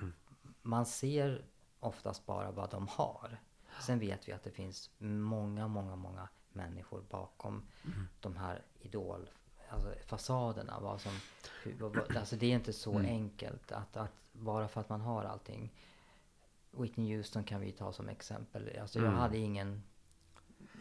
man 0.62 0.86
ser 0.86 1.46
oftast 1.80 2.26
bara 2.26 2.52
vad 2.52 2.70
de 2.72 2.88
har. 2.88 3.40
Sen 3.82 4.00
vet 4.00 4.28
vi 4.28 4.32
att 4.34 4.44
det 4.44 4.52
finns 4.52 4.90
många, 4.98 5.68
många, 5.68 5.96
många 5.96 6.30
människor 6.52 7.02
bakom 7.10 7.64
de 8.20 8.36
här 8.38 8.62
idol 8.82 9.30
alltså 9.70 9.94
fasaderna. 10.08 10.80
Vad 10.80 11.02
som, 11.02 11.12
hur, 11.64 11.76
vad, 11.80 11.96
vad- 11.96 12.18
alltså 12.18 12.36
det 12.36 12.46
är 12.46 12.56
inte 12.56 12.74
så 12.74 13.00
enkelt 13.00 13.72
att, 13.72 13.98
att 13.98 14.30
bara 14.32 14.68
för 14.68 14.82
att 14.82 14.90
man 14.90 15.02
har 15.02 15.24
allting. 15.24 15.74
Whitney 16.72 17.16
Houston 17.18 17.44
kan 17.44 17.62
vi 17.62 17.72
ta 17.72 17.92
som 17.94 18.10
exempel. 18.10 18.80
Alltså 18.82 19.00
jag 19.00 19.08
Mm. 19.08 19.20
hade 19.20 19.38
ingen, 19.38 19.84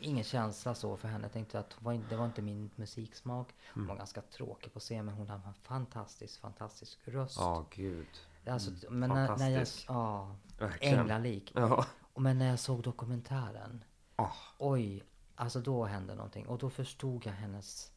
ingen 0.01 0.25
känsla 0.25 0.75
så 0.75 0.97
för 0.97 1.09
henne. 1.09 1.25
Jag 1.25 1.33
tänkte 1.33 1.59
att 1.59 1.83
var, 1.83 2.01
det 2.11 2.17
var 2.17 2.27
inte 2.27 2.43
min 2.43 2.71
musiksmak. 2.77 3.55
Hon 3.75 3.83
Mm. 3.83 3.89
var 3.89 3.97
ganska 3.97 4.21
tråkig 4.23 4.73
på 4.73 4.81
scen 4.81 5.05
men 5.07 5.15
hon 5.15 5.29
hade 5.29 5.47
en 5.47 5.55
fantastisk, 5.55 6.41
fantastisk 6.41 6.99
röst. 7.05 7.37
Ja, 7.41 7.67
gud. 7.71 8.07
Alltså, 8.47 8.71
men 8.91 9.09
när, 9.11 9.37
när 9.37 9.51
jag, 9.51 9.67
ja, 9.89 10.37
Verkligen. 10.59 10.99
änglalik. 10.99 11.53
Ja. 11.55 11.87
Men 12.15 12.39
när 12.39 12.47
jag 12.49 12.59
såg 12.59 12.83
dokumentären, 12.83 13.85
Ah. 14.17 14.33
oj, 14.59 15.03
alltså 15.35 15.61
då 15.61 15.85
hände 15.85 16.15
någonting. 16.15 16.47
Och 16.47 16.59
då 16.59 16.71
förstod 16.71 17.27
jag 17.27 17.33
hennes 17.33 17.93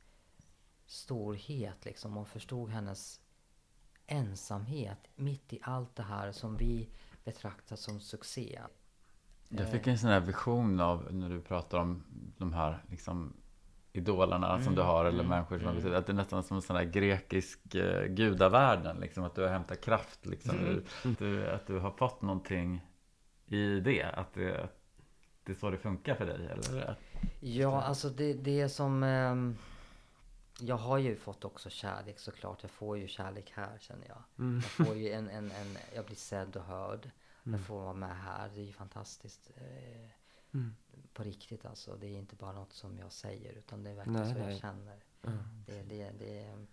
storhet 0.85 1.85
liksom 1.85 2.17
och 2.17 2.27
förstod 2.27 2.69
hennes 2.69 3.19
ensamhet 4.07 5.07
mitt 5.15 5.53
i 5.53 5.59
allt 5.63 5.95
det 5.95 6.03
här 6.03 6.31
som 6.31 6.57
vi 6.57 6.89
betraktar 7.23 7.75
som 7.75 7.99
succé. 7.99 8.61
Jag 9.57 9.71
fick 9.71 9.87
en 9.87 9.97
sån 9.97 10.09
här 10.09 10.19
vision 10.19 10.79
av 10.79 11.13
när 11.13 11.29
du 11.29 11.41
pratar 11.41 11.77
om 11.77 12.03
de 12.37 12.53
här 12.53 12.83
liksom, 12.89 13.33
idolerna 13.93 14.61
som 14.61 14.75
du 14.75 14.81
har 14.81 15.05
eller 15.05 15.23
människor 15.23 15.57
som 15.57 15.67
har 15.67 15.73
betytt, 15.73 15.93
att 15.93 16.05
det 16.05 16.11
är 16.11 16.15
nästan 16.15 16.43
som 16.43 16.57
en 16.57 16.61
sån 16.61 16.75
här 16.75 16.83
grekisk 16.83 17.75
eh, 17.75 18.05
gudavärlden, 18.05 18.97
liksom 18.97 19.23
att 19.23 19.35
du 19.35 19.41
har 19.41 19.49
hämtat 19.49 19.81
kraft, 19.81 20.25
liksom, 20.25 20.59
ur, 20.59 20.83
att, 21.03 21.17
du, 21.19 21.49
att 21.49 21.67
du 21.67 21.79
har 21.79 21.91
fått 21.91 22.21
någonting 22.21 22.81
i 23.47 23.79
det, 23.79 24.03
att 24.03 24.33
det, 24.33 24.63
att 24.63 24.77
det 25.43 25.51
är 25.51 25.55
så 25.55 25.69
det 25.69 25.77
funkar 25.77 26.15
för 26.15 26.25
dig, 26.25 26.47
eller? 26.47 26.95
Ja, 27.39 27.81
alltså 27.81 28.09
det, 28.09 28.33
det 28.33 28.61
är 28.61 28.67
som... 28.67 29.03
ehm, 29.03 29.57
jag 30.59 30.77
har 30.77 30.97
ju 30.97 31.15
fått 31.15 31.45
också 31.45 31.69
kärlek 31.69 32.19
såklart. 32.19 32.57
Jag 32.61 32.71
får 32.71 32.97
ju 32.97 33.07
kärlek 33.07 33.51
här 33.55 33.77
känner 33.79 34.07
jag. 34.07 34.23
Jag 34.55 34.63
får 34.63 34.95
ju 34.95 35.11
en, 35.11 35.29
en, 35.29 35.51
en... 35.51 35.77
Jag 35.95 36.05
blir 36.05 36.15
sedd 36.15 36.55
och 36.55 36.63
hörd. 36.63 37.09
Jag 37.43 37.59
får 37.59 37.81
vara 37.81 37.93
med 37.93 38.17
här. 38.17 38.49
Det 38.53 38.61
är 38.61 38.65
ju 38.65 38.71
fantastiskt. 38.73 39.51
Eh, 39.55 40.59
På 41.13 41.23
riktigt 41.23 41.65
alltså. 41.65 41.97
Det 41.97 42.07
är 42.07 42.19
inte 42.19 42.35
bara 42.35 42.51
något 42.51 42.73
som 42.73 42.97
jag 42.97 43.11
säger 43.11 43.53
utan 43.53 43.83
det 43.83 43.89
är 43.89 43.95
verkligen 43.95 44.21
Nej, 44.21 44.33
så 44.33 44.39
nej. 44.39 44.51
jag 44.51 44.59
känner. 44.59 45.03
Det, 45.65 45.81
det, 45.83 46.11
det 46.19 46.39
är 46.39 46.65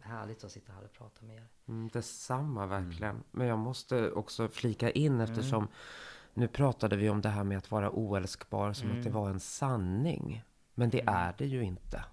härligt 0.00 0.44
att 0.44 0.52
sitta 0.52 0.72
här 0.72 0.84
och 0.84 0.92
prata 0.92 1.24
med 1.26 1.36
er. 1.36 1.48
Mm, 1.68 1.88
detsamma 1.92 2.66
verkligen. 2.66 3.22
Men 3.30 3.46
jag 3.46 3.58
måste 3.58 4.10
också 4.10 4.48
flika 4.48 4.90
in 4.90 5.20
eftersom 5.20 5.68
nu 6.34 6.48
pratade 6.48 6.96
vi 6.96 7.10
om 7.10 7.20
det 7.20 7.28
här 7.28 7.44
med 7.44 7.58
att 7.58 7.70
vara 7.70 7.90
oälskbar 7.90 8.72
som 8.72 8.90
att 8.90 9.04
det 9.04 9.10
var 9.10 9.30
en 9.30 9.40
sanning. 9.40 10.42
Men 10.74 10.90
det 10.90 11.02
är 11.06 11.34
det 11.38 11.46
ju 11.46 11.62
inte. 11.64 12.04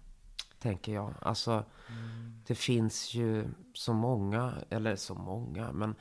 Tänker 0.59 0.93
jag. 0.93 1.13
Alltså, 1.21 1.65
det 2.47 2.55
finns 2.55 3.13
ju 3.13 3.47
så 3.73 3.93
många, 3.93 4.53
eller 4.69 4.95
så 4.95 5.15
många, 5.15 5.71
men 5.71 5.95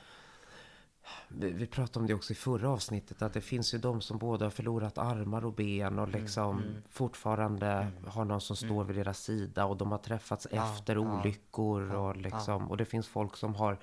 vi, 1.27 1.51
vi 1.51 1.67
pratade 1.67 1.99
om 1.99 2.07
det 2.07 2.13
också 2.13 2.33
i 2.33 2.35
förra 2.35 2.69
avsnittet, 2.69 3.21
att 3.21 3.33
det 3.33 3.41
finns 3.41 3.73
ju 3.73 3.77
de 3.77 4.01
som 4.01 4.17
både 4.17 4.45
har 4.45 4.49
förlorat 4.49 4.97
armar 4.97 5.45
och 5.45 5.53
ben 5.53 5.99
och 5.99 6.07
liksom 6.09 6.63
fortfarande 6.89 7.87
har 8.07 8.25
någon 8.25 8.41
som 8.41 8.55
står 8.55 8.83
vid 8.83 8.95
deras 8.95 9.23
sida 9.23 9.65
och 9.65 9.77
de 9.77 9.91
har 9.91 9.97
träffats 9.97 10.45
efter 10.45 10.95
ja, 10.95 10.99
olyckor 10.99 11.95
och 11.95 12.17
liksom, 12.17 12.69
och 12.71 12.77
det 12.77 12.85
finns 12.85 13.07
folk 13.07 13.37
som 13.37 13.55
har 13.55 13.79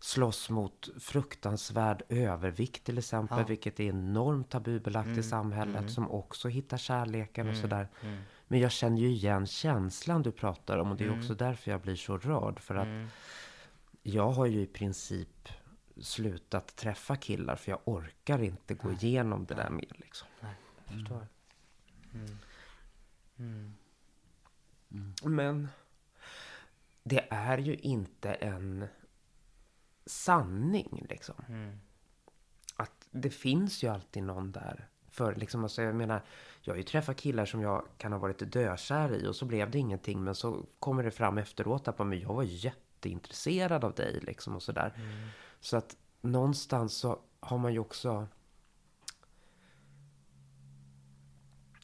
slåss 0.00 0.50
mot 0.50 0.88
fruktansvärd 1.00 2.02
övervikt 2.08 2.84
till 2.84 2.98
exempel, 2.98 3.44
vilket 3.44 3.80
är 3.80 3.84
enormt 3.84 4.50
tabubelagt 4.50 5.18
i 5.18 5.22
samhället, 5.22 5.92
som 5.92 6.10
också 6.10 6.48
hittar 6.48 6.76
kärleken 6.76 7.48
och 7.48 7.56
sådär. 7.56 7.88
Men 8.48 8.60
jag 8.60 8.70
känner 8.70 8.98
ju 8.98 9.08
igen 9.08 9.46
känslan 9.46 10.22
du 10.22 10.32
pratar 10.32 10.78
om 10.78 10.90
och 10.90 10.96
det 10.96 11.04
är 11.04 11.18
också 11.18 11.34
därför 11.34 11.70
jag 11.70 11.80
blir 11.80 11.96
så 11.96 12.18
rörd. 12.18 12.60
För 12.60 12.74
att 12.74 13.10
jag 14.02 14.30
har 14.30 14.46
ju 14.46 14.60
i 14.60 14.66
princip 14.66 15.48
slutat 16.00 16.76
träffa 16.76 17.16
killar 17.16 17.56
för 17.56 17.70
jag 17.70 17.80
orkar 17.84 18.42
inte 18.42 18.74
gå 18.74 18.92
igenom 18.92 19.44
det 19.44 19.54
där 19.54 19.70
mer 19.70 19.96
liksom. 19.96 20.28
Nej, 20.40 20.54
jag 20.76 20.94
förstår. 20.94 21.26
Men 25.24 25.68
det 27.02 27.26
är 27.30 27.58
ju 27.58 27.74
inte 27.74 28.32
en 28.32 28.86
sanning 30.06 31.06
liksom. 31.08 31.34
Att 32.76 33.08
det 33.10 33.30
finns 33.30 33.82
ju 33.82 33.88
alltid 33.88 34.22
någon 34.22 34.52
där. 34.52 34.88
För 35.08 35.34
liksom, 35.34 35.62
alltså, 35.62 35.82
jag 35.82 35.94
menar, 35.94 36.22
jag 36.60 36.72
har 36.72 36.78
ju 36.78 36.82
träffat 36.82 37.16
killar 37.16 37.46
som 37.46 37.60
jag 37.60 37.84
kan 37.98 38.12
ha 38.12 38.18
varit 38.18 38.52
dökär 38.52 39.14
i 39.14 39.26
och 39.26 39.36
så 39.36 39.44
blev 39.44 39.70
det 39.70 39.78
ingenting. 39.78 40.24
Men 40.24 40.34
så 40.34 40.66
kommer 40.78 41.02
det 41.02 41.10
fram 41.10 41.38
efteråt 41.38 41.88
att 41.88 41.98
men 41.98 42.20
jag 42.20 42.34
var 42.34 42.42
jätteintresserad 42.42 43.84
av 43.84 43.94
dig 43.94 44.20
liksom 44.22 44.56
och 44.56 44.62
sådär. 44.62 44.92
Så 45.60 45.76
att 45.76 45.96
någonstans 46.20 46.94
så 46.94 47.18
har 47.40 47.58
man 47.58 47.72
ju 47.72 47.78
också 47.78 48.28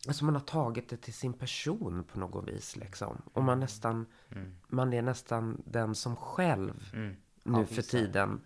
Alltså 0.08 0.24
man 0.24 0.34
har 0.34 0.42
tagit 0.42 0.88
det 0.88 0.96
till 0.96 1.14
sin 1.14 1.32
person 1.32 2.04
på 2.04 2.18
något 2.18 2.48
vis 2.48 2.76
liksom. 2.76 3.22
Och 3.32 3.42
man 3.42 3.60
nästan, 3.60 4.06
man 4.68 4.92
är 4.92 5.02
nästan 5.02 5.62
den 5.64 5.94
som 5.94 6.16
själv 6.16 6.90
nu 7.42 7.66
för 7.66 7.82
tiden 7.82 8.40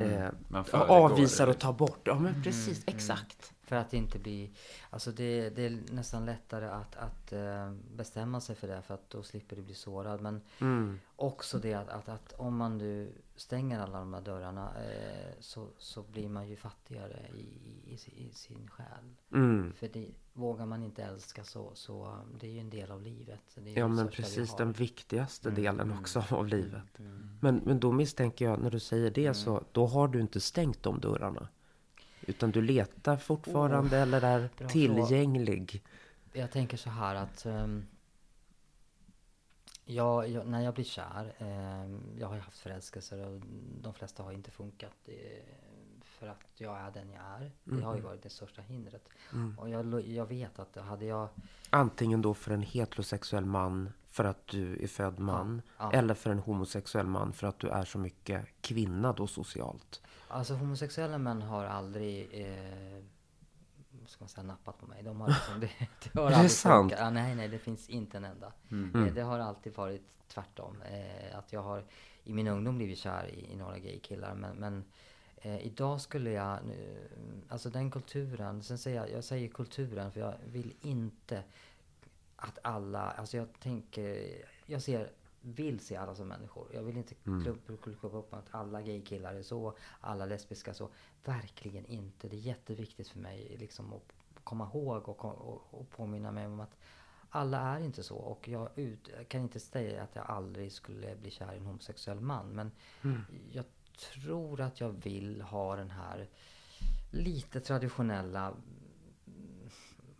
eh, 0.00 0.28
Man 0.48 0.64
föregår 0.64 0.86
avvisar 0.86 1.46
och 1.46 1.58
tar 1.58 1.72
bort. 1.72 2.00
Ja 2.04 2.18
men 2.18 2.42
precis, 2.42 2.84
exakt. 2.86 3.52
För 3.66 3.76
att 3.76 3.94
inte 3.94 4.18
bli... 4.18 4.50
Alltså 4.90 5.12
det, 5.12 5.50
det 5.50 5.66
är 5.66 5.78
nästan 5.92 6.26
lättare 6.26 6.66
att, 6.66 6.96
att 6.96 7.32
eh, 7.32 7.72
bestämma 7.96 8.40
sig 8.40 8.56
för 8.56 8.68
det 8.68 8.82
för 8.82 8.94
att 8.94 9.10
då 9.10 9.22
slipper 9.22 9.56
du 9.56 9.62
bli 9.62 9.74
sårad. 9.74 10.20
Men 10.20 10.40
Mm. 10.60 11.00
också 11.16 11.58
det 11.58 11.74
att, 11.74 11.88
att, 11.88 12.08
att 12.08 12.32
om 12.32 12.56
man 12.56 12.78
nu 12.78 13.12
stänger 13.36 13.80
alla 13.80 13.98
de 13.98 14.14
här 14.14 14.20
dörrarna 14.20 14.72
eh, 14.84 15.32
så, 15.40 15.68
så 15.78 16.02
blir 16.02 16.28
man 16.28 16.48
ju 16.48 16.56
fattigare 16.56 17.26
i, 17.34 17.40
i, 17.40 17.92
i, 17.94 17.96
si- 17.96 18.28
i 18.30 18.32
sin 18.32 18.68
själ. 18.70 19.14
Mm. 19.32 19.72
För 19.72 19.88
det, 19.88 20.08
vågar 20.32 20.66
man 20.66 20.82
inte 20.82 21.02
älska 21.02 21.44
så, 21.44 21.70
så 21.74 22.06
um, 22.06 22.38
det 22.40 22.46
är 22.46 22.50
ju 22.50 22.60
en 22.60 22.70
del 22.70 22.90
av 22.90 23.02
livet. 23.02 23.56
Ja 23.74 23.88
men 23.88 24.08
precis 24.08 24.56
den 24.56 24.72
viktigaste 24.72 25.48
Mm, 25.48 25.62
delen 25.62 25.92
också 25.98 26.24
av 26.30 26.46
livet. 26.46 26.98
Men, 27.40 27.56
men 27.64 27.80
då 27.80 27.92
misstänker 27.92 28.44
jag, 28.44 28.58
när 28.62 28.70
du 28.70 28.80
säger 28.80 29.10
det 29.10 29.34
så, 29.34 29.50
Mm. 29.50 29.64
då 29.72 29.86
har 29.86 30.08
du 30.08 30.20
inte 30.20 30.40
stängt 30.40 30.82
de 30.82 31.00
dörrarna. 31.00 31.48
Utan 32.26 32.50
du 32.50 32.62
letar 32.62 33.16
fortfarande 33.16 33.98
eller 33.98 34.22
är 34.24 34.50
Oh, 34.60 34.66
tillgänglig. 34.66 35.82
Jag 36.32 36.50
tänker 36.50 36.76
så 36.76 36.90
här 36.90 37.14
att 37.14 37.46
ehm, 37.46 37.86
jag, 39.84 40.28
jag, 40.28 40.46
när 40.46 40.60
jag 40.60 40.74
blir 40.74 40.84
kär, 40.84 41.34
ehm, 41.38 42.00
jag 42.18 42.28
har 42.28 42.34
ju 42.34 42.40
haft 42.40 42.58
förälskelser 42.58 43.26
och 43.26 43.40
de 43.82 43.94
flesta 43.94 44.22
har 44.22 44.32
inte 44.32 44.50
funkat 44.50 44.96
eh, 45.04 45.14
för 46.02 46.26
att 46.26 46.44
jag 46.54 46.78
är 46.80 46.90
den 46.90 47.10
jag 47.10 47.22
är. 47.22 47.52
Det 47.64 47.82
har 47.82 47.96
ju 47.96 48.00
varit 48.00 48.22
det 48.22 48.30
största 48.30 48.62
hindret. 48.62 49.08
Och 49.58 49.70
jag, 49.70 50.08
jag 50.08 50.26
vet 50.26 50.58
att 50.58 50.76
hade 50.76 51.04
jag 51.04 51.28
Antingen 51.70 52.22
då 52.22 52.34
för 52.34 52.50
en 52.50 52.62
heterosexuell 52.62 53.44
man 53.44 53.92
för 54.10 54.24
att 54.24 54.46
du 54.46 54.82
är 54.82 54.86
född 54.86 55.18
man. 55.18 55.62
ja. 55.78 55.92
Eller 55.92 56.14
för 56.14 56.30
en 56.30 56.38
homosexuell 56.38 57.06
man 57.06 57.32
för 57.32 57.46
att 57.46 57.58
du 57.58 57.68
är 57.68 57.84
så 57.84 57.98
mycket 57.98 58.46
kvinna 58.60 59.12
då 59.12 59.26
socialt. 59.26 60.02
Alltså 60.28 60.54
homosexuella 60.54 61.18
män 61.18 61.42
har 61.42 61.64
aldrig 61.64 62.28
eh, 62.32 63.04
vad 64.06 64.10
ska 64.10 64.24
man 64.24 64.28
säga, 64.28 64.42
nappat 64.44 64.78
på 64.78 64.86
mig. 64.86 65.02
De 65.02 65.20
har 65.20 65.28
liksom, 65.28 65.60
det, 65.60 65.70
det 66.12 66.20
har 66.20 66.26
Är 66.26 66.30
det 66.30 66.36
aldrig 66.36 66.50
sant? 66.50 66.92
Ja, 66.98 67.10
nej, 67.10 67.34
nej, 67.34 67.48
det 67.48 67.58
finns 67.58 67.88
inte 67.88 68.16
en 68.16 68.24
enda. 68.24 68.52
Eh, 68.94 69.14
det 69.14 69.20
har 69.20 69.38
alltid 69.38 69.74
varit 69.74 70.02
tvärtom. 70.28 70.82
Eh, 70.82 71.38
att 71.38 71.52
jag 71.52 71.62
har 71.62 71.84
i 72.24 72.32
min 72.32 72.48
ungdom 72.48 72.76
blivit 72.76 72.98
kär 72.98 73.26
i, 73.26 73.52
i 73.52 73.56
några 73.56 73.78
gaykillar. 73.78 74.34
Men, 74.34 74.56
men 74.56 74.84
eh, 75.36 75.66
idag 75.66 76.00
skulle 76.00 76.30
jag, 76.30 76.58
nu, 76.64 77.08
alltså 77.48 77.70
den 77.70 77.90
kulturen, 77.90 78.62
sen 78.62 78.78
säger 78.78 78.96
jag, 78.96 79.10
jag 79.10 79.24
säger 79.24 79.48
kulturen 79.48 80.12
för 80.12 80.20
jag 80.20 80.34
vill 80.44 80.74
inte 80.80 81.42
att 82.36 82.58
alla, 82.62 83.00
alltså 83.00 83.36
jag 83.36 83.60
tänker, 83.60 84.26
jag 84.66 84.82
ser, 84.82 85.10
vill 85.46 85.80
se 85.80 85.96
alla 85.96 86.14
som 86.14 86.28
människor. 86.28 86.68
Jag 86.74 86.82
vill 86.82 86.96
inte 86.96 87.14
klubba 87.14 87.76
klubb 87.82 88.14
upp 88.14 88.34
att 88.34 88.48
alla 88.50 88.82
gaykillar 88.82 89.34
är 89.34 89.42
så, 89.42 89.76
alla 90.00 90.26
lesbiska 90.26 90.74
så. 90.74 90.88
Verkligen 91.24 91.86
inte. 91.86 92.28
Det 92.28 92.36
är 92.36 92.40
jätteviktigt 92.40 93.08
för 93.08 93.18
mig 93.18 93.56
liksom 93.58 93.92
att 93.92 94.12
komma 94.44 94.70
ihåg 94.74 95.08
och, 95.08 95.24
och, 95.24 95.62
och 95.70 95.90
påminna 95.90 96.32
mig 96.32 96.46
om 96.46 96.60
att 96.60 96.76
alla 97.30 97.60
är 97.60 97.80
inte 97.80 98.02
så. 98.02 98.16
Och 98.16 98.48
jag, 98.48 98.78
ut, 98.78 99.10
kan 99.28 99.40
inte 99.40 99.60
säga 99.60 100.02
att 100.02 100.14
jag 100.14 100.26
aldrig 100.26 100.72
skulle 100.72 101.16
bli 101.16 101.30
kär 101.30 101.52
i 101.52 101.56
en 101.56 101.66
homosexuell 101.66 102.20
man. 102.20 102.48
Men 102.48 102.70
jag 103.52 103.64
tror 104.12 104.60
att 104.60 104.80
jag 104.80 104.88
vill 104.88 105.42
ha 105.42 105.76
den 105.76 105.90
här 105.90 106.28
lite 107.10 107.60
traditionella 107.60 108.54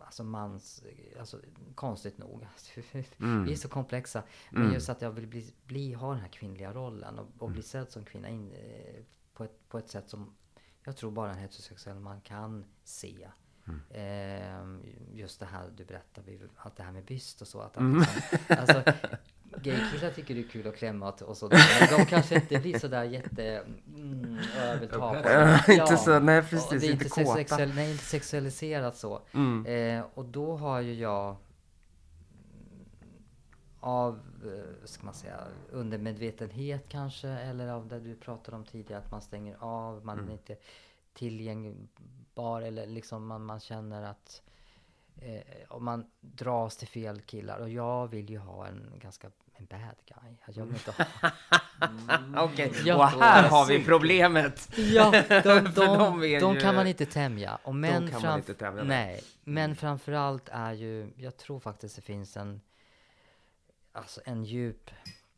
alltså 0.07 0.23
mans, 0.23 0.83
alltså 1.19 1.39
konstigt 1.75 2.17
nog. 2.17 2.47
Vi 3.17 3.51
är 3.51 3.55
så 3.55 3.67
komplexa. 3.67 4.23
Men 4.51 4.73
just 4.73 4.89
att 4.89 5.01
jag 5.01 5.11
vill 5.11 5.27
bli, 5.27 5.53
bli, 5.65 5.93
ha 5.93 6.11
den 6.11 6.21
här 6.21 6.29
kvinnliga 6.29 6.73
rollen 6.73 7.19
och, 7.19 7.27
och 7.37 7.51
bli 7.51 7.61
sedd 7.61 7.91
som 7.91 8.05
kvinna 8.05 8.29
in, 8.29 8.51
eh, 8.51 9.03
på, 9.33 9.43
ett, 9.43 9.69
på 9.69 9.77
ett 9.77 9.89
sätt 9.89 10.09
som 10.09 10.35
jag 10.83 10.97
tror 10.97 11.11
bara 11.11 11.31
en 11.31 11.37
heterosexuell 11.37 11.99
man 11.99 12.21
kan 12.21 12.65
se. 12.83 13.27
Eh, 13.89 14.77
just 15.13 15.39
det 15.39 15.45
här 15.45 15.69
du 15.77 15.85
berättade, 15.85 16.39
att 16.57 16.75
det 16.75 16.83
här 16.83 16.91
med 16.91 17.05
byst 17.05 17.41
och 17.41 17.47
så. 17.47 17.59
Att, 17.59 17.77
att 17.77 17.83
liksom, 17.83 18.57
alltså, 18.57 18.83
gaykillar 19.63 20.11
tycker 20.11 20.35
det 20.35 20.39
är 20.41 20.47
kul 20.49 20.67
att 20.67 20.75
klämma 20.75 21.11
och- 21.11 21.37
sådär. 21.37 21.97
De 21.97 22.05
kanske 22.05 22.35
inte 22.35 22.59
blir 22.59 22.79
sådär 22.79 23.03
jätte... 23.03 23.63
Mm, 23.95 24.37
på 24.89 25.13
det. 25.23 25.73
Inte 25.73 25.97
så- 25.97 26.19
nej, 26.19 26.41
precis, 26.43 26.81
Det 26.81 26.87
är 26.87 26.91
inte 26.91 27.09
kåta. 27.09 27.33
sexuell, 27.35 27.73
nej, 27.75 27.91
inte 27.91 28.03
sexualiserat 28.03 28.97
så. 28.97 29.21
Mm. 29.33 29.65
Eh, 29.65 30.05
och 30.13 30.25
då 30.25 30.55
har 30.57 30.81
ju 30.81 30.93
jag 30.93 31.35
av, 33.79 34.19
eh, 34.45 34.85
ska 34.85 35.05
man 35.05 35.13
säga, 35.13 35.39
undermedvetenhet 35.71 36.89
kanske, 36.89 37.27
eller 37.29 37.67
av 37.67 37.87
det 37.87 37.99
du 37.99 38.15
pratade 38.15 38.57
om 38.57 38.63
tidigare, 38.65 39.01
att 39.01 39.11
man 39.11 39.21
stänger 39.21 39.57
av, 39.59 40.05
man 40.05 40.17
Mm. 40.17 40.29
är 40.29 40.33
inte 40.33 40.55
tillgängbar, 41.13 42.61
eller 42.61 42.85
liksom 42.85 43.27
man, 43.27 43.45
man 43.45 43.59
känner 43.59 44.03
att 44.03 44.41
eh, 45.21 45.41
om 45.69 45.85
man 45.85 46.05
dras 46.21 46.77
till 46.77 46.87
fel 46.87 47.21
killar. 47.21 47.59
Och 47.59 47.69
jag 47.69 48.07
vill 48.07 48.29
ju 48.29 48.37
ha 48.37 48.67
en 48.67 48.91
ganska, 49.01 49.31
en 49.57 49.65
bad 49.65 49.95
guy. 50.05 50.35
Alltså, 50.45 50.59
Jag 50.61 50.65
vill 50.65 50.75
inte 50.75 50.91
ha... 50.91 51.31
Okej, 52.43 52.71
Ja. 52.85 52.95
och 52.95 53.21
här 53.21 53.49
har 53.49 53.65
vi 53.65 53.85
problemet. 53.85 54.69
Ja, 54.77 55.11
de, 55.29 55.39
de, 55.43 55.63
de, 55.75 56.19
de 56.39 56.53
ju- 56.55 56.59
kan 56.61 56.75
man 56.75 56.87
inte 56.87 57.05
tämja. 57.05 57.59
Och 57.63 57.75
män 57.75 58.11
kan 58.11 58.21
man 58.21 58.31
framf- 58.31 58.37
inte 58.37 58.53
tämja, 58.53 58.83
nej. 58.83 59.23
Men 59.43 59.75
framförallt 59.75 60.49
är 60.51 60.73
ju, 60.73 61.11
jag 61.17 61.37
tror 61.37 61.59
faktiskt 61.59 61.95
det 61.95 62.01
finns 62.01 62.37
en, 62.37 62.61
alltså 63.91 64.21
en 64.25 64.43
djup 64.43 64.91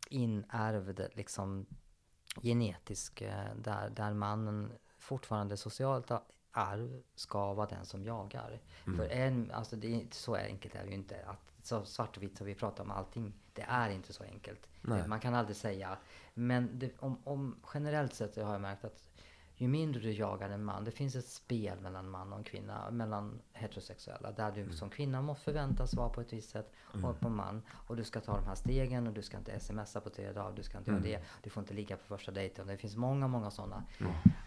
inärvd 0.09 1.01
liksom 1.13 1.65
genetisk, 2.41 3.21
eh, 3.21 3.33
där, 3.55 3.89
där 3.89 4.13
mannen 4.13 4.71
fortfarande 4.99 5.57
socialt 5.57 6.11
arv 6.51 7.01
ska 7.15 7.53
vara 7.53 7.67
den 7.67 7.85
som 7.85 8.03
jagar. 8.03 8.59
Mm. 8.87 8.97
För 8.97 9.09
en, 9.09 9.51
alltså 9.51 9.75
det 9.75 9.95
är 9.95 10.05
så 10.11 10.35
enkelt 10.35 10.75
är 10.75 10.83
det 10.83 10.87
ju 10.89 10.93
inte. 10.95 11.15
Att, 11.25 11.58
så 11.69 11.85
svart 11.85 12.17
och 12.17 12.23
vitt 12.23 12.37
som 12.37 12.47
vi 12.47 12.55
pratar 12.55 12.83
om 12.83 12.91
allting, 12.91 13.33
det 13.53 13.61
är 13.61 13.89
inte 13.89 14.13
så 14.13 14.23
enkelt. 14.23 14.67
Nej. 14.81 15.07
Man 15.07 15.19
kan 15.19 15.33
aldrig 15.35 15.57
säga. 15.57 15.97
Men 16.33 16.79
det, 16.79 16.91
om, 16.99 17.21
om 17.23 17.59
generellt 17.73 18.13
sett 18.13 18.35
har 18.35 18.51
jag 18.51 18.61
märkt 18.61 18.85
att 18.85 19.08
ju 19.61 19.67
mindre 19.67 20.01
du 20.01 20.11
jagar 20.11 20.49
en 20.49 20.63
man, 20.63 20.83
det 20.83 20.91
finns 20.91 21.15
ett 21.15 21.25
spel 21.25 21.79
mellan 21.79 22.09
man 22.09 22.33
och 22.33 22.45
kvinna, 22.45 22.91
mellan 22.91 23.41
heterosexuella, 23.53 24.31
där 24.31 24.51
Mm. 24.51 24.67
du 24.69 24.75
som 24.75 24.89
kvinna 24.89 25.21
måste 25.21 25.43
förväntas 25.43 25.93
vara 25.93 26.09
på 26.09 26.21
ett 26.21 26.33
visst 26.33 26.49
sätt 26.49 26.71
och 27.03 27.19
på 27.19 27.29
man. 27.29 27.61
Och 27.87 27.95
du 27.95 28.03
ska 28.03 28.19
ta 28.19 28.35
de 28.35 28.45
här 28.45 28.55
stegen 28.55 29.07
och 29.07 29.13
du 29.13 29.21
ska 29.21 29.37
inte 29.37 29.59
smsa 29.59 30.01
på 30.01 30.09
tre 30.09 30.31
dagar, 30.31 30.53
du 30.55 30.63
ska 30.63 30.77
inte 30.77 30.91
Mm. 30.91 31.03
göra 31.05 31.19
det, 31.19 31.25
du 31.43 31.49
får 31.49 31.61
inte 31.61 31.73
ligga 31.73 31.97
på 31.97 32.03
första 32.03 32.31
dejten. 32.31 32.67
Det 32.67 32.77
finns 32.77 32.95
många, 32.95 33.27
många 33.27 33.51
sådana. 33.51 33.83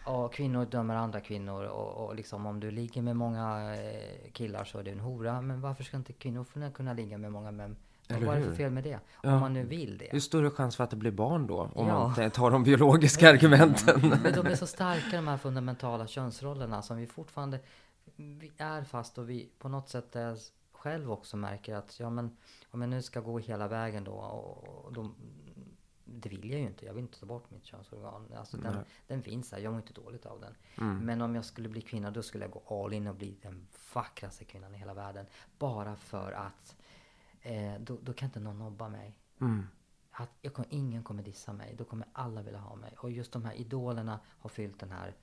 Och 0.07 0.33
kvinnor 0.35 0.65
dömer 0.67 0.95
andra 0.97 1.21
kvinnor 1.21 1.65
och, 1.65 2.07
och 2.07 2.15
liksom 2.15 2.47
om 2.47 2.61
du 2.61 2.71
ligger 2.71 3.03
med 3.03 3.17
många 3.17 3.75
eh, 3.77 4.31
killar 4.33 4.65
så 4.65 4.79
är 4.79 4.83
du 4.83 4.91
en 4.91 5.01
hora. 5.01 5.41
Men 5.43 5.61
varför 5.61 5.85
ska 5.85 5.97
inte 5.97 6.13
kvinnor 6.13 6.71
kunna 6.71 6.93
ligga 6.93 7.19
med 7.19 7.33
många 7.33 7.51
män? 7.51 7.77
Eller 8.09 8.27
Vad 8.27 8.35
är 8.35 8.39
det 8.39 8.43
för 8.45 8.51
hur? 8.51 8.57
fel 8.57 8.71
med 8.73 8.85
det? 8.85 9.01
Ja. 9.23 9.35
Om 9.35 9.41
man 9.41 9.53
nu 9.53 9.65
vill 9.65 9.99
Det 9.99 10.09
är 10.09 10.13
det. 10.13 10.21
större 10.21 10.51
chans 10.51 10.77
för 10.77 10.85
att 10.85 10.91
det 10.91 10.97
blir 10.97 11.11
barn 11.11 11.47
då, 11.47 11.61
om 11.75 11.87
Ja. 11.89 12.15
man 12.19 12.31
tar 12.31 12.51
de 12.51 12.63
biologiska 12.65 13.29
argumenten. 13.33 14.01
Men 14.23 14.33
de 14.33 14.47
är 14.47 14.55
så 14.55 14.67
starka 14.67 15.17
de 15.17 15.29
här 15.29 15.37
fundamentala 15.37 16.07
könsrollerna 16.07 16.83
som 16.83 16.97
vi 16.97 17.07
fortfarande 17.07 17.61
vi 18.17 18.53
är 18.59 18.85
fast 18.85 19.19
och 19.19 19.31
vi 19.31 19.49
på 19.59 19.69
något 19.69 19.89
sätt 19.89 20.17
är 20.17 20.39
själv 20.73 21.13
också 21.13 21.37
märker 21.37 21.75
att 21.75 22.01
ja 22.01 22.11
men 22.11 22.37
om 22.71 22.81
jag 22.81 22.91
nu 22.91 23.03
ska 23.03 23.21
gå 23.21 23.39
hela 23.39 23.69
vägen 23.69 24.05
då 24.05 24.13
och, 24.13 24.85
och 24.87 24.93
då, 24.93 25.11
det 26.05 26.29
vill 26.29 26.51
jag 26.51 26.61
ju 26.61 26.67
inte. 26.67 26.87
Jag 26.87 26.93
vill 26.95 27.03
inte 27.03 27.21
ta 27.21 27.27
bort 27.27 27.51
mitt 27.51 27.65
könsorgan. 27.67 28.27
Alltså 28.37 28.57
den, 28.57 28.77
den 29.07 29.23
finns 29.23 29.51
där. 29.51 29.59
Jag 29.59 29.71
mår 29.73 29.81
inte 29.81 29.93
dåligt 29.93 30.27
av 30.27 30.41
den. 30.41 30.55
Men 31.05 31.23
om 31.23 31.35
jag 31.35 31.45
skulle 31.45 31.69
bli 31.69 31.81
kvinna 31.81 32.11
då 32.11 32.23
skulle 32.23 32.45
jag 32.45 32.51
gå 32.51 32.85
all 32.85 32.93
in 32.93 33.07
och 33.07 33.15
bli 33.15 33.37
den 33.43 33.67
vackraste 33.95 34.45
kvinnan 34.45 34.75
i 34.75 34.79
hela 34.79 34.95
världen. 34.95 35.27
Bara 35.59 35.97
för 35.97 36.33
att 36.33 36.77
eh, 37.43 37.75
då, 37.81 37.99
då 38.03 38.13
kan 38.13 38.27
inte 38.29 38.41
någon 38.41 38.59
nobba 38.59 38.89
mig. 38.89 39.17
Mm. 39.41 39.67
Att 40.11 40.31
jag 40.43 40.53
kommer, 40.55 40.69
ingen 40.73 41.03
kommer 41.03 41.23
dissa 41.23 41.53
mig. 41.53 41.75
Då 41.79 41.85
kommer 41.85 42.09
alla 42.13 42.43
vilja 42.43 42.61
ha 42.61 42.77
mig. 42.77 42.95
Och 42.99 43.11
just 43.11 43.33
de 43.33 43.45
här 43.45 43.55
idolerna 43.55 44.21
har 44.39 44.51
fyllt 44.51 44.81
den 44.81 44.91
här... 44.91 45.15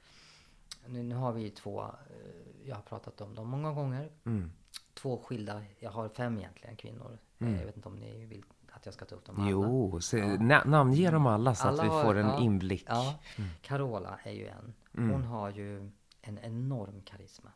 Nu, 0.88 1.04
nu 1.04 1.16
har 1.16 1.34
vi 1.34 1.42
ju 1.42 1.50
två, 1.50 1.82
eh, 1.84 2.68
jag 2.68 2.76
har 2.76 2.82
pratat 2.82 3.22
om 3.22 3.36
dem 3.36 3.48
många 3.50 3.74
gånger. 3.74 4.12
Mm. 4.26 4.52
Två 4.94 5.18
skilda, 5.26 5.64
jag 5.80 5.92
har 5.92 6.10
fem 6.10 6.38
egentligen 6.40 6.76
kvinnor. 6.76 7.18
Eh, 7.40 7.58
Jag 7.60 7.66
vet 7.66 7.76
inte 7.76 7.90
om 7.90 7.96
ni 7.96 8.26
vill 8.26 8.44
att 8.72 8.86
jag 8.86 8.94
ska 8.94 9.06
ta 9.06 9.16
upp 9.16 9.26
dem 9.26 9.40
alla. 9.40 9.50
Jo, 9.50 10.02
se, 10.02 10.38
na, 10.38 10.64
namnge 10.66 11.12
dem 11.12 11.28
alla 11.28 11.56
så 11.56 11.68
Alla 11.68 11.82
att 11.84 11.86
vi 11.86 11.90
har- 11.94 12.04
får 12.04 12.16
en 12.18 12.28
ja, 12.28 12.40
inblick. 12.40 12.86
Ja, 12.88 13.20
Carola 13.62 14.20
är 14.24 14.32
ju 14.32 14.48
en. 14.48 14.74
Hon 14.94 15.24
har 15.24 15.50
ju 15.50 15.92
en 16.22 16.40
enorm 16.40 17.02
karisma. 17.02 17.52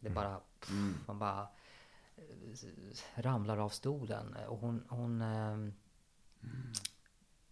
Det 0.00 0.08
är 0.08 0.12
bara, 0.12 0.40
pff, 0.60 0.70
man 1.06 1.18
bara 1.18 1.48
ramlar 3.14 3.58
av 3.58 3.68
stolen. 3.68 4.36
Och 4.48 4.58
hon, 4.58 4.84
hon 4.88 5.22
ehm, 5.22 5.72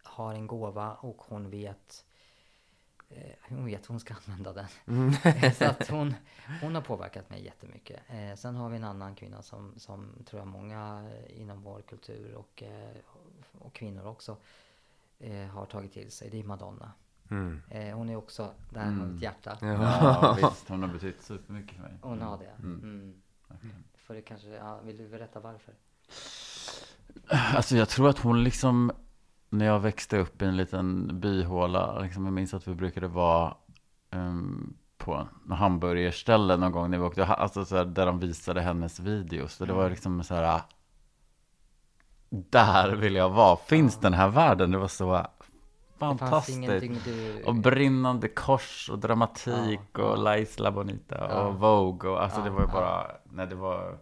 har 0.02 0.34
en 0.34 0.46
gåva 0.46 0.94
och 0.94 1.22
hon 1.22 1.50
vet 1.50 2.04
eh, 3.08 3.32
hon 3.48 3.64
vet 3.64 3.86
hon 3.86 4.00
ska 4.00 4.14
använda 4.14 4.52
den. 4.52 5.12
Så 5.54 5.64
att 5.64 5.88
hon, 5.88 6.14
hon 6.60 6.74
har 6.74 6.82
påverkat 6.82 7.30
mig 7.30 7.44
jättemycket. 7.44 8.00
Eh, 8.08 8.34
sen 8.34 8.54
har 8.54 8.68
vi 8.68 8.76
en 8.76 8.84
annan 8.84 9.14
kvinna 9.14 9.42
som, 9.42 9.74
som 9.76 10.24
tror 10.26 10.40
jag 10.40 10.48
många 10.48 11.10
eh, 11.12 11.40
inom 11.40 11.62
vår 11.62 11.82
kultur 11.82 12.34
och, 12.34 12.62
eh, 12.62 12.96
och 13.58 13.72
kvinnor 13.72 14.06
också 14.06 14.36
eh, 15.18 15.46
har 15.46 15.66
tagit 15.66 15.92
till 15.92 16.10
sig. 16.10 16.30
Det 16.30 16.40
är 16.40 16.44
Madonna. 16.44 16.92
Mm. 17.30 17.62
Eh, 17.70 17.96
hon 17.96 18.08
är 18.08 18.16
också, 18.16 18.54
där 18.70 18.84
har 18.84 19.06
mitt 19.06 19.22
hjärta. 19.22 19.58
Ja, 19.60 20.36
visst. 20.50 20.68
Hon 20.68 20.82
har 20.82 20.88
betytt 20.88 21.22
supermycket 21.22 21.76
för 21.76 21.82
mig. 21.82 21.92
Hon 22.02 22.22
har 22.22 22.38
det. 22.38 22.50
Mm. 22.58 23.22
För 24.12 24.16
det 24.16 24.22
kanske, 24.22 24.48
ja, 24.48 24.80
vill 24.84 24.96
du 24.96 25.08
berätta 25.08 25.40
varför? 25.40 25.74
Alltså 27.56 27.76
jag 27.76 27.88
tror 27.88 28.08
att 28.08 28.18
hon 28.18 28.44
liksom, 28.44 28.92
när 29.48 29.66
jag 29.66 29.80
växte 29.80 30.18
upp 30.18 30.42
i 30.42 30.44
en 30.44 30.56
liten 30.56 31.20
byhåla, 31.20 31.98
liksom, 31.98 32.24
jag 32.24 32.32
minns 32.34 32.54
att 32.54 32.68
vi 32.68 32.74
brukade 32.74 33.08
vara 33.08 33.56
um, 34.10 34.76
på 34.96 35.14
en 35.14 35.52
hamburgerställe 35.52 36.56
någon 36.56 36.72
gång 36.72 36.90
när 36.90 36.98
vi 36.98 37.04
åkte, 37.04 37.26
alltså 37.26 37.64
så 37.64 37.76
här, 37.76 37.84
där 37.84 38.06
de 38.06 38.18
visade 38.18 38.60
hennes 38.60 39.00
videos. 39.00 39.60
Och 39.60 39.66
det 39.66 39.72
var 39.72 39.90
liksom 39.90 40.24
så 40.24 40.34
här, 40.34 40.62
där 42.30 42.96
vill 42.96 43.14
jag 43.14 43.30
vara. 43.30 43.56
Finns 43.56 43.96
den 43.96 44.14
här 44.14 44.28
världen? 44.28 44.70
Det 44.70 44.78
var 44.78 44.88
så 44.88 45.26
fantastiskt. 46.02 47.04
du... 47.04 47.42
Och 47.44 47.54
brinnande 47.54 48.28
kors 48.28 48.90
och 48.92 48.98
dramatik 48.98 49.80
Ja, 49.92 50.04
och 50.04 50.18
La 50.18 50.38
Isla 50.38 50.70
Bonita 50.70 51.16
Ja. 51.30 51.46
och 51.46 51.54
Vogue 51.54 52.10
och 52.10 52.22
alltså 52.22 52.40
Ja, 52.40 52.44
det 52.44 52.50
var 52.50 52.60
ju 52.60 52.66
ja. 52.66 52.72
bara, 52.72 53.16
nej 53.24 53.46
det 53.46 53.54
var, 53.54 53.98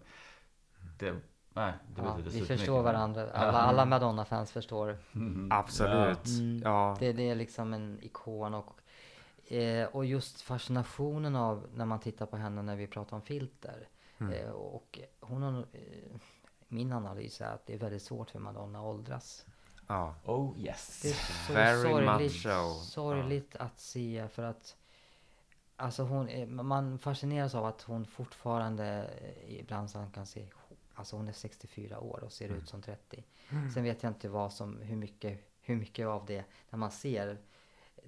det, 0.99 1.15
nej 1.53 1.73
det 1.95 2.03
ja, 2.03 2.15
betyder 2.17 2.31
vi 2.31 2.47
förstår 2.47 2.83
varandra. 2.83 3.31
Alla, 3.31 3.59
alla 3.59 3.85
Madonna-fans 3.85 4.53
förstår. 4.53 4.99
Absolut. 5.51 6.27
Mm. 6.27 6.63
Ja. 6.65 6.97
Det, 6.99 7.13
det 7.13 7.31
är 7.31 7.35
liksom 7.35 7.73
en 7.73 7.99
ikon 8.03 8.55
och, 8.55 8.81
eh, 9.53 9.89
och 9.89 10.05
just 10.05 10.41
fascinationen 10.41 11.37
av 11.37 11.67
när 11.75 11.85
man 11.85 12.01
tittar 12.01 12.27
på 12.27 12.37
henne 12.37 12.63
när 12.63 12.77
vi 12.77 12.87
pratar 12.87 13.17
om 13.17 13.23
filter. 13.23 13.89
Mm. 14.19 14.33
Eh, 14.33 14.51
och 14.51 14.99
hon 15.21 15.43
har, 15.43 15.59
eh, 15.59 16.21
min 16.69 16.93
analys 16.93 17.41
är 17.41 17.55
att 17.55 17.67
det 17.67 17.75
är 17.75 17.79
väldigt 17.79 18.03
svårt 18.03 18.31
för 18.31 18.39
Madonna 18.39 18.79
att 18.79 18.85
åldras. 18.85 19.47
Ja. 19.91 20.15
Oh 20.25 20.59
yes. 20.59 21.01
Det 21.03 21.09
är 21.11 21.15
så 21.47 21.53
Very 21.53 21.83
sorgligt, 21.83 22.21
much 22.33 22.43
so. 22.43 22.75
sorgligt 22.75 23.57
att 23.57 23.81
se 23.81 24.29
för 24.29 24.43
att 24.43 24.77
Alltså 25.77 26.03
hon, 26.03 26.29
är- 26.29 26.47
man 26.47 26.99
fascineras 26.99 27.55
av 27.55 27.65
att 27.65 27.83
hon 27.83 28.07
fortfarande 28.07 29.11
eh, 29.21 29.59
ibland 29.61 29.91
så 29.91 29.99
man 29.99 30.11
kan 30.11 30.27
se 30.27 30.47
Alltså 30.95 31.17
hon 31.17 31.29
är 31.29 31.33
64 31.33 32.01
år 32.01 32.25
och 32.25 32.33
ser 32.33 32.47
Mm. 32.49 32.59
ut 32.59 32.69
som 32.69 32.83
30. 32.83 33.25
Sen 33.75 33.83
vet 33.85 34.03
jag 34.03 34.11
inte 34.11 34.29
vad 34.29 34.53
som, 34.53 34.79
hur 34.83 34.97
mycket, 34.97 35.51
hur 35.61 35.77
mycket 35.77 36.07
av 36.07 36.27
det 36.27 36.45
när 36.71 36.79
man 36.79 36.91
ser 36.91 37.39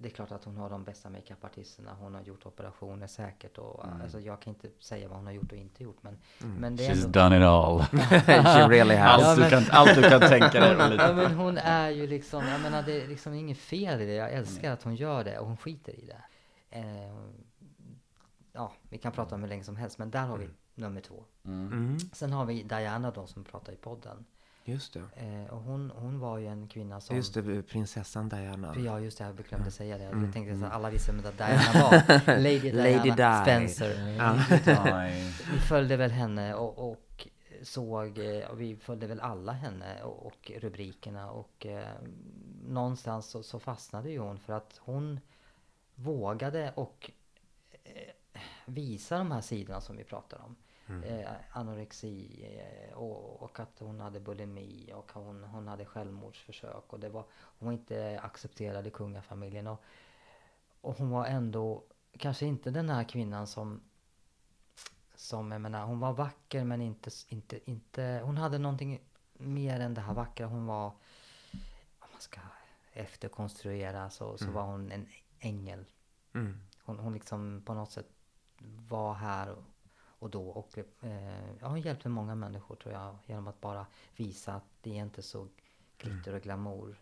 det 0.02 0.08
är 0.08 0.10
klart 0.10 0.32
att 0.32 0.44
hon 0.44 0.56
har 0.56 0.70
de 0.70 0.84
bästa 0.84 1.10
makeupartisterna. 1.10 1.96
Hon 2.00 2.14
har 2.14 2.22
gjort 2.22 2.46
operationer 2.46 3.06
säkert. 3.06 3.58
Och, 3.58 3.84
Mm. 3.84 4.00
alltså, 4.02 4.20
jag 4.20 4.40
kan 4.42 4.54
inte 4.54 4.68
säga 4.78 5.08
vad 5.08 5.16
hon 5.16 5.26
har 5.26 5.32
gjort 5.32 5.52
och 5.52 5.58
inte 5.58 5.82
gjort. 5.82 5.96
Men, 6.02 6.18
men 6.38 6.76
det 6.76 6.86
är 6.86 6.94
She's 6.94 7.04
ändå, 7.04 7.20
done 7.20 7.36
it 7.36 7.42
all. 7.42 7.82
She 8.44 8.68
really 8.68 8.94
has. 8.94 9.22
allt, 9.22 9.38
men- 9.40 9.50
du 9.50 9.56
kan, 9.56 9.76
allt 9.78 9.94
du 9.94 10.02
kan 10.02 10.20
tänka 10.20 10.60
dig. 10.60 10.94
ja, 10.98 11.12
men 11.12 11.34
hon 11.34 11.58
är 11.58 11.90
ju 11.90 12.06
liksom, 12.06 12.46
jag 12.46 12.60
menar 12.60 12.82
det 12.82 13.02
är 13.02 13.08
liksom 13.08 13.34
inget 13.34 13.58
fel 13.58 14.00
i 14.00 14.06
det. 14.06 14.14
Jag 14.14 14.32
älskar 14.32 14.72
att 14.72 14.82
hon 14.82 14.94
gör 14.94 15.24
det 15.24 15.38
och 15.38 15.46
hon 15.46 15.56
skiter 15.56 15.92
i 15.92 16.06
det. 16.06 16.22
Eh, 16.70 17.14
ja, 18.52 18.72
vi 18.88 18.98
kan 18.98 19.12
prata 19.12 19.34
om 19.34 19.40
hur 19.42 19.48
länge 19.48 19.64
som 19.64 19.76
helst, 19.76 19.98
men 19.98 20.10
där 20.10 20.26
har 20.26 20.38
vi 20.38 20.48
nummer 20.74 21.00
två. 21.00 21.24
Mm. 21.44 21.98
Sen 22.12 22.32
har 22.32 22.44
vi 22.44 22.62
Diana 22.62 23.10
då 23.10 23.26
som 23.26 23.44
pratar 23.44 23.72
i 23.72 23.76
podden. 23.76 24.24
Just 24.64 24.92
det. 24.92 25.00
Eh, 25.16 25.54
och 25.54 25.62
hon, 25.62 25.92
hon 25.94 26.18
var 26.18 26.38
ju 26.38 26.46
en 26.46 26.68
kvinna 26.68 27.00
som... 27.00 27.16
Just 27.16 27.34
det, 27.34 27.62
prinsessan 27.62 28.28
Diana. 28.28 28.74
Ja, 28.78 29.00
just 29.00 29.18
det. 29.18 29.24
Jag 29.24 29.36
glömde 29.36 29.70
säga 29.70 29.98
det. 29.98 30.04
Jag 30.04 30.32
tänkte 30.32 30.58
så 30.58 30.64
att 30.64 30.72
alla 30.72 30.90
visste 30.90 31.12
vem 31.12 31.22
Diana 31.36 31.72
var. 31.74 32.26
Lady 32.42 32.58
Diana 32.58 32.82
Lady 32.82 33.10
Di. 33.10 33.42
Spencer. 33.42 34.16
Nej. 34.92 35.34
Vi 35.52 35.58
följde 35.58 35.96
väl 35.96 36.10
henne 36.10 36.54
och, 36.54 36.90
och 36.90 37.28
såg, 37.62 38.18
eh, 38.18 38.50
och 38.50 38.60
vi 38.60 38.76
följde 38.76 39.06
väl 39.06 39.20
alla 39.20 39.52
henne 39.52 40.02
och, 40.02 40.26
och 40.26 40.50
rubrikerna 40.56 41.30
och 41.30 41.66
eh, 41.66 41.94
någonstans 42.68 43.26
så, 43.26 43.42
så 43.42 43.58
fastnade 43.58 44.10
ju 44.10 44.18
hon 44.18 44.38
för 44.38 44.52
att 44.52 44.80
hon 44.84 45.20
vågade 45.94 46.72
och 46.76 47.10
eh, 47.84 48.14
visa 48.66 49.18
de 49.18 49.32
här 49.32 49.40
sidorna 49.40 49.80
som 49.80 49.96
vi 49.96 50.04
pratar 50.04 50.38
om. 50.38 50.56
Eh, 51.04 51.30
anorexi 51.52 52.44
eh, 52.44 52.96
och, 52.96 53.42
och 53.42 53.60
att 53.60 53.78
hon 53.78 54.00
hade 54.00 54.20
bulimi 54.20 54.92
och 54.94 55.12
hon, 55.12 55.44
hon 55.44 55.68
hade 55.68 55.84
självmordsförsök 55.84 56.92
och 56.92 57.00
det 57.00 57.08
var, 57.08 57.24
hon 57.58 57.66
var 57.66 57.72
inte 57.72 58.20
accepterad 58.22 58.86
i 58.86 58.90
kungafamiljen 58.90 59.66
och, 59.66 59.82
och 60.80 60.98
hon 60.98 61.10
var 61.10 61.26
ändå 61.26 61.84
kanske 62.18 62.46
inte 62.46 62.70
den 62.70 62.90
här 62.90 63.04
kvinnan 63.04 63.46
som 63.46 63.80
som 65.14 65.52
jag 65.52 65.60
menar, 65.60 65.86
hon 65.86 66.00
var 66.00 66.12
vacker 66.12 66.64
men 66.64 66.80
inte, 66.80 67.10
inte, 67.28 67.70
inte, 67.70 68.20
hon 68.24 68.36
hade 68.36 68.58
någonting 68.58 69.00
mer 69.32 69.80
än 69.80 69.94
det 69.94 70.00
här 70.00 70.14
vackra. 70.14 70.46
Hon 70.46 70.66
var, 70.66 70.86
om 71.98 72.08
man 72.12 72.20
ska 72.20 72.40
efterkonstruera 72.92 74.10
så, 74.10 74.38
så 74.38 74.50
var 74.50 74.62
hon 74.62 74.92
en 74.92 75.06
ängel. 75.38 75.84
Mm. 76.34 76.60
Hon, 76.84 76.98
hon 76.98 77.12
liksom 77.12 77.62
på 77.64 77.74
något 77.74 77.92
sätt 77.92 78.08
var 78.88 79.14
här 79.14 79.50
och, 79.50 79.64
och 80.22 80.30
då 80.30 80.48
och 80.48 80.78
eh, 80.78 80.84
ja, 81.60 81.68
hon 81.68 81.80
hjälpte 81.80 82.08
många 82.08 82.34
människor 82.34 82.76
tror 82.76 82.94
jag 82.94 83.16
genom 83.26 83.46
att 83.48 83.60
bara 83.60 83.86
visa 84.16 84.52
att 84.54 84.64
det 84.82 84.90
är 84.90 85.02
inte 85.02 85.22
så 85.22 85.48
glitter 85.98 86.34
och 86.34 86.42
glamour. 86.42 87.00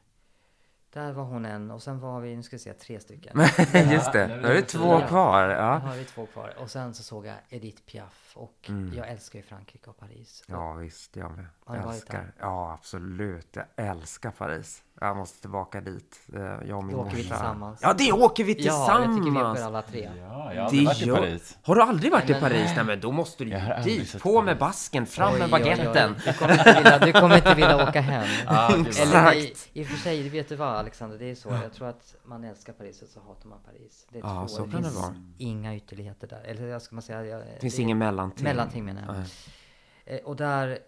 Där 0.92 1.12
var 1.12 1.24
hon 1.24 1.44
en 1.44 1.70
och 1.70 1.82
sen 1.82 2.00
var 2.00 2.20
vi, 2.20 2.36
nu 2.36 2.42
ska 2.42 2.56
vi 2.56 2.60
se, 2.60 2.72
tre 2.74 3.00
stycken. 3.00 3.40
Just 3.90 4.12
det, 4.12 4.26
nu 4.26 4.48
är 4.48 4.54
det 4.54 4.62
två 4.62 5.00
kvar. 5.08 5.48
Nu 5.48 5.52
Ja, 5.54 5.74
har 5.78 5.96
vi 5.96 6.04
två 6.04 6.26
kvar. 6.26 6.54
Och 6.58 6.70
sen 6.70 6.94
så 6.94 7.02
såg 7.02 7.26
jag 7.26 7.36
Edith 7.48 7.82
Piaf 7.82 8.32
och 8.36 8.66
Mm. 8.68 8.94
jag 8.94 9.08
älskar 9.08 9.38
ju 9.38 9.42
Frankrike 9.42 9.90
och 9.90 9.96
Paris. 9.98 10.44
ja 10.46 10.72
visst, 10.72 11.16
jag 11.16 11.30
med. 11.36 11.46
Har 11.64 11.76
Älskar. 11.76 12.18
där? 12.18 12.32
Ja, 12.38 12.72
absolut. 12.72 13.56
Jag 13.56 13.66
älskar 13.76 14.30
Paris. 14.30 14.82
Jag 15.02 15.16
måste 15.16 15.40
tillbaka 15.40 15.80
dit. 15.80 16.20
Eh, 16.34 16.40
Jag 16.68 16.78
och 16.78 16.84
min 16.84 16.96
åker 16.96 17.16
vi 17.16 17.22
tillsammans. 17.22 17.78
Ja, 17.82 17.92
det 17.92 18.12
åker 18.12 18.44
vi 18.44 18.52
Ja, 18.52 18.58
jag 18.58 19.02
tycker 19.02 19.14
vi 19.14 19.22
tillsammans! 19.24 19.58
åker 19.58 19.66
alla 19.66 19.82
tre. 19.82 20.10
Ja, 20.20 20.54
jag 20.54 20.62
har 20.62 20.70
Det 20.70 20.86
aldrig 20.86 20.86
varit 20.86 21.02
i 21.02 21.10
Paris. 21.10 21.58
Har 21.62 21.74
du 21.74 21.82
aldrig 21.82 22.12
varit 22.12 22.30
i 22.30 22.34
Paris? 22.34 22.70
Nej 22.76 22.84
men 22.84 23.00
då 23.00 23.12
måste 23.12 23.44
du 23.44 23.50
Jag 23.50 23.86
ju 23.88 23.98
dit. 23.98 24.22
På 24.22 24.42
med 24.42 24.58
basken, 24.58 25.06
fram 25.06 25.32
med 25.32 25.42
Oj, 25.42 25.50
oj, 25.52 25.54
oj. 25.54 25.76
baguetten. 25.76 26.14
Du 26.24 26.32
kommer 26.32 26.52
inte 26.58 26.74
vilja, 26.82 26.98
du 26.98 27.12
kommer 27.12 27.36
inte 27.36 27.54
vilja 27.54 27.82
åka 27.88 28.00
hem. 28.00 28.26
Ja, 28.46 28.70
Eller 29.00 29.34
i, 29.34 29.54
i 29.72 29.82
och 29.82 29.86
för 29.86 29.96
sig, 29.96 30.28
vet 30.28 30.48
du 30.48 30.56
vad 30.56 30.68
Alexander, 30.68 31.18
det 31.18 31.30
är 31.30 31.34
så. 31.34 31.48
Jag 31.48 31.72
tror 31.72 31.88
att 31.88 32.14
man 32.24 32.44
älskar 32.44 32.72
Paris 32.72 33.02
och 33.02 33.08
så 33.08 33.20
hatar 33.20 33.48
man 33.48 33.58
Paris. 33.64 34.06
Det 34.12 34.18
Ja, 34.18 34.24
tror 34.28 34.40
jag. 34.40 34.50
så 34.50 34.64
kan 34.64 34.82
det 34.82 34.90
vara. 34.90 35.14
inga 35.38 35.76
ytterligheter 35.76 36.26
där. 36.26 36.42
Eller 36.44 36.66
jag 36.66 36.82
ska 36.82 36.94
man 36.94 37.02
säga. 37.02 37.24
Jag, 37.24 37.40
Det 37.40 37.60
finns 37.60 37.76
det- 37.76 37.82
ingen 37.82 37.98
mellanting. 37.98 38.44
Mellanting 38.44 38.84
menar 38.84 39.02
jag. 39.06 40.14
Eh, 40.14 40.20
och 40.24 40.36
där, 40.36 40.78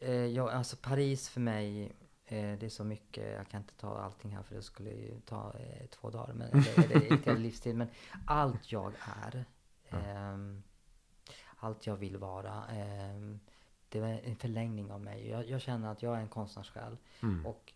eh, 0.00 0.10
ja, 0.12 0.50
alltså 0.50 0.76
Paris 0.76 1.28
för 1.28 1.40
mig, 1.40 1.92
det 2.30 2.62
är 2.62 2.68
så 2.68 2.84
mycket, 2.84 3.32
jag 3.32 3.48
kan 3.48 3.60
inte 3.60 3.74
ta 3.74 3.98
allting 3.98 4.36
här 4.36 4.42
för 4.42 4.54
det 4.54 4.62
skulle 4.62 4.90
ju 4.90 5.20
ta 5.20 5.54
eh, 5.58 5.86
två 5.86 6.10
dagar, 6.10 6.34
men, 6.34 6.48
eller, 6.48 6.96
eller 6.96 7.28
ett 7.32 7.40
livstid. 7.40 7.76
Men 7.76 7.88
allt 8.26 8.72
jag 8.72 8.92
är, 9.24 9.44
ehm, 9.88 10.62
allt 11.56 11.86
jag 11.86 11.96
vill 11.96 12.16
vara, 12.16 12.66
ehm, 12.66 13.40
det 13.88 13.98
är 13.98 14.20
en 14.24 14.36
förlängning 14.36 14.92
av 14.92 15.00
mig. 15.00 15.28
Jag, 15.28 15.48
jag 15.48 15.60
känner 15.60 15.92
att 15.92 16.02
jag 16.02 16.16
är 16.16 16.20
en 16.20 16.28
konstnärssjäl. 16.28 16.96
Mm. 17.22 17.46
Och 17.46 17.72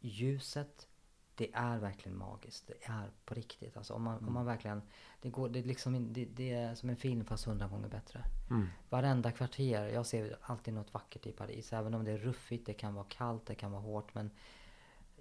ljuset, 0.00 0.88
det 1.36 1.50
är 1.52 1.78
verkligen 1.78 2.18
magiskt. 2.18 2.66
Det 2.66 2.92
är 2.92 3.10
på 3.24 3.34
riktigt. 3.34 3.76
Alltså 3.76 3.94
om 3.94 4.02
man, 4.02 4.26
om 4.26 4.32
man 4.32 4.46
verkligen, 4.46 4.82
det, 5.20 5.30
går, 5.30 5.48
det, 5.48 5.62
liksom, 5.62 6.12
det, 6.12 6.24
det 6.24 6.52
är 6.52 6.74
som 6.74 6.90
en 6.90 6.96
film 6.96 7.24
fast 7.24 7.44
hundra 7.44 7.68
gånger 7.68 7.88
bättre. 7.88 8.24
Mm. 8.50 8.66
Varenda 8.88 9.32
kvarter, 9.32 9.88
jag 9.88 10.06
ser 10.06 10.36
alltid 10.42 10.74
något 10.74 10.94
vackert 10.94 11.26
i 11.26 11.32
Paris. 11.32 11.72
Även 11.72 11.94
om 11.94 12.04
det 12.04 12.12
är 12.12 12.18
ruffigt, 12.18 12.66
det 12.66 12.74
kan 12.74 12.94
vara 12.94 13.06
kallt, 13.08 13.46
det 13.46 13.54
kan 13.54 13.72
vara 13.72 13.82
hårt. 13.82 14.14
Men 14.14 14.30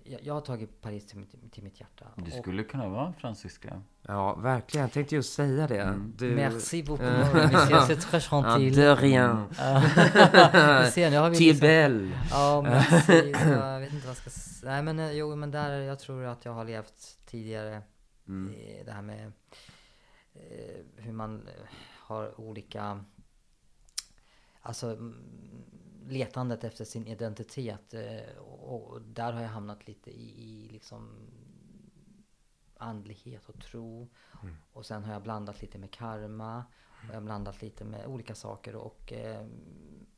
jag, 0.05 0.23
jag 0.23 0.33
har 0.33 0.41
tagit 0.41 0.81
Paris 0.81 1.07
till 1.07 1.17
mitt, 1.17 1.51
till 1.51 1.63
mitt 1.63 1.79
hjärta. 1.79 2.05
Du 2.15 2.21
Och 2.23 2.37
skulle 2.43 2.63
kunna 2.63 2.89
vara 2.89 3.13
fransyska. 3.13 3.81
Ja, 4.01 4.35
verkligen. 4.35 4.81
Jag 4.83 4.91
tänkte 4.91 5.15
just 5.15 5.33
säga 5.33 5.67
det. 5.67 5.99
Du... 6.17 6.35
Merci 6.35 6.83
beaucoup, 6.83 7.07
monsieur. 7.33 7.79
C'est 7.79 7.95
très 8.01 8.27
Ja, 8.31 8.41
gentil. 8.57 8.75
de 8.75 8.95
rien. 8.95 9.45
Du 10.85 10.91
ser, 10.91 11.11
nu 11.11 11.17
har 11.17 11.29
vi 11.29 11.37
Till 11.37 11.47
liksom- 11.47 11.67
belle. 11.67 12.11
Ja, 12.31 12.61
merci. 12.61 13.31
Jag 13.43 13.79
vet 13.79 13.93
inte 13.93 14.07
vad 14.07 14.15
jag 14.15 14.17
ska 14.17 14.29
säga. 14.29 14.71
Nej, 14.71 14.83
men 14.83 14.99
eh, 14.99 15.11
jo, 15.11 15.35
men 15.35 15.51
där, 15.51 15.79
jag 15.79 15.99
tror 15.99 16.23
att 16.25 16.45
jag 16.45 16.53
har 16.53 16.65
levt 16.65 17.17
tidigare. 17.25 17.81
Mm. 18.27 18.53
i 18.53 18.83
Det 18.85 18.91
här 18.91 19.01
med 19.01 19.31
eh, 20.33 20.85
hur 20.95 21.11
man 21.13 21.47
eh, 21.47 21.53
har 21.99 22.39
olika, 22.41 23.03
alltså 24.61 24.87
mm, 24.91 25.15
letandet 26.07 26.63
efter 26.63 26.85
sin 26.85 27.07
identitet. 27.07 27.93
eh, 27.93 28.37
Och, 28.41 29.01
där 29.01 29.33
har 29.33 29.41
jag 29.41 29.49
hamnat 29.49 29.87
lite 29.87 30.11
i, 30.11 30.43
i 30.43 30.69
liksom 30.69 31.27
andlighet 32.77 33.49
och 33.49 33.59
tro. 33.61 34.09
Och 34.73 34.85
sen 34.85 35.03
har 35.03 35.13
jag 35.13 35.21
blandat 35.23 35.61
lite 35.61 35.77
med 35.77 35.91
karma. 35.91 36.63
Och 36.89 37.09
jag 37.09 37.13
har 37.13 37.21
blandat 37.21 37.61
lite 37.61 37.83
med 37.85 38.05
olika 38.07 38.35
saker 38.35 38.75
och 38.75 39.13
eh, 39.13 39.47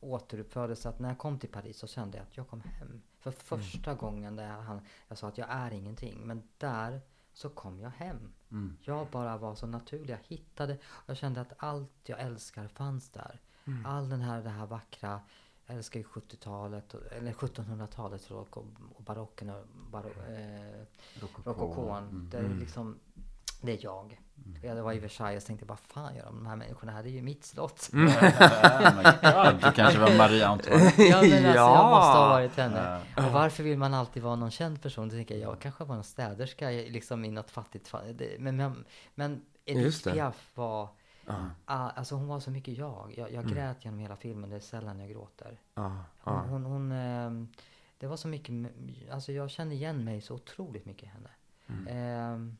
återuppfördes. 0.00 0.80
Så 0.80 0.88
att 0.88 0.98
när 0.98 1.08
jag 1.08 1.18
kom 1.18 1.38
till 1.38 1.48
Paris 1.50 1.78
så 1.78 1.86
kände 1.86 2.16
jag 2.18 2.26
att 2.26 2.36
jag 2.36 2.48
kom 2.48 2.60
hem. 2.60 3.02
För 3.18 3.30
första 3.30 3.94
gången 3.94 4.36
där 4.36 4.44
jag, 4.48 4.62
han, 4.62 4.80
jag 5.08 5.18
sa 5.18 5.28
att 5.28 5.38
jag 5.38 5.48
är 5.50 5.70
ingenting. 5.70 6.26
Men 6.26 6.42
där 6.58 7.00
så 7.32 7.48
kom 7.50 7.80
jag 7.80 7.90
hem. 7.90 8.32
Mm. 8.50 8.76
Jag 8.82 9.06
bara 9.10 9.36
var 9.36 9.54
så 9.54 9.66
naturlig. 9.66 10.10
Jag 10.10 10.18
hittade, 10.24 10.78
jag 11.06 11.16
kände 11.16 11.40
att 11.40 11.52
allt 11.56 11.92
jag 12.08 12.20
älskar 12.20 12.68
fanns 12.68 13.10
där. 13.10 13.40
All 13.86 14.08
den 14.08 14.20
här, 14.20 14.42
det 14.42 14.50
här 14.50 14.66
vackra, 14.66 15.20
älskar 15.68 16.00
ju 16.00 16.06
70-talet, 16.06 16.94
och- 16.94 17.12
eller 17.18 17.32
1700-talet 17.32 18.22
förlåt, 18.26 18.56
och, 18.56 18.64
och 18.96 19.02
barocken 19.02 19.50
och 19.50 19.64
baro, 19.90 20.08
eh, 20.08 20.84
Rokoko. 21.20 21.50
rokokon. 21.50 21.98
Mm. 22.08 22.28
Det 22.30 22.38
är 22.38 22.48
liksom, 22.60 22.98
det 23.60 23.72
är 23.72 23.78
jag. 23.84 24.20
Jag 24.62 24.82
var 24.82 24.92
i 24.92 24.98
Versailles 24.98 25.44
och 25.44 25.46
tänkte, 25.46 25.66
vad 25.66 25.78
fan 25.78 26.14
gör 26.16 26.24
de 26.24 26.46
här 26.46 26.56
människorna 26.56 26.92
här? 26.92 27.02
Det 27.02 27.08
är 27.08 27.12
ju 27.12 27.22
mitt 27.22 27.44
slott. 27.44 27.90
Oh 27.92 29.52
God, 29.52 29.62
du 29.62 29.72
kanske 29.72 29.98
var 30.00 30.16
Marie 30.18 30.46
Antoinette. 30.46 31.02
Ja, 31.02 31.22
men 31.22 31.32
alltså, 31.32 31.46
jag 31.46 31.56
Ja. 31.56 31.90
måste 31.90 32.18
ha 32.18 32.28
varit 32.28 32.56
henne. 32.56 33.00
Och 33.16 33.32
varför 33.32 33.62
vill 33.62 33.78
man 33.78 33.94
alltid 33.94 34.22
vara 34.22 34.36
någon 34.36 34.50
känd 34.50 34.82
person? 34.82 35.08
Då 35.08 35.14
tänker 35.14 35.34
jag, 35.36 35.50
jag 35.52 35.60
kanske 35.60 35.84
var 35.84 35.96
en 35.96 36.04
städerska 36.04 36.68
liksom 36.70 37.24
i 37.24 37.30
något 37.30 37.50
fattigt 37.50 37.88
fall. 37.88 38.18
Men, 38.38 38.56
men, 38.56 38.84
men 39.14 39.42
Edith 39.64 40.04
det. 40.04 40.12
Piaf 40.12 40.50
var, 40.54 40.88
Ja, 41.28 41.50
ah, 41.64 41.90
alltså 41.90 42.14
hon 42.14 42.26
var 42.26 42.40
så 42.40 42.50
mycket 42.50 42.78
jag. 42.78 43.14
Jag, 43.16 43.28
Mm. 43.28 43.34
jag 43.40 43.54
grät 43.54 43.84
genom 43.84 43.98
hela 44.00 44.16
filmen, 44.16 44.50
det 44.50 44.56
är 44.56 44.60
sällan 44.60 45.00
jag 45.00 45.10
gråter. 45.10 45.60
ja, 45.74 46.04
Hon, 46.20 46.34
hon, 46.48 46.64
hon 46.64 46.92
ehm, 46.92 47.48
det 47.98 48.06
var 48.06 48.16
så 48.16 48.28
mycket, 48.28 48.54
alltså 49.10 49.32
jag 49.32 49.50
kände 49.50 49.74
igen 49.74 50.04
mig 50.04 50.20
så 50.20 50.34
otroligt 50.34 50.84
mycket 50.86 51.02
i 51.02 51.06
henne. 51.06 51.30
Mm. 51.66 51.86
Ehm, 51.88 52.56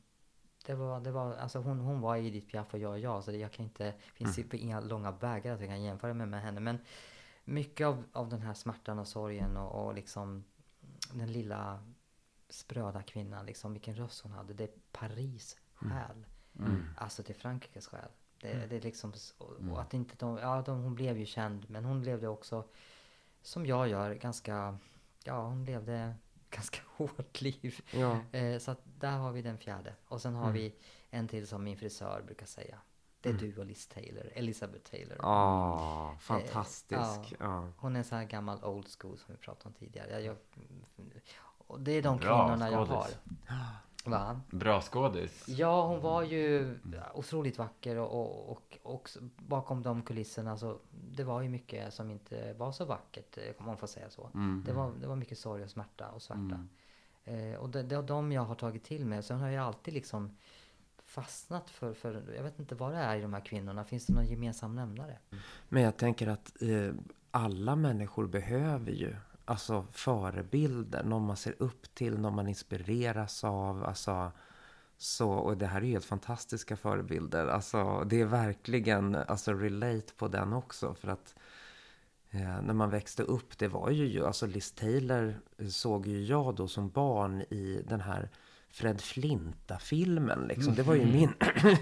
det 0.66 0.74
var, 0.74 1.00
det 1.00 1.10
var, 1.10 1.34
alltså 1.34 1.58
hon, 1.58 1.80
hon 1.80 2.00
var 2.00 2.16
Edith 2.16 2.46
Piaf 2.50 2.74
och 2.74 2.78
jag 2.78 2.94
är 2.94 2.98
jag, 2.98 3.24
så 3.24 3.30
det, 3.30 3.36
jag 3.38 3.52
kan 3.52 3.64
inte, 3.64 3.94
finns 4.14 4.38
Mm. 4.38 4.50
inga 4.52 4.80
långa 4.80 5.10
vägar 5.10 5.54
att 5.54 5.60
jag 5.60 5.68
kan 5.68 5.82
jämföra 5.82 6.14
mig 6.14 6.26
med 6.26 6.42
henne. 6.42 6.60
Men 6.60 6.78
mycket 7.44 7.86
av, 7.86 8.04
av 8.12 8.28
den 8.28 8.42
här 8.42 8.54
smärtan 8.54 8.98
och 8.98 9.08
sorgen 9.08 9.56
och, 9.56 9.86
och 9.86 9.94
liksom 9.94 10.44
den 11.12 11.32
lilla 11.32 11.80
spröda 12.48 13.02
kvinnan, 13.02 13.46
liksom 13.46 13.72
vilken 13.72 13.94
röst 13.94 14.20
hon 14.22 14.32
hade. 14.32 14.54
Det 14.54 14.64
är 14.64 14.70
Paris 14.92 15.56
själ. 15.74 16.26
Mm. 16.58 16.84
Alltså 16.96 17.22
är 17.28 17.34
Frankrikes 17.34 17.86
själ. 17.86 18.10
Det, 18.40 18.66
det 18.70 18.76
är 18.76 18.80
liksom, 18.80 19.12
och, 19.38 19.50
och 19.70 19.80
att 19.80 19.94
inte 19.94 20.14
de, 20.18 20.38
ja 20.38 20.62
de, 20.62 20.82
hon 20.82 20.94
blev 20.94 21.18
ju 21.18 21.26
känd 21.26 21.70
men 21.70 21.84
hon 21.84 22.02
levde 22.02 22.28
också, 22.28 22.64
som 23.42 23.66
jag 23.66 23.88
gör, 23.88 24.14
ganska, 24.14 24.78
ja 25.24 25.42
hon 25.42 25.64
levde 25.64 26.14
ganska 26.50 26.80
hårt 26.96 27.40
liv. 27.40 27.80
ja. 27.90 28.20
Eh, 28.32 28.58
så 28.58 28.70
att 28.70 28.80
där 28.84 29.16
har 29.16 29.32
vi 29.32 29.42
den 29.42 29.58
fjärde. 29.58 29.94
Och 30.08 30.20
sen 30.20 30.34
har 30.34 30.52
vi 30.52 30.74
en 31.10 31.28
till 31.28 31.46
som 31.46 31.64
min 31.64 31.76
frisör 31.76 32.22
brukar 32.26 32.46
säga. 32.46 32.78
Det 33.20 33.28
är 33.28 33.32
du 33.32 33.56
och 33.56 33.66
Liz 33.66 33.86
Taylor, 33.86 34.30
Elizabeth 34.34 34.90
Taylor. 34.90 35.16
Ah, 35.20 36.16
fantastisk. 36.20 37.34
Ja. 37.38 37.68
Hon 37.76 37.96
är 37.96 38.02
sån 38.02 38.18
här 38.18 38.24
gammal 38.24 38.64
old 38.64 38.88
school 38.98 39.18
som 39.18 39.34
vi 39.34 39.36
pratade 39.36 39.68
om 39.68 39.72
tidigare. 39.72 40.10
Jag, 40.10 40.22
jag, 40.22 40.36
och 41.66 41.80
det 41.80 41.92
är 41.92 42.02
de 42.02 42.16
Bra 42.16 42.46
kvinnorna 42.46 42.70
jag 42.70 42.84
har. 42.84 43.08
Va? 44.04 44.40
Bra 44.50 44.80
skådis. 44.80 45.48
Ja, 45.48 45.86
hon 45.86 46.00
var 46.00 46.22
ju 46.22 46.78
otroligt 47.14 47.58
vacker 47.58 47.96
och, 47.96 48.50
och, 48.50 48.78
och, 48.82 49.08
bakom 49.36 49.82
de 49.82 50.02
kulisserna 50.02 50.56
så 50.56 50.78
det 50.90 51.24
var 51.24 51.42
ju 51.42 51.48
mycket 51.48 51.94
som 51.94 52.10
inte 52.10 52.52
var 52.52 52.72
så 52.72 52.84
vackert, 52.84 53.38
eh, 53.38 53.54
om 53.58 53.66
man 53.66 53.76
får 53.76 53.86
säga 53.86 54.10
så. 54.10 54.30
Mm. 54.34 54.62
Det, 54.66 54.72
var, 54.72 54.92
det 55.00 55.06
var 55.06 55.16
mycket 55.16 55.38
sorg 55.38 55.64
och 55.64 55.70
smärta 55.70 56.08
och 56.08 56.22
svärta. 56.22 56.66
Eh, 57.24 57.54
och 57.54 57.68
det, 57.68 57.82
det 57.82 57.96
är 57.96 58.02
de 58.02 58.32
jag 58.32 58.42
har 58.42 58.54
tagit 58.54 58.84
till 58.84 59.06
mig. 59.06 59.22
Sen 59.22 59.40
har 59.40 59.48
jag 59.48 59.64
alltid 59.64 59.94
liksom 59.94 60.36
fastnat 61.04 61.70
för, 61.70 61.94
för, 61.94 62.22
jag 62.36 62.42
vet 62.42 62.58
inte 62.58 62.74
vad 62.74 62.92
det 62.92 62.98
är 62.98 63.16
i 63.16 63.20
de 63.20 63.32
här 63.32 63.40
kvinnorna. 63.40 63.84
Finns 63.84 64.06
det 64.06 64.14
någon 64.14 64.26
gemensam 64.26 64.74
nämnare? 64.74 65.18
Men 65.68 65.82
jag 65.82 65.96
tänker 65.96 66.26
att 66.26 66.62
eh, 66.62 66.94
alla 67.30 67.76
människor 67.76 68.26
behöver 68.26 68.92
ju 68.92 69.16
alltså 69.48 69.86
förebilder, 69.92 71.04
någon 71.04 71.26
man 71.26 71.36
ser 71.36 71.54
upp 71.58 71.94
till, 71.94 72.18
någon 72.18 72.34
man 72.34 72.48
inspireras 72.48 73.44
av. 73.44 73.84
Alltså, 73.84 74.32
så, 74.96 75.30
och 75.30 75.56
det 75.56 75.66
här 75.66 75.80
är 75.80 75.84
ju 75.84 75.92
helt 75.92 76.04
fantastiska 76.04 76.76
förebilder. 76.76 77.46
Alltså, 77.46 78.04
det 78.04 78.20
är 78.20 78.26
verkligen 78.26 79.14
alltså, 79.14 79.52
relate 79.52 80.14
på 80.16 80.28
den 80.28 80.52
också. 80.52 80.94
För 80.94 81.08
att 81.08 81.34
eh, 82.30 82.62
när 82.62 82.74
man 82.74 82.90
växte 82.90 83.22
upp, 83.22 83.58
det 83.58 83.68
var 83.68 83.90
ju, 83.90 84.06
ju 84.06 84.26
alltså 84.26 84.46
Liz 84.46 84.72
Taylor 84.72 85.40
såg 85.70 86.06
ju 86.06 86.24
jag 86.24 86.54
då 86.54 86.68
som 86.68 86.88
barn 86.88 87.42
i 87.42 87.84
den 87.88 88.00
här 88.00 88.30
Fred 88.70 89.00
Flinta-filmen 89.00 90.46
liksom. 90.48 90.74
Det 90.74 90.82
var 90.82 90.94
ju 90.94 91.06
min... 91.06 91.32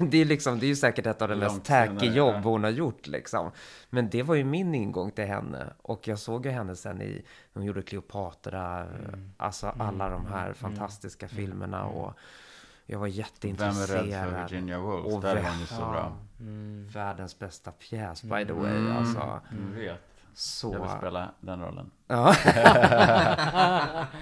det 0.11 0.19
är 0.19 0.25
liksom, 0.25 0.59
det 0.59 0.67
är 0.67 0.69
ju 0.69 0.77
säkert 0.77 1.07
ett 1.07 1.23
av 1.23 1.29
de 1.29 1.37
mest 1.37 1.65
tacky 1.65 2.07
jobb 2.07 2.35
ja. 2.35 2.41
hon 2.41 2.65
har 2.65 2.71
gjort 2.71 3.07
liksom. 3.07 3.51
Men 3.91 4.11
det 4.11 4.23
var 4.23 4.35
ju 4.35 4.45
min 4.45 4.75
ingång 4.75 5.11
till 5.11 5.25
henne. 5.25 5.73
Och 5.83 6.09
jag 6.09 6.19
såg 6.19 6.47
ju 6.47 6.53
henne 6.53 6.77
sen 6.77 7.03
i, 7.03 7.25
hon 7.55 7.65
gjorde 7.65 7.83
Cleopatra, 7.83 8.87
alltså 9.37 9.67
alla 9.79 10.09
de 10.09 10.27
här 10.27 10.53
fantastiska 10.53 11.29
filmerna 11.29 11.85
och 11.85 12.15
jag 12.87 12.99
var 12.99 13.07
Vem 13.07 13.13
är 13.13 13.19
jätteintresserad. 13.19 14.07
rädd 14.07 14.31
för 14.31 14.43
Virginia 14.43 14.79
Woolf? 14.79 15.07
Och 15.07 15.21
Där 15.21 15.43
var 15.43 15.51
hon 15.51 15.61
ju 15.61 15.67
så 15.67 15.77
bra. 15.77 16.17
Mm. 16.41 16.89
Världens 16.89 17.39
bästa 17.39 17.73
pjäs 17.73 18.23
by 18.23 18.45
the 18.45 18.53
way. 18.53 18.77
Mm. 18.77 18.97
Alltså, 18.97 19.41
vet. 19.75 20.16
Så... 20.39 20.73
Jag 20.73 20.81
vill 20.81 20.91
spela 20.99 21.31
den 21.41 21.61
rollen. 21.61 21.91
Ja. 22.07 22.25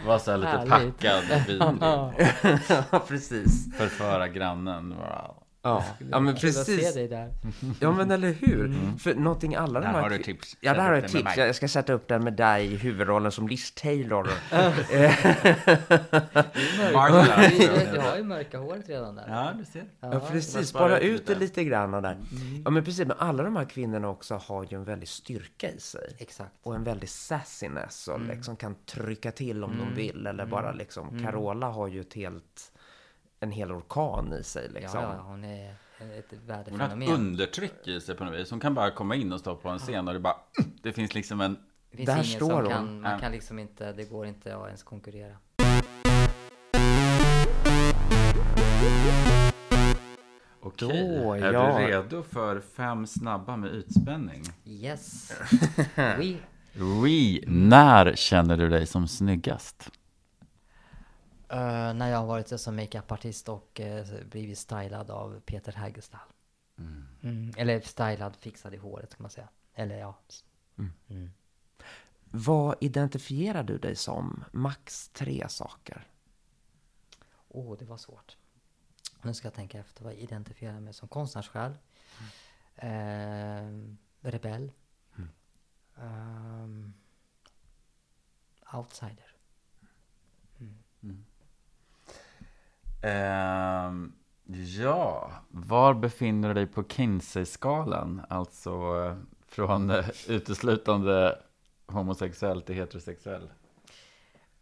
Var 0.07 0.19
så 0.19 0.31
här 0.31 0.39
lite 0.39 0.49
Härligt. 0.49 0.99
packad, 0.99 1.25
vidrig. 1.47 1.62
ja, 2.91 2.99
precis. 3.09 3.77
Förföra 3.77 4.29
grannen. 4.29 4.91
Wow. 4.97 5.43
Ja, 5.65 5.85
ja 6.11 6.21
men 6.21 6.35
att 6.35 6.41
se 6.41 6.47
precis. 6.47 6.95
dig 6.95 7.09
där. 7.09 7.33
Ja, 7.81 7.93
men 7.93 8.11
eller 8.11 8.33
hur? 8.33 8.75
För 8.99 9.15
någonting 9.15 9.55
alla 9.55 9.81
de 9.81 9.87
Där 9.87 9.93
här... 9.93 10.03
har 10.03 10.11
du 10.11 10.19
tips. 10.19 10.57
Ja, 10.61 10.75
där 10.75 10.81
har 10.81 10.95
jag 10.95 11.09
tips. 11.09 11.37
Jag 11.37 11.55
ska 11.55 11.69
sätta 11.69 11.93
upp 11.93 12.09
den 12.09 12.25
med 12.25 12.33
dig 12.33 12.73
i 12.73 12.77
huvudrollen 12.77 13.33
som 13.33 13.49
Liz 13.49 13.73
Taylor. 13.73 14.25
Martha. 16.93 17.49
Du, 17.93 17.99
har 18.01 18.17
ju 18.17 18.23
mörka 18.23 18.59
håret 18.59 18.89
redan 18.89 19.15
där. 19.15 19.25
Ja, 19.29 19.53
du 19.59 19.65
ser. 19.65 19.85
Ja, 20.01 20.21
precis. 20.31 20.69
spara 20.69 20.89
Bara 20.89 20.99
ut 20.99 21.27
det 21.27 21.35
lite. 21.35 21.65
grann 21.65 21.91
där. 21.91 22.19
Ja, 22.65 22.71
men 22.71 22.85
precis. 22.85 23.07
Men 23.07 23.17
alla 23.19 23.43
de 23.43 23.57
här 23.57 23.65
kvinnorna 23.65 24.09
också 24.09 24.35
har 24.35 24.67
ju 24.71 24.77
en 24.77 24.85
väldig 24.85 25.09
styrka 25.09 25.71
i 25.71 25.81
sig. 25.81 26.17
Exakt. 26.19 26.53
Och 26.62 26.75
en 26.75 26.85
väldig 26.85 27.09
sassiness 27.09 28.09
och 28.09 28.21
liksom 28.21 28.57
kan 28.57 28.75
trycka 28.87 29.31
till 29.31 29.65
om 29.65 29.79
de 29.79 29.95
vill. 29.95 30.27
Eller 30.27 30.47
bara 30.47 30.73
liksom, 30.73 31.25
Carola 31.25 31.67
har 31.67 31.89
ju 31.89 32.01
ett 32.01 32.15
helt, 32.15 32.73
en 33.45 33.53
hel 33.53 33.72
orkan 33.72 34.32
i 34.32 34.42
sig 34.42 34.70
Ja, 34.74 34.80
liksom. 34.80 35.01
ja, 35.03 35.24
hon 35.26 35.45
är 35.45 35.70
ett 36.18 36.34
Hon 36.70 36.80
har 36.80 37.03
ett 37.03 37.09
undertryck 37.09 37.88
i 37.88 38.01
sig 38.01 38.14
på 38.14 38.24
något 38.24 38.34
vis. 38.34 38.51
Hon 38.51 38.61
kan 38.61 38.74
bara 38.74 38.90
komma 38.90 39.14
in 39.16 39.32
och 39.32 39.40
stå 39.40 39.57
på 39.57 39.68
en 39.68 39.78
scen 39.78 40.09
och 40.09 40.14
det 40.14 40.20
bara... 40.20 40.36
Det 40.82 40.92
finns 40.92 41.14
liksom 41.14 41.40
en... 41.40 41.57
Det 41.90 41.97
finns 41.97 42.07
Där 42.07 42.14
ingen 42.14 42.24
står 42.26 42.49
som 42.49 42.57
hon. 42.62 42.70
kan, 42.70 43.01
man 43.01 43.12
Ja. 43.12 43.18
kan 43.18 43.32
liksom 43.32 43.59
inte, 43.59 43.92
det 43.92 44.05
går 44.05 44.26
inte 44.26 44.57
att 44.57 44.66
ens 44.66 44.82
konkurrera. 44.82 45.36
Okej, 50.61 51.22
Då, 51.24 51.32
är 51.32 51.53
ja. 51.53 51.78
du 51.78 51.86
redo 51.86 52.22
för 52.22 52.61
fem 52.61 53.07
snabba 53.07 53.57
med 53.57 53.74
ytspänning? 53.74 54.42
Yes. 54.64 55.32
We, 55.97 56.36
Oui, 56.80 57.45
när 57.47 58.14
känner 58.16 58.57
du 58.57 58.68
dig 58.68 58.86
som 58.86 59.09
snyggast? 59.09 59.90
Eh, 61.49 61.95
när 61.95 62.11
jag 62.11 62.18
har 62.18 62.26
varit 62.26 62.61
som 62.61 62.76
makeupartist 62.76 63.49
och 63.49 63.80
uh, 63.84 64.24
blivit 64.24 64.59
stylad 64.59 65.11
av 65.11 65.40
Peter 65.40 65.72
Hägerstall. 65.72 66.28
Mm. 67.22 67.53
Eller 67.57 67.80
stylad, 67.80 68.36
fixad 68.36 68.74
i 68.74 68.76
håret 68.76 69.16
kan 69.16 69.22
man 69.22 69.30
säga. 69.30 69.49
Eller 69.74 69.99
ja. 69.99 70.18
Mm. 71.09 71.30
Vad 72.24 72.76
identifierar 72.80 73.62
du 73.62 73.78
dig 73.78 73.97
som? 73.97 74.45
Max 74.53 75.09
tre 75.09 75.49
saker. 75.49 76.07
Åh, 77.49 77.72
oh, 77.72 77.78
det 77.78 77.84
var 77.84 77.97
svårt. 77.97 78.36
Nu 79.22 79.34
ska 79.34 79.47
jag 79.47 79.55
tänka 79.55 79.78
efter. 79.78 80.05
Vad 80.05 80.12
identifierar 80.12 80.74
jag 80.74 80.82
mig 80.82 80.95
som? 80.95 81.09
Konstnärssjäl. 81.09 81.74
Eh, 82.76 83.70
rebell. 84.20 84.72
Ehm, 85.97 86.95
outsider. 88.72 89.34
Ehm, 93.05 94.13
ja, 94.79 95.33
var 95.49 95.95
befinner 95.95 96.49
du 96.49 96.55
dig 96.55 96.67
på 96.67 96.85
Kinsey-skalan? 96.85 98.23
Alltså 98.29 98.81
från 99.47 99.91
eh, 99.91 100.09
uteslutande 100.29 101.39
homosexuell 101.87 102.63
till 102.63 102.75
heterosexuell. 102.75 103.51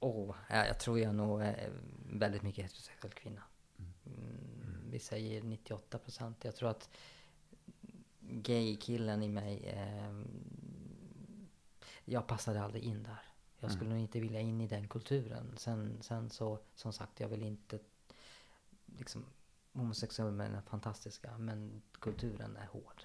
Åh, 0.01 0.35
ja, 0.49 0.67
jag 0.67 0.79
tror 0.79 0.99
jag 0.99 1.09
är 1.09 1.13
nog 1.13 1.43
eh, 1.43 1.55
väldigt 2.13 2.43
mycket 2.43 2.65
heterosexuell 2.65 3.13
kvinna. 3.13 3.43
Mm, 4.07 4.91
vi 4.91 4.99
säger 4.99 5.43
98 5.43 5.99
procent. 5.99 6.45
Jag 6.45 6.57
tror 6.57 6.71
att 6.71 6.91
gay-killen 8.21 9.23
i 9.23 9.29
mig, 9.29 9.69
eh, 9.69 10.23
jag 12.05 12.27
passade 12.27 12.63
aldrig 12.63 12.85
in 12.85 13.03
där. 13.03 13.23
Jag 13.61 13.73
skulle 13.73 13.91
nog 13.91 13.99
inte 13.99 14.21
vilja 14.21 14.41
in 14.41 14.61
i 14.61 14.67
den 14.67 14.89
kulturen. 14.89 15.55
Sen, 15.57 15.99
sen 16.01 16.31
så, 16.31 16.59
som 16.75 16.93
sagt, 16.93 17.21
jag 17.21 17.29
vill 17.29 17.43
inte 17.43 17.79
liksom 19.03 19.25
homosexuella 19.75 20.31
män 20.33 20.55
är 20.55 20.61
fantastiska, 20.71 21.31
men 21.39 21.83
kulturen 22.01 22.57
är 22.57 22.67
hård. 22.67 23.03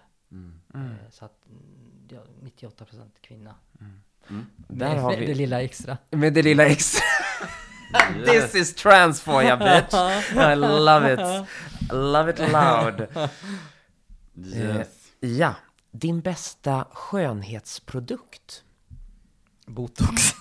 Eh, 0.76 1.10
så 1.12 1.26
att, 1.26 1.46
mm, 1.46 2.08
ja, 2.10 2.22
98 2.42 2.86
procent 2.86 3.16
kvinna. 3.22 3.56
Där 4.68 4.90
Med- 4.90 5.02
har 5.02 5.10
med 5.10 5.20
vi- 5.20 5.26
det 5.26 5.34
lilla 5.34 5.62
extra. 5.62 5.98
Med 6.12 6.34
det 6.34 6.42
lilla 6.42 6.66
extra. 6.66 7.02
This 8.26 8.56
is 8.56 8.76
trans 8.76 9.22
for 9.22 9.44
ya 9.44 9.58
bitch. 9.58 9.94
I 10.34 10.56
love 10.56 11.14
it. 11.14 11.20
I 11.20 11.96
love 11.96 12.32
it 12.32 12.40
loud. 12.40 13.30
Yes. 14.56 14.88
Ja, 15.20 15.56
din 15.92 16.22
bästa 16.22 16.88
skönhetsprodukt? 16.92 18.64
Botox. 19.66 20.22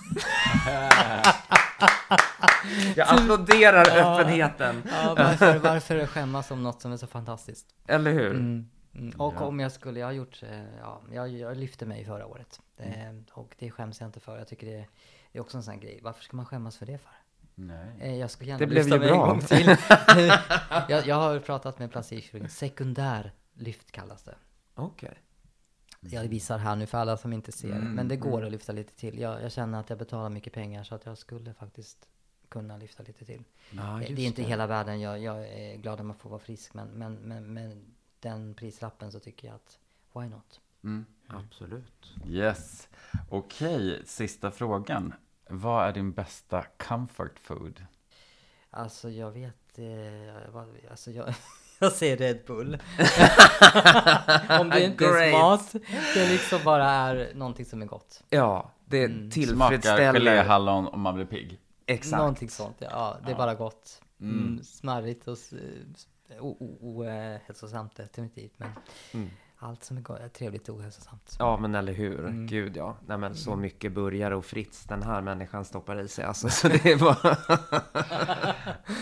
Jag 2.95 3.07
applåderar 3.09 3.85
öppenheten. 3.97 4.83
Ja, 4.91 5.15
varför, 5.17 5.59
varför 5.59 6.05
skämmas 6.05 6.51
om 6.51 6.63
något 6.63 6.81
som 6.81 6.91
är 6.91 6.97
så 6.97 7.07
fantastiskt? 7.07 7.67
Eller 7.87 8.11
hur? 8.13 8.31
Mm. 8.31 8.69
Mm. 8.95 9.19
Och 9.21 9.41
om 9.41 9.59
jag 9.59 9.71
skulle, 9.71 9.99
jag 9.99 10.07
har 10.07 10.11
gjort, 10.11 10.43
eh, 10.43 10.63
ja, 10.81 11.01
jag, 11.11 11.29
jag 11.29 11.57
lyfte 11.57 11.85
mig 11.85 12.05
förra 12.05 12.25
året. 12.25 12.59
Eh, 12.77 12.87
och 13.31 13.55
det 13.59 13.71
skäms 13.71 13.99
jag 14.01 14.07
inte 14.07 14.19
för. 14.19 14.37
Jag 14.37 14.47
tycker 14.47 14.67
det, 14.67 14.85
det 15.31 15.37
är 15.37 15.41
också 15.41 15.57
en 15.57 15.63
sån 15.63 15.73
här 15.73 15.81
grej. 15.81 15.99
Varför 16.03 16.23
ska 16.23 16.37
man 16.37 16.45
skämmas 16.45 16.77
för 16.77 16.85
det 16.85 16.97
för? 16.97 17.11
Nej. 17.55 17.87
Eh, 17.99 18.15
jag 18.15 18.31
skulle 18.31 18.49
gärna 18.49 18.59
Det 18.59 18.67
blev 18.67 18.83
lyfta 18.85 18.95
ju 18.95 18.99
mig 18.99 19.09
bra. 19.09 19.23
en 19.23 19.29
gång 19.29 19.39
till. 19.41 19.67
jag, 20.89 21.07
jag 21.07 21.15
har 21.15 21.39
pratat 21.39 21.79
med 21.79 21.91
plastikkirurgen. 21.91 22.49
Sekundär 22.49 23.31
lyft 23.53 23.91
kallas 23.91 24.23
det. 24.23 24.35
Okej. 24.75 25.17
Jag 26.13 26.27
visar 26.27 26.57
här 26.57 26.75
nu 26.75 26.85
för 26.85 26.97
alla 26.97 27.17
som 27.17 27.33
inte 27.33 27.51
ser. 27.51 27.79
Men 27.79 28.07
det 28.07 28.17
går 28.17 28.45
att 28.45 28.51
lyfta 28.51 28.71
lite 28.73 28.93
till. 28.95 29.19
Jag, 29.19 29.43
jag 29.43 29.51
känner 29.51 29.79
att 29.79 29.89
jag 29.89 29.99
betalar 29.99 30.29
mycket 30.29 30.53
pengar 30.53 30.83
så 30.83 30.95
att 30.95 31.05
jag 31.05 31.17
skulle 31.17 31.53
faktiskt 31.53 32.07
kunna 32.49 32.77
lyfta 32.77 33.03
lite 33.03 33.25
till. 33.25 33.43
Ja, 33.71 34.01
Eh, 34.03 34.15
det 34.15 34.21
är 34.21 34.25
inte 34.27 34.41
det. 34.41 34.47
hela 34.47 34.67
världen. 34.67 34.99
Jag, 35.01 35.19
jag 35.19 35.47
är 35.47 35.75
glad 35.77 35.99
att 35.99 36.05
man 36.05 36.15
får 36.15 36.29
vara 36.29 36.39
frisk. 36.39 36.73
Men, 36.73 36.87
men, 36.87 37.13
men, 37.15 37.53
men 37.53 37.95
den 38.19 38.53
prislappen 38.53 39.11
så 39.11 39.19
tycker 39.19 39.47
jag 39.47 39.55
att 39.55 39.79
why 40.13 40.29
not? 40.29 40.61
Mm. 40.83 41.05
Absolut. 41.27 42.13
Yes. 42.27 42.89
Okej, 43.29 44.01
sista 44.05 44.51
frågan. 44.51 45.13
Vad 45.49 45.87
är 45.87 45.93
din 45.93 46.11
bästa 46.11 46.65
comfort 46.77 47.39
food? 47.39 47.85
Alltså 48.69 49.09
jag 49.09 49.31
vet, 49.31 49.79
eh, 49.79 50.51
vad, 50.51 50.75
alltså 50.91 51.11
jag, 51.11 51.25
jag 51.79 51.91
säger 51.91 52.17
Red 52.17 52.39
Bull. 52.47 52.77
Om 54.59 54.69
det 54.69 54.83
inte 54.83 55.05
är 55.05 55.31
mat, 55.31 55.71
det 56.13 56.29
liksom 56.29 56.59
bara 56.65 56.85
är 56.89 57.31
någonting 57.35 57.65
som 57.65 57.81
är 57.81 57.85
gott. 57.85 58.23
Ja, 58.29 58.71
det 58.85 59.03
Mm. 59.03 59.31
Smakar 59.31 59.69
tillfredsställer. 59.77 60.13
geléhallon 60.13 60.87
om 60.87 61.01
man 61.01 61.15
blir 61.15 61.25
pigg. 61.25 61.59
Exakt. 61.85 62.17
Någonting 62.19 62.49
sånt, 62.49 62.75
ja. 62.79 62.87
ja 62.91 63.17
det 63.25 63.31
är 63.31 63.35
bara 63.35 63.55
gott. 63.55 64.01
Mm, 64.21 64.63
smarrigt 64.63 65.27
och 65.27 65.37
o- 66.39 66.77
ohälsosamt 66.81 67.95
definitivt. 67.95 68.53
Men 68.57 68.69
Mm. 69.13 69.29
allt 69.59 69.83
som 69.83 69.97
är 69.97 70.01
go- 70.01 70.13
är 70.23 70.27
trevligt 70.29 70.69
och 70.69 70.75
ohälsosamt. 70.75 71.35
Ja, 71.39 71.57
men 71.57 71.75
eller 71.75 71.93
hur? 71.93 72.19
Mm. 72.19 72.47
Gud, 72.47 72.77
ja. 72.77 72.97
Nej, 73.07 73.17
men 73.17 73.35
så 73.35 73.55
mycket 73.55 73.91
burgare 73.91 74.35
och 74.35 74.45
Fritz 74.45 74.83
den 74.83 75.03
här 75.03 75.21
människan 75.21 75.65
stoppar 75.65 76.01
i 76.01 76.07
sig. 76.07 76.25
Alltså, 76.25 76.49
så 76.49 76.67
det 76.67 76.85
är 76.85 76.97
bara... 76.97 77.37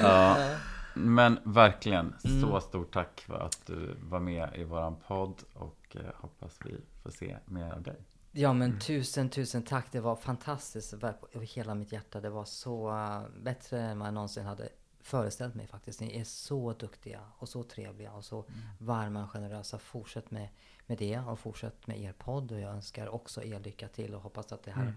Ja. 0.01 0.37
Men 0.95 1.39
verkligen, 1.43 2.13
Mm. 2.23 2.41
så 2.41 2.59
stort 2.61 2.93
tack 2.93 3.21
för 3.21 3.39
att 3.39 3.65
du 3.65 3.95
var 4.01 4.19
med 4.19 4.49
i 4.55 4.63
våran 4.63 4.95
podd 5.07 5.43
och 5.53 5.95
eh, 5.95 6.01
hoppas 6.15 6.59
vi 6.65 6.75
får 7.03 7.09
se 7.11 7.37
mer 7.45 7.71
av 7.71 7.81
dig. 7.83 7.95
Ja 8.31 8.53
men 8.53 8.79
tusen, 8.79 9.29
tusen 9.29 9.63
tack. 9.63 9.91
Det 9.91 9.99
var 9.99 10.15
fantastiskt 10.15 10.93
ver- 10.93 11.15
över 11.33 11.45
hela 11.45 11.75
mitt 11.75 11.91
hjärta. 11.91 12.21
Det 12.21 12.29
var 12.29 12.45
så 12.45 12.89
uh, 12.91 13.21
bättre 13.43 13.81
än 13.81 13.99
vad 13.99 14.07
jag 14.07 14.13
någonsin 14.13 14.45
hade 14.45 14.69
föreställt 15.01 15.55
mig 15.55 15.67
faktiskt. 15.67 16.01
Ni 16.01 16.19
är 16.19 16.23
så 16.23 16.73
duktiga 16.73 17.19
och 17.37 17.49
så 17.49 17.63
trevliga 17.63 18.11
och 18.11 18.25
så 18.25 18.45
varma 18.79 19.23
och 19.23 19.29
generösa. 19.31 19.79
Fortsätt 19.79 20.31
med, 20.31 20.49
med 20.85 20.97
det 20.97 21.19
och 21.19 21.39
fortsätt 21.39 21.87
med 21.87 21.99
er 22.01 22.13
podd. 22.17 22.51
Och 22.51 22.59
jag 22.59 22.71
önskar 22.71 23.07
också 23.07 23.43
er 23.43 23.59
lycka 23.59 23.87
till 23.87 24.15
och 24.15 24.21
hoppas 24.21 24.51
att 24.51 24.63
det 24.63 24.71
här, 24.71 24.93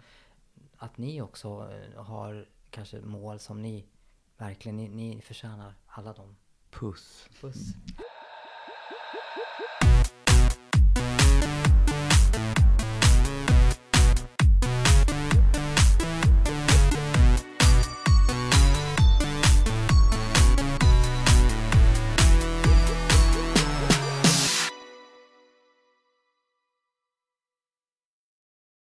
att 0.76 0.98
ni 0.98 1.22
också 1.22 1.70
eh, 1.72 2.02
har 2.04 2.46
kanske 2.70 3.00
mål 3.00 3.38
som 3.38 3.62
ni 3.62 3.84
verkligen, 4.38 4.76
ni, 4.76 4.88
ni 4.88 5.20
förtjänar 5.22 5.74
alla 5.86 6.12
dem. 6.12 6.36
Puss. 6.70 7.28
Puss. 7.40 7.74